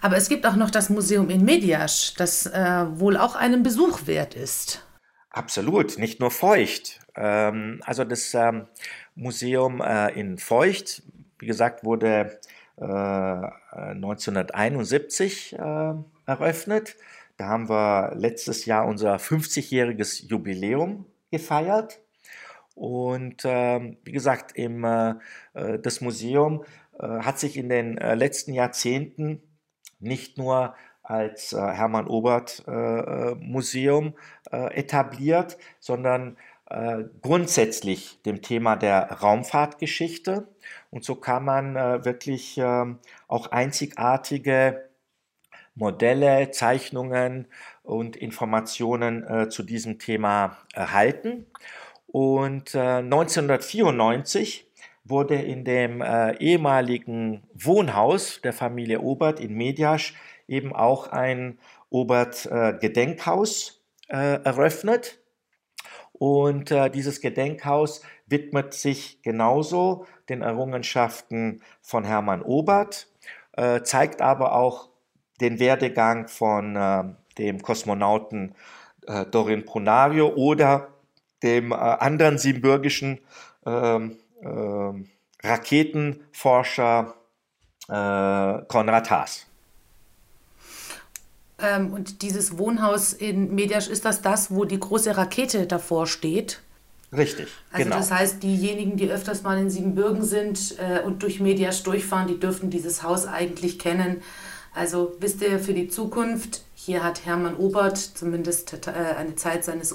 Aber 0.00 0.16
es 0.16 0.28
gibt 0.28 0.46
auch 0.46 0.56
noch 0.56 0.70
das 0.70 0.90
Museum 0.90 1.30
in 1.30 1.44
Mediasch, 1.44 2.14
das 2.14 2.46
äh, 2.46 2.86
wohl 2.98 3.16
auch 3.16 3.34
einen 3.34 3.62
Besuch 3.62 4.06
wert 4.06 4.34
ist. 4.34 4.86
Absolut, 5.30 5.96
nicht 5.98 6.20
nur 6.20 6.30
Feucht. 6.30 7.00
Ähm, 7.14 7.80
also 7.84 8.04
das 8.04 8.34
ähm, 8.34 8.66
Museum 9.14 9.80
äh, 9.80 10.10
in 10.18 10.36
Feucht, 10.38 11.02
wie 11.38 11.46
gesagt, 11.46 11.84
wurde 11.84 12.38
äh, 12.78 12.84
1971 12.84 15.58
äh, 15.58 15.94
eröffnet. 16.26 16.96
Da 17.38 17.48
haben 17.48 17.68
wir 17.68 18.12
letztes 18.14 18.64
Jahr 18.66 18.86
unser 18.86 19.16
50-jähriges 19.16 20.26
Jubiläum 20.26 21.06
gefeiert. 21.36 22.00
Und 22.74 23.42
ähm, 23.44 23.96
wie 24.04 24.12
gesagt, 24.12 24.56
im, 24.56 24.84
äh, 24.84 25.14
äh, 25.54 25.78
das 25.78 26.00
Museum 26.00 26.64
hat 26.98 27.38
sich 27.38 27.58
in 27.58 27.68
den 27.68 27.96
letzten 27.96 28.54
Jahrzehnten 28.54 29.42
nicht 30.00 30.38
nur 30.38 30.74
als 31.02 31.52
äh, 31.52 31.58
Hermann 31.58 32.08
Obert 32.08 32.64
äh, 32.66 32.72
äh, 32.72 33.34
Museum 33.36 34.14
äh, 34.50 34.74
etabliert, 34.74 35.56
sondern 35.78 36.36
äh, 36.68 37.04
grundsätzlich 37.22 38.20
dem 38.22 38.42
Thema 38.42 38.76
der 38.76 39.12
Raumfahrtgeschichte. 39.12 40.48
Und 40.90 41.04
so 41.04 41.14
kann 41.14 41.44
man 41.44 41.76
äh, 41.76 42.04
wirklich 42.04 42.58
ähm, 42.58 42.98
auch 43.28 43.52
einzigartige 43.52 44.88
Modelle, 45.76 46.50
Zeichnungen 46.50 47.46
und 47.82 48.16
Informationen 48.16 49.50
zu 49.50 49.62
diesem 49.62 50.00
Thema 50.00 50.56
erhalten. 50.74 51.46
Und 52.08 52.74
1994 52.74 54.66
wurde 55.08 55.36
in 55.36 55.64
dem 55.64 56.02
äh, 56.02 56.36
ehemaligen 56.38 57.42
Wohnhaus 57.54 58.40
der 58.42 58.52
Familie 58.52 59.00
Obert 59.00 59.40
in 59.40 59.54
Mediasch 59.54 60.14
eben 60.48 60.74
auch 60.74 61.08
ein 61.08 61.58
Obert-Gedenkhaus 61.90 63.82
äh, 64.08 64.16
äh, 64.16 64.42
eröffnet. 64.44 65.20
Und 66.12 66.70
äh, 66.70 66.90
dieses 66.90 67.20
Gedenkhaus 67.20 68.02
widmet 68.26 68.74
sich 68.74 69.22
genauso 69.22 70.06
den 70.28 70.42
Errungenschaften 70.42 71.62
von 71.82 72.04
Hermann 72.04 72.42
Obert, 72.42 73.06
äh, 73.52 73.82
zeigt 73.82 74.20
aber 74.22 74.54
auch 74.54 74.88
den 75.40 75.58
Werdegang 75.58 76.28
von 76.28 76.76
äh, 76.76 77.04
dem 77.38 77.62
Kosmonauten 77.62 78.54
Dorin 79.30 79.64
Prunario 79.64 80.34
oder 80.34 80.88
dem 81.44 81.72
anderen 81.72 82.38
siebenbürgischen 82.38 83.20
ähm, 83.64 84.16
äh, 84.40 85.46
Raketenforscher 85.46 87.14
äh, 87.88 88.62
Konrad 88.68 89.10
Haas. 89.10 89.46
Ähm, 91.58 91.92
und 91.92 92.22
dieses 92.22 92.58
Wohnhaus 92.58 93.12
in 93.12 93.54
Mediasch, 93.54 93.88
ist 93.88 94.04
das 94.04 94.22
das, 94.22 94.50
wo 94.50 94.64
die 94.64 94.78
große 94.78 95.16
Rakete 95.16 95.66
davor 95.66 96.06
steht? 96.06 96.60
Richtig, 97.12 97.48
also 97.70 97.84
genau. 97.84 97.96
Das 97.96 98.10
heißt, 98.10 98.42
diejenigen, 98.42 98.96
die 98.96 99.08
öfters 99.08 99.42
mal 99.42 99.56
in 99.58 99.70
Siebenbürgen 99.70 100.24
sind 100.24 100.76
äh, 100.78 101.00
und 101.00 101.22
durch 101.22 101.40
Mediasch 101.40 101.82
durchfahren, 101.82 102.26
die 102.26 102.38
dürften 102.38 102.68
dieses 102.68 103.02
Haus 103.02 103.26
eigentlich 103.26 103.78
kennen. 103.78 104.22
Also 104.76 105.16
wisst 105.18 105.42
ihr 105.42 105.58
für 105.58 105.74
die 105.74 105.88
Zukunft, 105.88 106.62
hier 106.74 107.02
hat 107.02 107.24
Hermann 107.24 107.56
Obert 107.56 107.98
zumindest 107.98 108.86
äh, 108.86 108.90
eine 109.16 109.34
Zeit 109.34 109.64
seines 109.64 109.94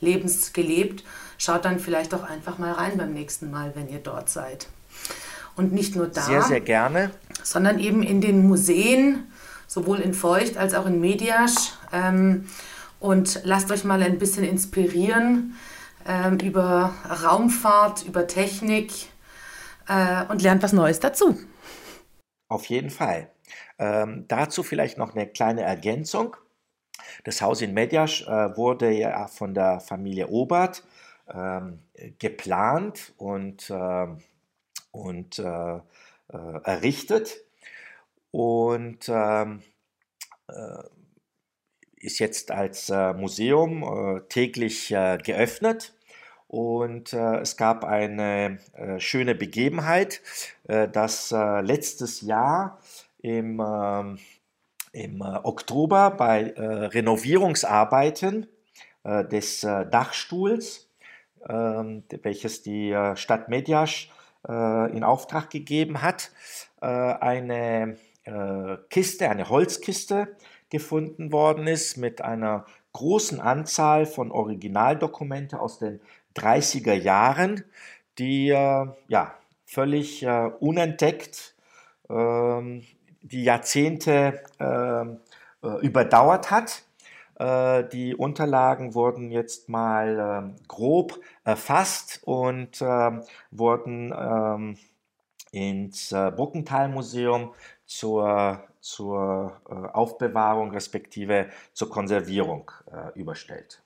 Lebens 0.00 0.52
gelebt 0.52 1.04
schaut 1.40 1.64
dann 1.64 1.80
vielleicht 1.80 2.14
auch 2.14 2.22
einfach 2.22 2.58
mal 2.58 2.72
rein 2.72 2.96
beim 2.98 3.12
nächsten 3.12 3.50
Mal, 3.50 3.72
wenn 3.74 3.88
ihr 3.88 3.98
dort 3.98 4.28
seid. 4.28 4.68
Und 5.56 5.72
nicht 5.72 5.96
nur 5.96 6.06
da. 6.06 6.20
Sehr, 6.20 6.42
sehr 6.42 6.60
gerne. 6.60 7.10
Sondern 7.42 7.78
eben 7.78 8.02
in 8.02 8.20
den 8.20 8.46
Museen, 8.46 9.24
sowohl 9.66 10.00
in 10.00 10.14
Feucht 10.14 10.58
als 10.58 10.74
auch 10.74 10.86
in 10.86 11.00
Mediasch. 11.00 11.72
Ähm, 11.92 12.48
und 13.00 13.40
lasst 13.44 13.72
euch 13.72 13.84
mal 13.84 14.02
ein 14.02 14.18
bisschen 14.18 14.44
inspirieren 14.44 15.56
ähm, 16.06 16.38
über 16.38 16.92
Raumfahrt, 17.24 18.04
über 18.04 18.26
Technik 18.26 18.92
äh, 19.88 20.24
und 20.28 20.42
lernt 20.42 20.62
was 20.62 20.74
Neues 20.74 21.00
dazu. 21.00 21.38
Auf 22.48 22.66
jeden 22.66 22.90
Fall. 22.90 23.30
Ähm, 23.80 24.26
dazu 24.28 24.62
vielleicht 24.62 24.98
noch 24.98 25.14
eine 25.14 25.26
kleine 25.26 25.62
Ergänzung. 25.62 26.36
Das 27.24 27.40
Haus 27.40 27.62
in 27.62 27.72
Mediasch 27.72 28.26
äh, 28.28 28.54
wurde 28.54 28.90
ja 28.90 29.26
von 29.26 29.54
der 29.54 29.80
Familie 29.80 30.28
Obert 30.28 30.84
ähm, 31.32 31.80
geplant 32.18 33.14
und, 33.16 33.70
äh, 33.70 34.06
und 34.90 35.38
äh, 35.38 35.76
äh, 35.76 36.60
errichtet 36.64 37.38
und 38.30 39.08
ähm, 39.08 39.62
äh, 40.48 40.82
ist 41.96 42.18
jetzt 42.18 42.50
als 42.50 42.90
äh, 42.90 43.14
Museum 43.14 44.22
täglich 44.28 44.88
geöffnet. 44.88 45.94
Und 46.48 47.12
es 47.12 47.56
gab 47.56 47.84
eine 47.84 48.58
schöne 48.98 49.36
Begebenheit, 49.36 50.20
dass 50.64 51.30
letztes 51.30 52.22
Jahr 52.22 52.80
im, 53.22 53.60
ähm, 53.60 54.18
im 54.92 55.20
Oktober 55.20 56.10
bei 56.10 56.52
Renovierungsarbeiten 56.56 58.46
des 59.04 59.60
Dachstuhls 59.60 60.90
ähm, 61.48 62.02
welches 62.22 62.62
die 62.62 62.90
äh, 62.90 63.16
Stadt 63.16 63.48
Mediasch 63.48 64.10
äh, 64.46 64.94
in 64.94 65.04
Auftrag 65.04 65.50
gegeben 65.50 66.02
hat, 66.02 66.30
äh, 66.80 66.86
eine 66.86 67.96
Kiste, 68.90 69.28
eine 69.28 69.48
Holzkiste 69.48 70.36
gefunden 70.68 71.32
worden 71.32 71.66
ist 71.66 71.96
mit 71.96 72.20
einer 72.20 72.66
großen 72.92 73.40
Anzahl 73.40 74.06
von 74.06 74.30
Originaldokumente 74.30 75.58
aus 75.58 75.78
den 75.80 76.00
30er 76.36 76.92
Jahren, 76.92 77.64
die 78.18 78.48
ja 78.48 79.34
völlig 79.64 80.24
unentdeckt 80.60 81.56
ähm, 82.08 82.84
die 83.22 83.44
Jahrzehnte 83.44 84.42
ähm, 84.58 85.18
überdauert 85.82 86.50
hat 86.50 86.84
äh, 87.40 87.88
die 87.88 88.14
Unterlagen 88.14 88.94
wurden 88.94 89.30
jetzt 89.30 89.70
mal 89.70 90.44
ähm, 90.44 90.56
grob 90.68 91.18
erfasst 91.42 92.20
und 92.24 92.82
ähm, 92.82 93.22
wurden 93.50 94.76
ins 95.50 96.12
äh, 96.12 96.30
Bruckenthal-Museum 96.36 97.54
zur, 97.86 98.62
zur 98.80 99.58
äh, 99.68 99.72
Aufbewahrung 99.72 100.70
respektive 100.70 101.48
zur 101.72 101.88
Konservierung 101.88 102.70
überstellt. 103.14 103.82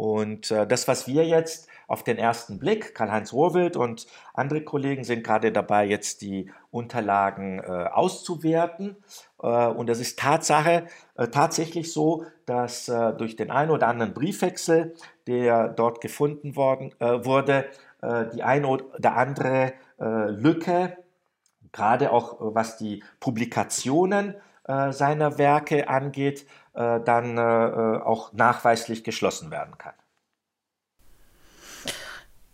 Und 0.00 0.50
das, 0.50 0.88
was 0.88 1.06
wir 1.06 1.26
jetzt 1.26 1.68
auf 1.90 2.04
den 2.04 2.18
ersten 2.18 2.60
Blick, 2.60 2.94
Karl-Heinz 2.94 3.32
Rohwild 3.32 3.76
und 3.76 4.06
andere 4.32 4.62
Kollegen 4.62 5.02
sind 5.02 5.24
gerade 5.24 5.50
dabei, 5.50 5.84
jetzt 5.84 6.22
die 6.22 6.48
Unterlagen 6.70 7.58
äh, 7.58 7.62
auszuwerten. 7.62 8.96
Äh, 9.42 9.66
und 9.66 9.88
das 9.88 9.98
ist 9.98 10.16
Tatsache 10.16 10.86
äh, 11.16 11.26
tatsächlich 11.26 11.92
so, 11.92 12.24
dass 12.46 12.88
äh, 12.88 13.12
durch 13.14 13.34
den 13.34 13.50
einen 13.50 13.72
oder 13.72 13.88
anderen 13.88 14.14
Briefwechsel, 14.14 14.94
der 15.26 15.68
dort 15.68 16.00
gefunden 16.00 16.54
worden, 16.54 16.94
äh, 17.00 17.24
wurde, 17.24 17.66
äh, 18.00 18.26
die 18.32 18.44
eine 18.44 18.68
oder 18.68 19.16
andere 19.16 19.72
Lücke, 19.98 20.96
gerade 21.72 22.10
auch 22.10 22.36
was 22.40 22.78
die 22.78 23.04
Publikationen 23.20 24.34
äh, 24.70 24.92
seiner 24.92 25.36
Werke 25.36 25.88
angeht, 25.88 26.46
äh, 26.74 27.00
dann 27.00 27.36
äh, 27.36 27.40
äh, 27.40 28.02
auch 28.02 28.32
nachweislich 28.32 29.04
geschlossen 29.04 29.50
werden 29.50 29.76
kann. 29.78 29.94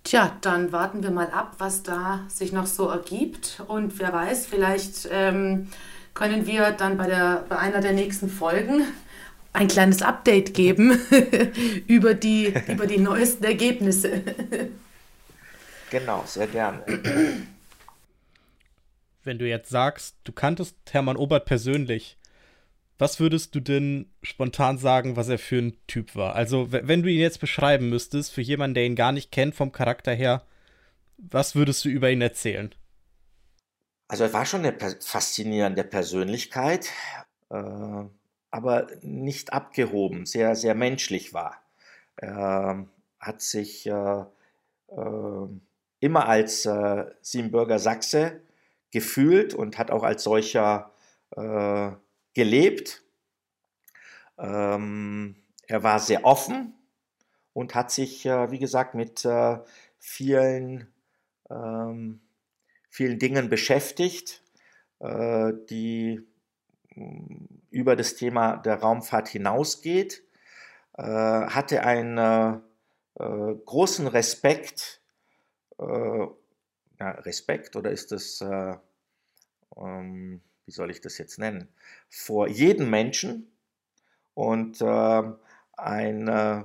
Tja, 0.04 0.36
dann 0.40 0.70
warten 0.70 1.02
wir 1.02 1.10
mal 1.10 1.30
ab, 1.30 1.56
was 1.58 1.82
da 1.82 2.24
sich 2.28 2.52
noch 2.52 2.66
so 2.66 2.88
ergibt. 2.88 3.62
Und 3.66 3.98
wer 3.98 4.12
weiß, 4.12 4.46
vielleicht 4.46 5.08
ähm, 5.10 5.68
können 6.14 6.46
wir 6.46 6.70
dann 6.70 6.96
bei, 6.96 7.06
der, 7.06 7.44
bei 7.48 7.58
einer 7.58 7.80
der 7.80 7.92
nächsten 7.92 8.28
Folgen 8.28 8.84
ein 9.52 9.68
kleines 9.68 10.02
Update 10.02 10.54
geben 10.54 10.92
über, 11.86 12.14
die, 12.14 12.54
über 12.68 12.86
die 12.86 12.98
neuesten 12.98 13.44
Ergebnisse. 13.44 14.22
genau, 15.90 16.22
sehr 16.26 16.46
gerne. 16.46 16.84
Wenn 19.24 19.38
du 19.38 19.48
jetzt 19.48 19.70
sagst, 19.70 20.16
du 20.22 20.32
kanntest 20.32 20.76
Hermann 20.90 21.16
Obert 21.16 21.46
persönlich, 21.46 22.16
was 22.98 23.20
würdest 23.20 23.54
du 23.54 23.60
denn 23.60 24.10
spontan 24.22 24.78
sagen, 24.78 25.16
was 25.16 25.28
er 25.28 25.38
für 25.38 25.58
ein 25.58 25.76
Typ 25.86 26.16
war? 26.16 26.34
Also, 26.34 26.72
wenn 26.72 27.02
du 27.02 27.10
ihn 27.10 27.20
jetzt 27.20 27.40
beschreiben 27.40 27.90
müsstest, 27.90 28.32
für 28.32 28.40
jemanden, 28.40 28.74
der 28.74 28.86
ihn 28.86 28.96
gar 28.96 29.12
nicht 29.12 29.30
kennt 29.30 29.54
vom 29.54 29.72
Charakter 29.72 30.12
her, 30.12 30.42
was 31.18 31.54
würdest 31.54 31.84
du 31.84 31.88
über 31.88 32.10
ihn 32.10 32.22
erzählen? 32.22 32.74
Also, 34.08 34.24
er 34.24 34.32
war 34.32 34.46
schon 34.46 34.64
eine 34.64 34.76
faszinierende 35.00 35.84
Persönlichkeit, 35.84 36.90
äh, 37.50 38.04
aber 38.50 38.86
nicht 39.02 39.52
abgehoben, 39.52 40.24
sehr, 40.24 40.56
sehr 40.56 40.74
menschlich 40.74 41.34
war. 41.34 41.60
Er 42.16 42.86
hat 43.20 43.42
sich 43.42 43.86
äh, 43.86 44.20
äh, 44.88 45.48
immer 46.00 46.28
als 46.28 46.64
äh, 46.64 47.04
Siebenbürger 47.20 47.78
Sachse 47.78 48.40
gefühlt 48.90 49.52
und 49.52 49.76
hat 49.76 49.90
auch 49.90 50.02
als 50.02 50.22
solcher 50.22 50.92
äh, 51.36 51.90
gelebt. 52.36 53.02
Ähm, 54.38 55.36
er 55.66 55.82
war 55.82 55.98
sehr 55.98 56.24
offen 56.24 56.74
und 57.54 57.74
hat 57.74 57.90
sich, 57.90 58.26
äh, 58.26 58.50
wie 58.50 58.58
gesagt, 58.58 58.94
mit 58.94 59.24
äh, 59.24 59.58
vielen, 59.98 60.92
ähm, 61.48 62.20
vielen 62.90 63.18
Dingen 63.18 63.48
beschäftigt, 63.48 64.42
äh, 65.00 65.54
die 65.70 66.20
mm, 66.94 67.46
über 67.70 67.96
das 67.96 68.16
Thema 68.16 68.58
der 68.58 68.80
Raumfahrt 68.80 69.28
hinausgeht, 69.28 70.22
äh, 70.98 71.02
hatte 71.02 71.84
einen 71.84 72.18
äh, 72.18 73.24
äh, 73.24 73.54
großen 73.64 74.06
Respekt, 74.08 75.00
ja, 75.78 77.10
Respekt 77.10 77.76
oder 77.76 77.90
ist 77.90 78.12
das 78.12 78.40
ähm, 79.76 80.40
wie 80.66 80.72
soll 80.72 80.90
ich 80.90 81.00
das 81.00 81.18
jetzt 81.18 81.38
nennen, 81.38 81.68
vor 82.08 82.48
jedem 82.48 82.90
Menschen 82.90 83.50
und 84.34 84.80
äh, 84.80 85.22
ein 85.76 86.28
äh, 86.28 86.64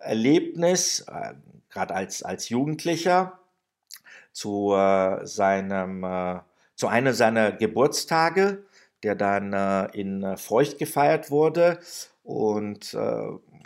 Erlebnis, 0.00 1.00
äh, 1.00 1.34
gerade 1.70 1.94
als, 1.94 2.22
als 2.22 2.48
Jugendlicher, 2.48 3.38
zu, 4.32 4.74
äh, 4.74 5.26
seinem, 5.26 6.04
äh, 6.04 6.40
zu 6.74 6.88
einem 6.88 7.14
seiner 7.14 7.52
Geburtstage, 7.52 8.64
der 9.02 9.14
dann 9.14 9.52
äh, 9.52 9.86
in 9.98 10.36
Feucht 10.36 10.78
gefeiert 10.78 11.30
wurde 11.30 11.78
und 12.22 12.96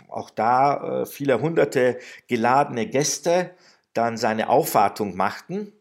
auch 0.07 0.29
da 0.29 1.05
viele 1.05 1.41
hunderte 1.41 1.97
geladene 2.27 2.85
Gäste 2.85 3.51
dann 3.93 4.17
seine 4.17 4.49
Aufwartung 4.49 5.15
machten 5.15 5.73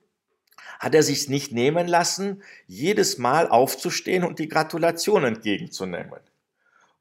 hat 0.81 0.95
er 0.95 1.03
sich 1.03 1.29
nicht 1.29 1.53
nehmen 1.53 1.87
lassen, 1.87 2.43
jedes 2.67 3.19
Mal 3.19 3.49
aufzustehen 3.49 4.25
und 4.25 4.39
die 4.39 4.49
Gratulation 4.49 5.25
entgegenzunehmen. 5.25 6.21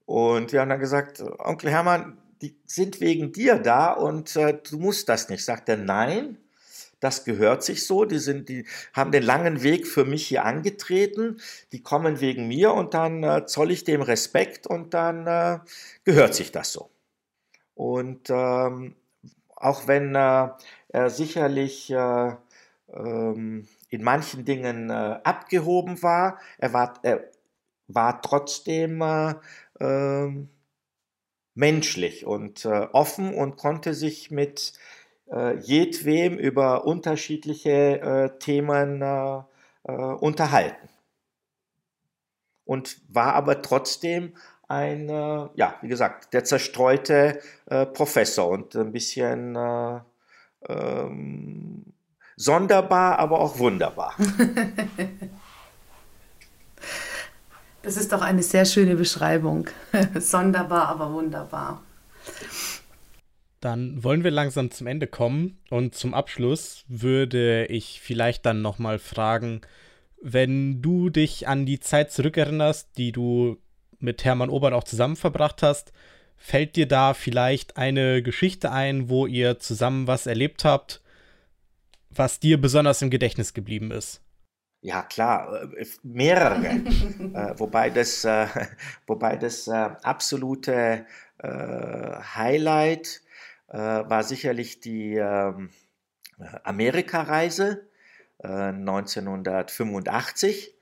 Und 0.06 0.52
wir 0.52 0.62
haben 0.62 0.70
dann 0.70 0.82
gesagt, 0.82 1.24
Onkel 1.40 1.72
Hermann, 1.72 2.18
die 2.42 2.56
sind 2.66 3.00
wegen 3.00 3.32
dir 3.32 3.58
da 3.58 3.94
und 3.94 4.36
äh, 4.36 4.60
du 4.70 4.78
musst 4.78 5.08
das 5.08 5.30
nicht. 5.30 5.46
Sagt 5.46 5.70
er, 5.70 5.78
nein, 5.78 6.38
das 7.00 7.24
gehört 7.24 7.64
sich 7.64 7.88
so. 7.88 8.04
Die 8.04 8.20
sind, 8.20 8.50
die 8.50 8.66
haben 8.94 9.12
den 9.12 9.24
langen 9.24 9.64
Weg 9.64 9.88
für 9.88 10.04
mich 10.04 10.28
hier 10.28 10.44
angetreten. 10.44 11.40
Die 11.72 11.82
kommen 11.82 12.20
wegen 12.20 12.48
mir 12.48 12.74
und 12.74 12.94
dann 12.94 13.24
äh, 13.24 13.46
zoll 13.46 13.72
ich 13.72 13.86
dem 13.86 14.02
Respekt 14.02 14.68
und 14.68 14.94
dann 14.94 15.26
äh, 15.26 15.60
gehört 16.04 16.36
sich 16.36 16.52
das 16.52 16.74
so. 16.74 16.90
Und 17.76 18.30
ähm, 18.30 18.96
auch 19.56 19.88
wenn 19.88 20.16
äh, 20.16 20.50
er 20.90 21.10
sicherlich 21.10 21.92
äh, 21.92 22.36
ähm, 22.94 23.68
in 23.90 24.04
manchen 24.04 24.46
Dingen 24.46 24.90
äh, 24.90 25.20
abgehoben 25.24 26.02
war. 26.02 26.40
Er 26.58 26.74
war, 26.74 26.94
er 27.04 27.30
war 27.88 28.22
trotzdem 28.22 29.02
äh, 29.02 29.34
äh, 29.80 30.32
menschlich 31.56 32.26
und 32.26 32.66
äh, 32.66 32.88
offen 32.94 33.34
und 33.34 33.58
konnte 33.58 33.94
sich 33.94 34.32
mit 34.32 34.74
äh, 35.32 35.58
jedwem 35.58 36.38
über 36.38 36.86
unterschiedliche 36.86 38.00
äh, 38.00 38.40
Themen 38.40 39.04
unterhalten. 39.82 40.90
Und 42.66 43.02
war 43.08 43.34
aber 43.34 43.62
trotzdem 43.62 44.36
ein, 44.68 45.08
ja, 45.08 45.78
wie 45.82 45.88
gesagt, 45.88 46.34
der 46.34 46.44
zerstreute 46.44 47.40
Professor 47.94 48.50
und 48.50 48.76
ein 48.76 48.92
bisschen 48.92 49.56
ähm, 50.68 51.86
sonderbar, 52.40 53.20
aber 53.20 53.40
auch 53.40 53.60
wunderbar. 53.60 54.16
Das 57.82 57.96
ist 57.96 58.12
doch 58.12 58.22
eine 58.22 58.44
sehr 58.44 58.66
schöne 58.66 58.98
Beschreibung. 58.98 59.70
sonderbar, 60.20 60.90
aber 60.90 61.14
wunderbar. 61.14 61.82
Dann 63.62 64.04
wollen 64.04 64.26
wir 64.26 64.32
langsam 64.32 64.70
zum 64.70 64.86
Ende 64.86 65.08
kommen 65.08 65.58
und 65.70 65.96
zum 65.96 66.14
Abschluss 66.14 66.84
würde 66.90 67.68
ich 67.68 68.02
vielleicht 68.02 68.46
dann 68.46 68.62
nochmal 68.62 69.00
fragen, 69.00 69.62
wenn 70.22 70.82
du 70.82 71.10
dich 71.10 71.48
an 71.48 71.66
die 71.66 71.80
Zeit 71.80 72.12
zurückerinnerst, 72.12 72.90
die 72.98 73.14
du 73.14 73.58
mit 74.00 74.26
Hermann 74.26 74.50
Obert 74.50 74.74
auch 74.74 74.84
zusammen 74.84 75.16
verbracht 75.16 75.64
hast, 75.64 75.94
fällt 76.36 76.76
dir 76.76 76.86
da 76.88 77.14
vielleicht 77.14 77.78
eine 77.78 78.22
Geschichte 78.22 78.72
ein, 78.72 79.08
wo 79.08 79.26
ihr 79.26 79.58
zusammen 79.58 80.06
was 80.06 80.28
erlebt 80.28 80.66
habt, 80.66 81.02
was 82.10 82.40
dir 82.40 82.60
besonders 82.60 83.02
im 83.02 83.10
Gedächtnis 83.10 83.54
geblieben 83.54 83.92
ist? 83.92 84.22
Ja, 84.82 85.02
klar, 85.02 85.70
äh, 85.78 85.86
mehrere. 86.04 86.66
äh, 86.68 87.60
wobei 87.60 87.90
das, 87.90 88.24
äh, 88.24 88.48
wobei 89.08 89.36
das 89.36 89.68
äh, 89.68 89.72
absolute 89.72 91.06
äh, 91.38 92.16
Highlight 92.36 93.22
äh, 93.68 93.78
war 93.78 94.24
sicherlich 94.24 94.80
die 94.80 95.16
ähm, 95.16 95.70
Amerikareise 96.64 97.86
1985. 98.42 100.74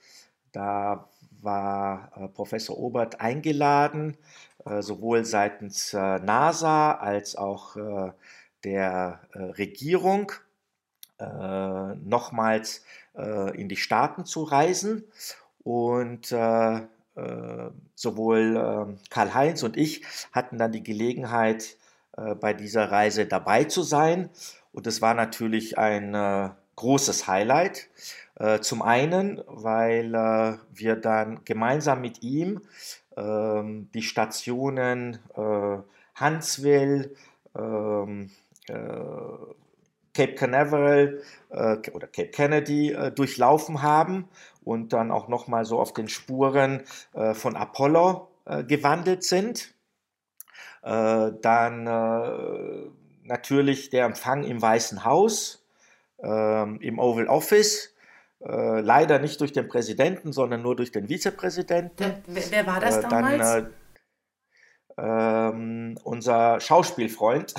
Da 0.51 1.09
war 1.41 2.31
Professor 2.35 2.77
Obert 2.77 3.19
eingeladen, 3.19 4.15
sowohl 4.63 5.25
seitens 5.25 5.91
NASA 5.91 6.91
als 6.91 7.35
auch 7.35 7.75
der 8.63 9.21
Regierung 9.33 10.33
äh, 11.19 11.95
nochmals 12.03 12.83
äh, 13.15 13.59
in 13.59 13.69
die 13.69 13.77
Staaten 13.77 14.25
zu 14.25 14.43
reisen. 14.43 15.03
Und 15.63 16.31
äh, 16.31 16.81
äh 17.15 17.71
sowohl 17.95 18.55
ähm, 18.55 18.99
Karl-Heinz 19.09 19.63
und 19.63 19.75
ich 19.75 20.03
hatten 20.31 20.59
dann 20.59 20.71
die 20.71 20.83
Gelegenheit, 20.83 21.75
äh, 22.15 22.35
bei 22.35 22.53
dieser 22.53 22.91
Reise 22.91 23.25
dabei 23.25 23.63
zu 23.63 23.81
sein. 23.81 24.29
Und 24.71 24.85
es 24.85 25.01
war 25.01 25.15
natürlich 25.15 25.79
ein 25.79 26.51
großes 26.75 27.27
Highlight. 27.27 27.89
zum 28.61 28.83
einen, 28.83 29.41
weil 29.47 30.59
wir 30.71 30.95
dann 30.95 31.43
gemeinsam 31.43 32.01
mit 32.01 32.21
ihm 32.21 32.61
ähm, 33.15 33.89
die 33.95 34.03
Stationen 34.03 35.17
ähm, 35.35 35.83
Cape 40.17 40.33
Canaveral 40.33 41.21
äh, 41.51 41.77
oder 41.91 42.07
Cape 42.07 42.29
Kennedy 42.29 42.91
äh, 42.91 43.11
durchlaufen 43.11 43.83
haben 43.83 44.27
und 44.63 44.91
dann 44.91 45.11
auch 45.11 45.27
nochmal 45.27 45.63
so 45.63 45.79
auf 45.79 45.93
den 45.93 46.09
Spuren 46.09 46.81
äh, 47.13 47.35
von 47.35 47.55
Apollo 47.55 48.27
äh, 48.45 48.63
gewandelt 48.63 49.23
sind. 49.23 49.75
Äh, 50.81 51.33
dann 51.39 51.85
äh, 51.85 52.89
natürlich 53.25 53.91
der 53.91 54.05
Empfang 54.05 54.43
im 54.43 54.59
Weißen 54.59 55.05
Haus, 55.05 55.63
ähm, 56.23 56.79
im 56.81 56.97
Oval 56.97 57.27
Office. 57.27 57.93
leider 58.39 59.17
nicht 59.17 59.41
durch 59.41 59.51
den 59.51 59.67
Präsidenten, 59.67 60.31
sondern 60.31 60.61
nur 60.61 60.75
durch 60.75 60.91
den 60.91 61.07
Vizepräsidenten. 61.07 62.23
Wer, 62.27 62.43
wer 62.51 62.67
war 62.67 62.79
das 62.79 63.01
damals? 63.01 63.39
Dann, 63.39 63.73
ähm, 64.97 65.97
unser 66.03 66.59
Schauspielfreund 66.59 67.53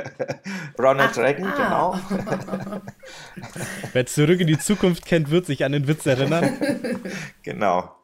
Ronald 0.78 1.12
Ach, 1.14 1.18
Reagan, 1.18 1.46
ah. 1.46 1.56
genau. 1.56 1.98
Wer 3.92 4.06
zurück 4.06 4.40
in 4.40 4.46
die 4.46 4.58
Zukunft 4.58 5.06
kennt, 5.06 5.30
wird 5.30 5.46
sich 5.46 5.64
an 5.64 5.72
den 5.72 5.88
Witz 5.88 6.04
erinnern. 6.04 7.00
genau. 7.42 7.94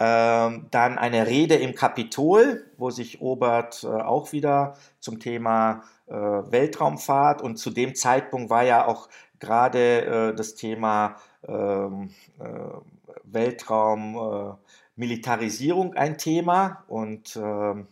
Ähm, 0.00 0.66
dann 0.70 0.98
eine 0.98 1.26
Rede 1.26 1.54
im 1.56 1.74
Kapitol, 1.74 2.64
wo 2.78 2.90
sich 2.90 3.20
Obert 3.20 3.84
äh, 3.84 3.86
auch 3.86 4.32
wieder 4.32 4.78
zum 4.98 5.20
Thema 5.20 5.82
äh, 6.08 6.14
Weltraumfahrt 6.14 7.42
und 7.42 7.58
zu 7.58 7.70
dem 7.70 7.94
Zeitpunkt 7.94 8.48
war 8.50 8.64
ja 8.64 8.86
auch 8.86 9.08
gerade 9.38 10.30
äh, 10.30 10.34
das 10.34 10.54
Thema 10.54 11.16
ähm, 11.46 12.14
äh, 12.40 12.44
Weltraummilitarisierung 13.24 15.94
ein 15.94 16.16
Thema 16.18 16.84
und 16.88 17.36
ähm, 17.36 17.80
äh, 17.80 17.84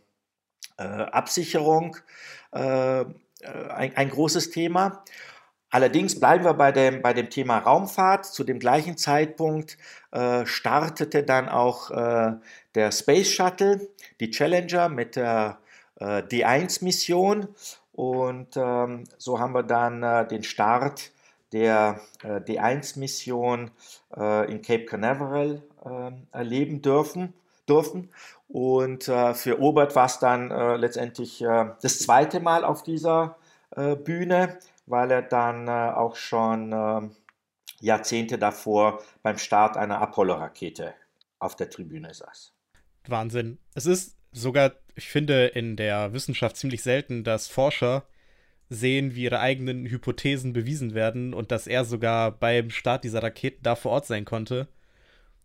Absicherung 0.82 1.96
äh, 2.52 3.04
ein, 3.40 3.96
ein 3.96 4.10
großes 4.10 4.50
Thema. 4.50 5.04
Allerdings 5.70 6.18
bleiben 6.18 6.44
wir 6.44 6.54
bei 6.54 6.72
dem, 6.72 7.02
bei 7.02 7.12
dem 7.12 7.28
Thema 7.28 7.58
Raumfahrt. 7.58 8.24
Zu 8.24 8.44
dem 8.44 8.58
gleichen 8.58 8.96
Zeitpunkt 8.96 9.76
äh, 10.12 10.46
startete 10.46 11.22
dann 11.22 11.48
auch 11.48 11.90
äh, 11.90 12.32
der 12.74 12.90
Space 12.90 13.30
Shuttle, 13.30 13.88
die 14.20 14.30
Challenger 14.30 14.88
mit 14.88 15.16
der 15.16 15.58
äh, 15.96 16.22
D1-Mission. 16.22 17.48
Und 17.92 18.56
ähm, 18.56 19.04
so 19.18 19.40
haben 19.40 19.52
wir 19.52 19.62
dann 19.62 20.02
äh, 20.02 20.26
den 20.26 20.42
Start 20.42 21.10
der 21.52 22.00
äh, 22.22 22.40
D1-Mission 22.40 23.70
äh, 24.16 24.50
in 24.50 24.62
Cape 24.62 24.86
Canaveral 24.86 25.62
ähm, 25.84 26.26
erleben 26.32 26.80
dürfen. 26.80 27.34
Dürfen. 27.68 28.10
Und 28.48 29.04
für 29.04 29.60
Obert 29.60 29.94
war 29.94 30.06
es 30.06 30.18
dann 30.18 30.48
letztendlich 30.80 31.44
das 31.82 31.98
zweite 31.98 32.40
Mal 32.40 32.64
auf 32.64 32.82
dieser 32.82 33.36
Bühne 34.04 34.58
weil 34.88 35.10
er 35.10 35.22
dann 35.22 35.68
äh, 35.68 35.70
auch 35.70 36.16
schon 36.16 36.72
äh, 36.72 37.08
Jahrzehnte 37.80 38.38
davor 38.38 39.02
beim 39.22 39.38
Start 39.38 39.76
einer 39.76 40.00
Apollo-Rakete 40.00 40.94
auf 41.38 41.54
der 41.56 41.70
Tribüne 41.70 42.12
saß. 42.12 42.52
Wahnsinn. 43.06 43.58
Es 43.74 43.86
ist 43.86 44.16
sogar, 44.32 44.72
ich 44.94 45.08
finde, 45.08 45.46
in 45.46 45.76
der 45.76 46.12
Wissenschaft 46.12 46.56
ziemlich 46.56 46.82
selten, 46.82 47.22
dass 47.24 47.48
Forscher 47.48 48.04
sehen, 48.68 49.14
wie 49.14 49.22
ihre 49.22 49.40
eigenen 49.40 49.86
Hypothesen 49.86 50.52
bewiesen 50.52 50.94
werden 50.94 51.32
und 51.32 51.52
dass 51.52 51.66
er 51.66 51.84
sogar 51.84 52.32
beim 52.32 52.70
Start 52.70 53.04
dieser 53.04 53.22
Raketen 53.22 53.62
da 53.62 53.76
vor 53.76 53.92
Ort 53.92 54.06
sein 54.06 54.24
konnte. 54.24 54.68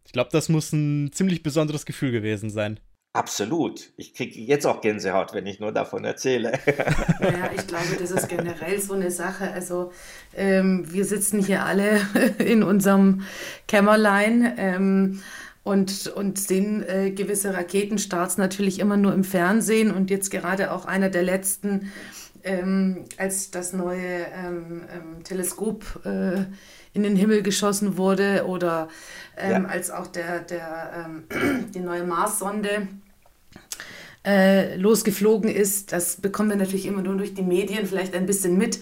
Ich 0.05 0.11
glaube, 0.11 0.29
das 0.31 0.49
muss 0.49 0.71
ein 0.73 1.11
ziemlich 1.11 1.43
besonderes 1.43 1.85
Gefühl 1.85 2.11
gewesen 2.11 2.49
sein. 2.49 2.79
Absolut. 3.15 3.93
Ich 3.95 4.15
kriege 4.15 4.39
jetzt 4.39 4.65
auch 4.65 4.81
Gänsehaut, 4.81 5.35
wenn 5.35 5.45
ich 5.45 5.59
nur 5.59 5.71
davon 5.71 6.03
erzähle. 6.03 6.53
Ja, 7.21 7.51
ich 7.55 7.67
glaube, 7.67 7.95
das 7.99 8.09
ist 8.09 8.27
generell 8.27 8.81
so 8.81 8.93
eine 8.93 9.11
Sache. 9.11 9.51
Also 9.51 9.91
ähm, 10.35 10.91
wir 10.91 11.05
sitzen 11.05 11.39
hier 11.39 11.63
alle 11.63 12.01
in 12.39 12.63
unserem 12.63 13.21
Kämmerlein 13.67 14.53
ähm, 14.57 15.21
und, 15.61 16.07
und 16.07 16.39
sehen 16.39 16.83
äh, 16.87 17.11
gewisse 17.11 17.53
Raketenstarts 17.53 18.37
natürlich 18.37 18.79
immer 18.79 18.97
nur 18.97 19.13
im 19.13 19.23
Fernsehen 19.23 19.91
und 19.91 20.09
jetzt 20.09 20.31
gerade 20.31 20.71
auch 20.71 20.85
einer 20.85 21.09
der 21.09 21.23
letzten, 21.23 21.91
ähm, 22.43 23.05
als 23.17 23.51
das 23.51 23.73
neue 23.73 24.25
ähm, 24.35 24.81
ähm, 24.91 25.23
Teleskop 25.23 26.03
äh, 26.03 26.45
in 26.93 27.03
den 27.03 27.15
Himmel 27.15 27.41
geschossen 27.41 27.97
wurde 27.97 28.45
oder 28.47 28.87
ähm, 29.37 29.63
ja. 29.63 29.69
als 29.69 29.91
auch 29.91 30.07
der, 30.07 30.39
der, 30.39 31.05
ähm, 31.05 31.71
die 31.73 31.79
neue 31.79 32.03
Mars-Sonde 32.03 32.87
äh, 34.25 34.75
losgeflogen 34.77 35.49
ist. 35.49 35.91
Das 35.91 36.17
bekommen 36.17 36.49
wir 36.49 36.55
natürlich 36.55 36.85
immer 36.85 37.01
nur 37.01 37.15
durch 37.15 37.33
die 37.33 37.41
Medien 37.41 37.85
vielleicht 37.85 38.15
ein 38.15 38.25
bisschen 38.25 38.57
mit. 38.57 38.79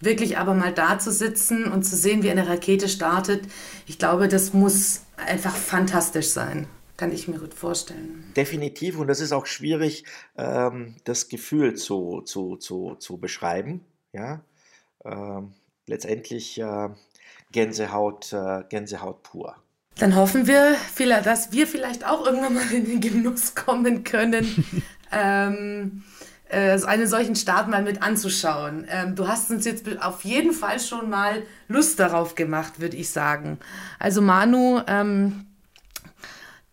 Wirklich 0.00 0.36
aber 0.36 0.52
mal 0.52 0.72
da 0.72 0.98
zu 0.98 1.10
sitzen 1.10 1.64
und 1.72 1.84
zu 1.84 1.96
sehen, 1.96 2.22
wie 2.22 2.30
eine 2.30 2.46
Rakete 2.46 2.88
startet, 2.88 3.44
ich 3.86 3.98
glaube, 3.98 4.28
das 4.28 4.52
muss 4.52 5.02
einfach 5.16 5.56
fantastisch 5.56 6.28
sein. 6.28 6.66
Kann 6.98 7.12
ich 7.12 7.28
mir 7.28 7.38
gut 7.38 7.54
vorstellen. 7.54 8.24
Definitiv. 8.36 8.98
Und 8.98 9.08
das 9.08 9.20
ist 9.20 9.32
auch 9.32 9.46
schwierig, 9.46 10.04
ähm, 10.36 10.96
das 11.04 11.28
Gefühl 11.28 11.74
zu, 11.74 12.22
zu, 12.22 12.56
zu, 12.56 12.94
zu 12.96 13.18
beschreiben. 13.18 13.84
Ja? 14.12 14.42
Ähm, 15.04 15.52
letztendlich 15.86 16.58
äh, 16.58 16.88
Gänsehaut, 17.52 18.32
äh, 18.32 18.62
Gänsehaut 18.68 19.22
pur. 19.22 19.56
Dann 19.98 20.14
hoffen 20.14 20.46
wir, 20.46 20.76
dass 21.22 21.52
wir 21.52 21.66
vielleicht 21.66 22.06
auch 22.06 22.26
irgendwann 22.26 22.54
mal 22.54 22.70
in 22.70 22.84
den 22.84 23.00
Genuss 23.00 23.54
kommen 23.54 24.04
können, 24.04 24.82
ähm, 25.12 26.04
äh, 26.48 26.78
einen 26.82 27.06
solchen 27.06 27.34
Start 27.34 27.68
mal 27.68 27.82
mit 27.82 28.02
anzuschauen. 28.02 28.86
Ähm, 28.90 29.14
du 29.16 29.26
hast 29.26 29.50
uns 29.50 29.64
jetzt 29.64 29.86
auf 30.02 30.24
jeden 30.24 30.52
Fall 30.52 30.80
schon 30.80 31.08
mal 31.08 31.42
Lust 31.68 31.98
darauf 31.98 32.34
gemacht, 32.34 32.78
würde 32.78 32.96
ich 32.96 33.08
sagen. 33.08 33.58
Also 33.98 34.20
Manu, 34.20 34.80
ähm, 34.86 35.46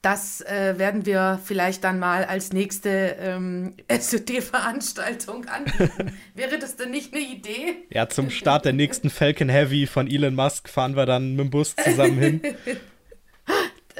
das 0.04 0.42
äh, 0.42 0.78
werden 0.78 1.06
wir 1.06 1.40
vielleicht 1.46 1.86
dann 1.86 1.98
mal 1.98 2.26
als 2.26 2.52
nächste 2.52 3.16
ähm, 3.20 3.74
SOD-Veranstaltung 3.90 5.46
anbieten. 5.46 6.18
Wäre 6.36 6.60
das 6.60 6.76
denn 6.76 6.92
nicht 6.92 7.14
eine 7.14 7.24
Idee? 7.24 7.86
Ja, 7.90 8.10
zum 8.10 8.30
Start 8.30 8.66
der 8.66 8.74
nächsten 8.74 9.10
Falcon 9.10 9.48
Heavy 9.48 9.88
von 9.88 10.08
Elon 10.08 10.36
Musk 10.36 10.68
fahren 10.68 10.98
wir 10.98 11.06
dann 11.06 11.38
mit 11.38 11.46
dem 11.46 11.50
Bus 11.50 11.76
zusammen 11.76 12.20
hin. 12.20 12.42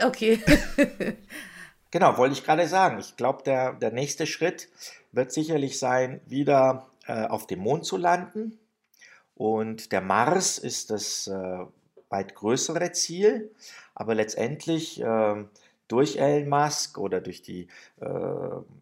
Okay. 0.04 0.40
genau, 1.92 2.18
wollte 2.18 2.34
ich 2.34 2.44
gerade 2.44 2.68
sagen. 2.68 2.98
Ich 3.00 3.16
glaube, 3.16 3.44
der, 3.44 3.74
der 3.74 3.92
nächste 3.92 4.26
Schritt 4.26 4.68
wird 5.12 5.32
sicherlich 5.32 5.78
sein, 5.78 6.20
wieder 6.26 6.88
äh, 7.06 7.28
auf 7.28 7.46
dem 7.46 7.60
Mond 7.60 7.86
zu 7.86 7.98
landen. 7.98 8.58
Und 9.36 9.92
der 9.92 10.02
Mars 10.02 10.58
ist 10.58 10.90
das 10.90 11.28
äh, 11.28 11.60
weit 12.10 12.34
größere 12.34 12.92
Ziel. 12.92 13.52
Aber 13.94 14.16
letztendlich 14.16 15.00
äh, 15.00 15.46
durch 15.94 16.18
Elon 16.18 16.50
Musk 16.50 16.98
oder 16.98 17.22
durch 17.22 17.44
die 17.44 17.68
äh, 18.02 18.08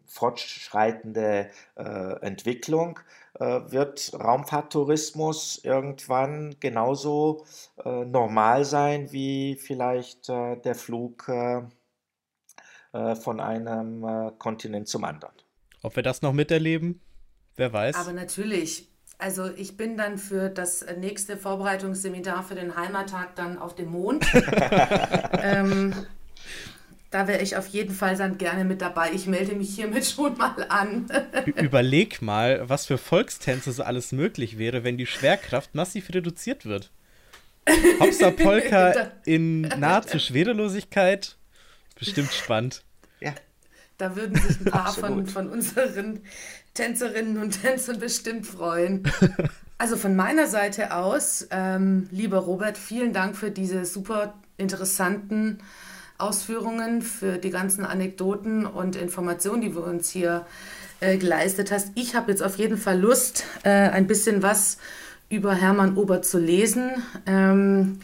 fortschreitende 0.06 1.50
äh, 1.76 1.82
Entwicklung 2.22 3.00
äh, 3.38 3.60
wird 3.70 4.14
Raumfahrttourismus 4.14 5.60
irgendwann 5.62 6.56
genauso 6.58 7.44
äh, 7.84 8.06
normal 8.06 8.64
sein 8.64 9.12
wie 9.12 9.56
vielleicht 9.56 10.30
äh, 10.30 10.56
der 10.56 10.74
Flug 10.74 11.28
äh, 11.28 11.60
von 13.16 13.40
einem 13.40 14.32
Kontinent 14.38 14.86
zum 14.86 15.04
anderen. 15.04 15.34
Ob 15.82 15.96
wir 15.96 16.02
das 16.02 16.20
noch 16.20 16.34
miterleben? 16.34 17.00
Wer 17.56 17.72
weiß. 17.72 17.96
Aber 17.96 18.12
natürlich. 18.12 18.86
Also 19.16 19.50
ich 19.50 19.78
bin 19.78 19.96
dann 19.96 20.18
für 20.18 20.50
das 20.50 20.84
nächste 20.98 21.38
Vorbereitungsseminar 21.38 22.42
für 22.42 22.54
den 22.54 22.76
Heimattag 22.76 23.34
dann 23.34 23.56
auf 23.56 23.74
dem 23.74 23.92
Mond. 23.92 24.26
ähm, 25.42 25.94
da 27.12 27.28
wäre 27.28 27.42
ich 27.42 27.56
auf 27.56 27.68
jeden 27.68 27.94
Fall 27.94 28.16
dann 28.16 28.38
gerne 28.38 28.64
mit 28.64 28.80
dabei. 28.80 29.12
Ich 29.12 29.26
melde 29.26 29.54
mich 29.54 29.74
hiermit 29.74 30.04
schon 30.16 30.36
mal 30.36 30.66
an. 30.68 31.06
Überleg 31.56 32.22
mal, 32.22 32.68
was 32.68 32.86
für 32.86 32.98
Volkstänze 32.98 33.70
so 33.70 33.84
alles 33.84 34.10
möglich 34.12 34.58
wäre, 34.58 34.82
wenn 34.82 34.96
die 34.96 35.06
Schwerkraft 35.06 35.74
massiv 35.74 36.08
reduziert 36.12 36.66
wird. 36.66 36.90
Hopsa 38.00 38.30
Polka 38.36 39.12
in 39.24 39.60
nahezu 39.60 40.18
Schwerelosigkeit. 40.18 41.36
Bestimmt 41.98 42.32
spannend. 42.32 42.82
Ja. 43.20 43.34
Da 43.98 44.16
würden 44.16 44.34
sich 44.40 44.58
ein 44.60 44.64
paar 44.64 44.92
von, 44.92 45.26
von 45.26 45.48
unseren 45.48 46.20
Tänzerinnen 46.74 47.36
und 47.38 47.62
Tänzern 47.62 48.00
bestimmt 48.00 48.46
freuen. 48.46 49.04
Also 49.76 49.96
von 49.96 50.16
meiner 50.16 50.46
Seite 50.46 50.96
aus, 50.96 51.46
ähm, 51.50 52.08
lieber 52.10 52.38
Robert, 52.38 52.78
vielen 52.78 53.12
Dank 53.12 53.36
für 53.36 53.50
diese 53.50 53.84
super 53.84 54.34
interessanten 54.56 55.58
Ausführungen, 56.22 57.02
für 57.02 57.38
die 57.38 57.50
ganzen 57.50 57.84
Anekdoten 57.84 58.64
und 58.64 58.96
Informationen, 58.96 59.60
die 59.60 59.72
du 59.72 59.80
uns 59.80 60.10
hier 60.10 60.46
äh, 61.00 61.18
geleistet 61.18 61.72
hast. 61.72 61.90
Ich 61.94 62.14
habe 62.14 62.30
jetzt 62.30 62.42
auf 62.42 62.56
jeden 62.56 62.78
Fall 62.78 62.98
Lust, 62.98 63.44
äh, 63.64 63.70
ein 63.70 64.06
bisschen 64.06 64.42
was 64.42 64.78
über 65.28 65.54
Hermann 65.54 65.96
Ober 65.96 66.22
zu 66.22 66.38
lesen 66.38 66.90
ähm, 67.26 68.00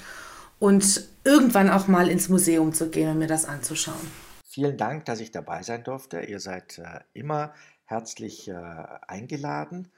und 0.59 1.09
irgendwann 1.25 1.71
auch 1.71 1.87
mal 1.87 2.09
ins 2.09 2.29
Museum 2.29 2.73
zu 2.73 2.91
gehen 2.91 3.11
und 3.11 3.19
mir 3.19 3.27
das 3.27 3.45
anzuschauen. 3.45 4.11
Vielen 4.49 4.77
Dank, 4.77 5.05
dass 5.05 5.21
ich 5.21 5.31
dabei 5.31 5.63
sein 5.63 5.85
durfte. 5.85 6.21
Ihr 6.21 6.41
seid 6.41 6.79
äh, 6.79 7.01
immer 7.13 7.53
herzlich 7.85 8.49
äh, 8.49 8.55
eingeladen 9.07 9.93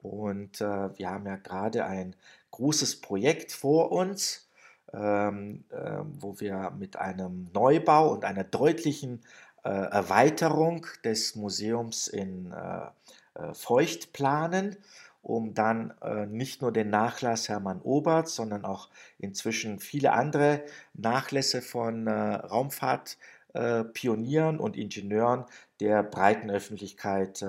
und 0.00 0.60
äh, 0.60 0.96
wir 0.96 1.10
haben 1.10 1.26
ja 1.26 1.36
gerade 1.36 1.84
ein 1.84 2.16
großes 2.52 3.00
Projekt 3.00 3.52
vor 3.52 3.92
uns 3.92 4.45
ähm, 4.92 5.64
äh, 5.70 6.00
wo 6.20 6.38
wir 6.40 6.72
mit 6.78 6.96
einem 6.96 7.48
Neubau 7.52 8.12
und 8.12 8.24
einer 8.24 8.44
deutlichen 8.44 9.20
äh, 9.64 9.68
Erweiterung 9.68 10.86
des 11.04 11.34
Museums 11.34 12.06
in 12.08 12.52
äh, 12.52 12.86
äh 13.34 13.52
Feucht 13.54 14.12
planen, 14.12 14.76
um 15.22 15.54
dann 15.54 15.92
äh, 16.02 16.26
nicht 16.26 16.62
nur 16.62 16.72
den 16.72 16.90
Nachlass 16.90 17.48
Hermann 17.48 17.80
Oberts, 17.82 18.36
sondern 18.36 18.64
auch 18.64 18.88
inzwischen 19.18 19.80
viele 19.80 20.12
andere 20.12 20.62
Nachlässe 20.94 21.62
von 21.62 22.06
äh, 22.06 22.12
Raumfahrtpionieren 22.12 24.60
und 24.60 24.76
Ingenieuren 24.76 25.46
der 25.80 26.02
breiten 26.02 26.50
Öffentlichkeit 26.50 27.44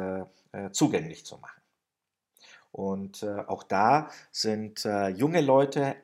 zugänglich 0.72 1.26
zu 1.26 1.38
machen. 1.38 1.58
Und 2.78 3.24
äh, 3.24 3.40
auch 3.48 3.64
da 3.64 4.12
sind 4.32 4.86
äh, 4.86 5.08
junge 5.08 5.42
Leute 5.42 5.96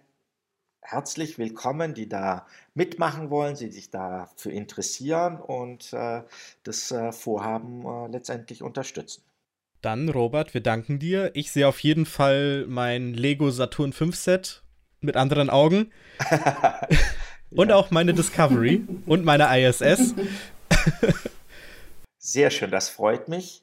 herzlich 0.83 1.37
willkommen, 1.37 1.93
die 1.93 2.07
da 2.07 2.45
mitmachen 2.73 3.29
wollen, 3.29 3.55
die 3.55 3.71
sich 3.71 3.89
dafür 3.89 4.51
interessieren 4.51 5.37
und 5.37 5.93
äh, 5.93 6.21
das 6.63 6.91
äh, 6.91 7.11
Vorhaben 7.11 7.85
äh, 7.85 8.07
letztendlich 8.11 8.61
unterstützen. 8.61 9.23
Dann, 9.81 10.09
Robert, 10.09 10.53
wir 10.53 10.61
danken 10.61 10.99
dir. 10.99 11.31
Ich 11.33 11.51
sehe 11.51 11.67
auf 11.67 11.79
jeden 11.79 12.05
Fall 12.05 12.65
mein 12.67 13.13
Lego 13.13 13.49
Saturn 13.49 13.91
5 13.91 14.15
Set 14.15 14.63
mit 15.01 15.17
anderen 15.17 15.49
Augen. 15.49 15.91
und 17.51 17.71
auch 17.71 17.91
meine 17.91 18.13
Discovery 18.13 18.85
und 19.05 19.25
meine 19.25 19.47
ISS. 19.57 20.13
Sehr 22.17 22.49
schön, 22.49 22.71
das 22.71 22.89
freut 22.89 23.27
mich. 23.27 23.61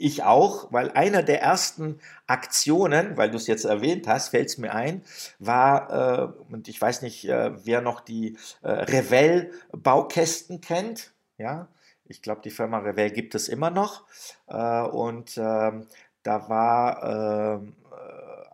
Ich 0.00 0.22
auch, 0.22 0.72
weil 0.72 0.92
einer 0.92 1.24
der 1.24 1.42
ersten 1.42 1.98
Aktionen, 2.28 3.16
weil 3.16 3.32
du 3.32 3.36
es 3.36 3.48
jetzt 3.48 3.64
erwähnt 3.64 4.06
hast, 4.06 4.28
fällt 4.28 4.48
es 4.48 4.56
mir 4.56 4.72
ein, 4.72 5.02
war, 5.40 6.38
äh, 6.38 6.52
und 6.52 6.68
ich 6.68 6.80
weiß 6.80 7.02
nicht, 7.02 7.28
äh, 7.28 7.50
wer 7.66 7.80
noch 7.80 8.00
die 8.00 8.38
äh, 8.62 8.70
Revell-Baukästen 8.70 10.60
kennt, 10.60 11.12
ja, 11.36 11.66
ich 12.04 12.22
glaube, 12.22 12.42
die 12.42 12.50
Firma 12.50 12.78
Revell 12.78 13.10
gibt 13.10 13.34
es 13.34 13.48
immer 13.48 13.70
noch, 13.70 14.04
äh, 14.46 14.82
und 14.82 15.36
ähm, 15.36 15.88
da 16.22 16.48
war 16.48 17.60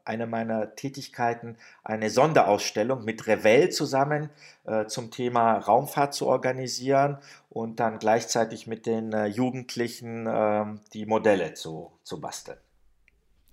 eine 0.04 0.26
meiner 0.26 0.74
Tätigkeiten, 0.74 1.56
eine 1.82 2.10
Sonderausstellung 2.10 3.04
mit 3.04 3.26
Revell 3.26 3.70
zusammen 3.70 4.30
äh, 4.64 4.86
zum 4.86 5.10
Thema 5.10 5.58
Raumfahrt 5.58 6.14
zu 6.14 6.26
organisieren 6.26 7.18
und 7.50 7.80
dann 7.80 7.98
gleichzeitig 7.98 8.66
mit 8.66 8.86
den 8.86 9.12
äh, 9.12 9.26
Jugendlichen 9.26 10.26
äh, 10.26 10.64
die 10.92 11.06
Modelle 11.06 11.54
zu, 11.54 11.92
zu 12.02 12.20
basteln. 12.20 12.58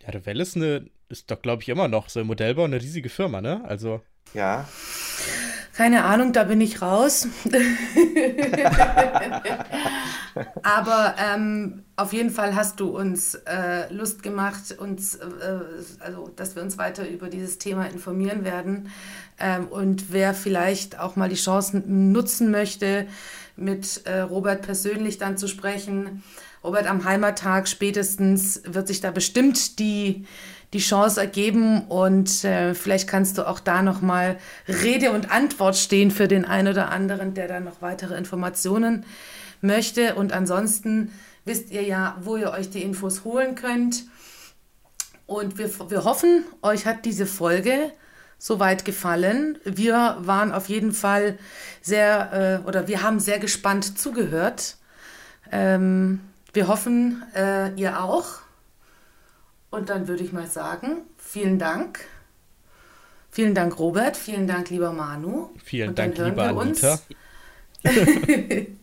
Ja, 0.02 0.10
Revell 0.10 0.40
ist 0.42 0.56
eine, 0.56 0.90
ist 1.10 1.30
doch, 1.30 1.42
glaube 1.42 1.62
ich, 1.62 1.70
immer 1.70 1.88
noch 1.88 2.10
so 2.10 2.20
ein 2.20 2.28
Modellbau, 2.28 2.64
eine 2.64 2.82
riesige 2.82 3.10
Firma, 3.10 3.42
ne? 3.42 3.64
Also. 3.66 4.02
Ja. 4.34 4.68
Keine 5.74 6.04
Ahnung, 6.04 6.34
da 6.34 6.44
bin 6.44 6.60
ich 6.60 6.82
raus. 6.82 7.28
Aber 10.64 11.16
ähm, 11.18 11.84
auf 11.96 12.12
jeden 12.14 12.30
Fall 12.30 12.56
hast 12.56 12.80
du 12.80 12.90
uns 12.98 13.36
äh, 13.36 13.92
Lust 13.94 14.22
gemacht, 14.22 14.76
uns, 14.78 15.16
äh, 15.16 15.30
also, 16.00 16.30
dass 16.36 16.56
wir 16.56 16.64
uns 16.64 16.78
weiter 16.78 17.08
über 17.08 17.30
dieses 17.30 17.58
Thema 17.58 17.86
informieren 17.86 18.44
werden. 18.44 18.90
Ähm, 19.40 19.68
und 19.68 20.12
wer 20.12 20.34
vielleicht 20.34 21.00
auch 21.00 21.16
mal 21.16 21.30
die 21.30 21.36
Chancen 21.36 22.12
nutzen 22.12 22.52
möchte, 22.52 23.08
mit 23.56 24.06
äh, 24.06 24.20
Robert 24.20 24.62
persönlich 24.64 25.18
dann 25.20 25.38
zu 25.38 25.48
sprechen, 25.48 26.22
Robert 26.64 26.88
am 26.88 27.06
Heimattag 27.06 27.68
spätestens 27.68 28.62
wird 28.66 28.88
sich 28.88 29.02
da 29.02 29.10
bestimmt 29.12 29.80
die 29.80 30.26
die 30.74 30.80
Chance 30.80 31.20
ergeben 31.20 31.82
und 31.88 32.46
äh, 32.46 32.74
vielleicht 32.74 33.08
kannst 33.08 33.38
du 33.38 33.48
auch 33.48 33.60
da 33.60 33.82
noch 33.82 34.02
mal 34.02 34.38
Rede 34.68 35.12
und 35.12 35.30
Antwort 35.30 35.76
stehen 35.76 36.12
für 36.12 36.28
den 36.28 36.46
einen 36.46 36.70
oder 36.70 36.90
anderen, 36.92 37.34
der 37.34 37.48
dann 37.48 37.66
noch 37.66 37.82
weitere 37.82 38.16
Informationen 38.16 39.06
möchte. 39.62 40.16
Und 40.16 40.32
ansonsten 40.32 41.12
wisst 41.44 41.72
ihr 41.72 41.84
ja, 41.84 42.18
wo 42.22 42.38
ihr 42.38 42.52
euch 42.52 42.70
die 42.70 42.84
Infos 42.84 43.24
holen 43.26 43.56
könnt. 43.56 44.06
Und 45.26 45.58
wir, 45.58 45.70
wir 45.90 46.04
hoffen, 46.04 46.46
euch 46.62 46.86
hat 46.86 47.06
diese 47.06 47.26
Folge 47.26 47.92
soweit 48.38 48.86
gefallen. 48.86 49.58
Wir 49.64 50.18
waren 50.20 50.52
auf 50.52 50.68
jeden 50.68 50.94
Fall 50.94 51.38
sehr, 51.82 52.62
äh, 52.64 52.68
oder 52.68 52.88
wir 52.88 53.04
haben 53.04 53.20
sehr 53.20 53.40
gespannt 53.40 54.00
zugehört. 54.00 54.78
Ähm, 55.52 56.22
wir 56.54 56.68
hoffen, 56.68 57.24
äh, 57.36 57.74
ihr 57.76 58.04
auch. 58.04 58.40
Und 59.72 59.90
dann 59.90 60.08
würde 60.08 60.24
ich 60.24 60.34
mal 60.34 60.48
sagen, 60.48 61.06
vielen 61.18 61.58
Dank. 61.58 62.06
Vielen 63.30 63.56
Dank, 63.56 63.80
Robert. 63.80 64.18
Vielen 64.18 64.46
Dank, 64.46 64.70
lieber 64.70 64.92
Manu. 64.92 65.50
Vielen 65.64 65.96
Dank, 65.96 66.18
lieber 66.18 66.50
Anita. 66.50 67.00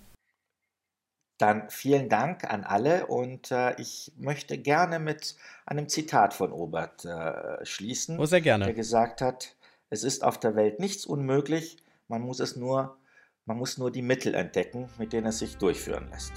dann 1.38 1.70
vielen 1.70 2.08
Dank 2.08 2.44
an 2.44 2.64
alle 2.64 3.06
und 3.06 3.50
äh, 3.52 3.80
ich 3.80 4.12
möchte 4.16 4.58
gerne 4.58 4.98
mit 4.98 5.36
einem 5.66 5.88
Zitat 5.88 6.34
von 6.34 6.50
Robert 6.50 7.04
äh, 7.04 7.64
schließen. 7.64 8.18
Oh, 8.18 8.26
sehr 8.26 8.40
gerne. 8.40 8.64
Der 8.64 8.74
gesagt 8.74 9.20
hat, 9.20 9.54
es 9.88 10.02
ist 10.02 10.24
auf 10.24 10.38
der 10.38 10.56
Welt 10.56 10.80
nichts 10.80 11.06
unmöglich, 11.06 11.76
man 12.08 12.22
muss 12.22 12.40
es 12.40 12.56
nur, 12.56 12.96
man 13.46 13.56
muss 13.56 13.78
nur 13.78 13.92
die 13.92 14.02
Mittel 14.02 14.34
entdecken, 14.34 14.88
mit 14.98 15.12
denen 15.12 15.28
es 15.28 15.38
sich 15.38 15.56
durchführen 15.56 16.08
lässt. 16.10 16.32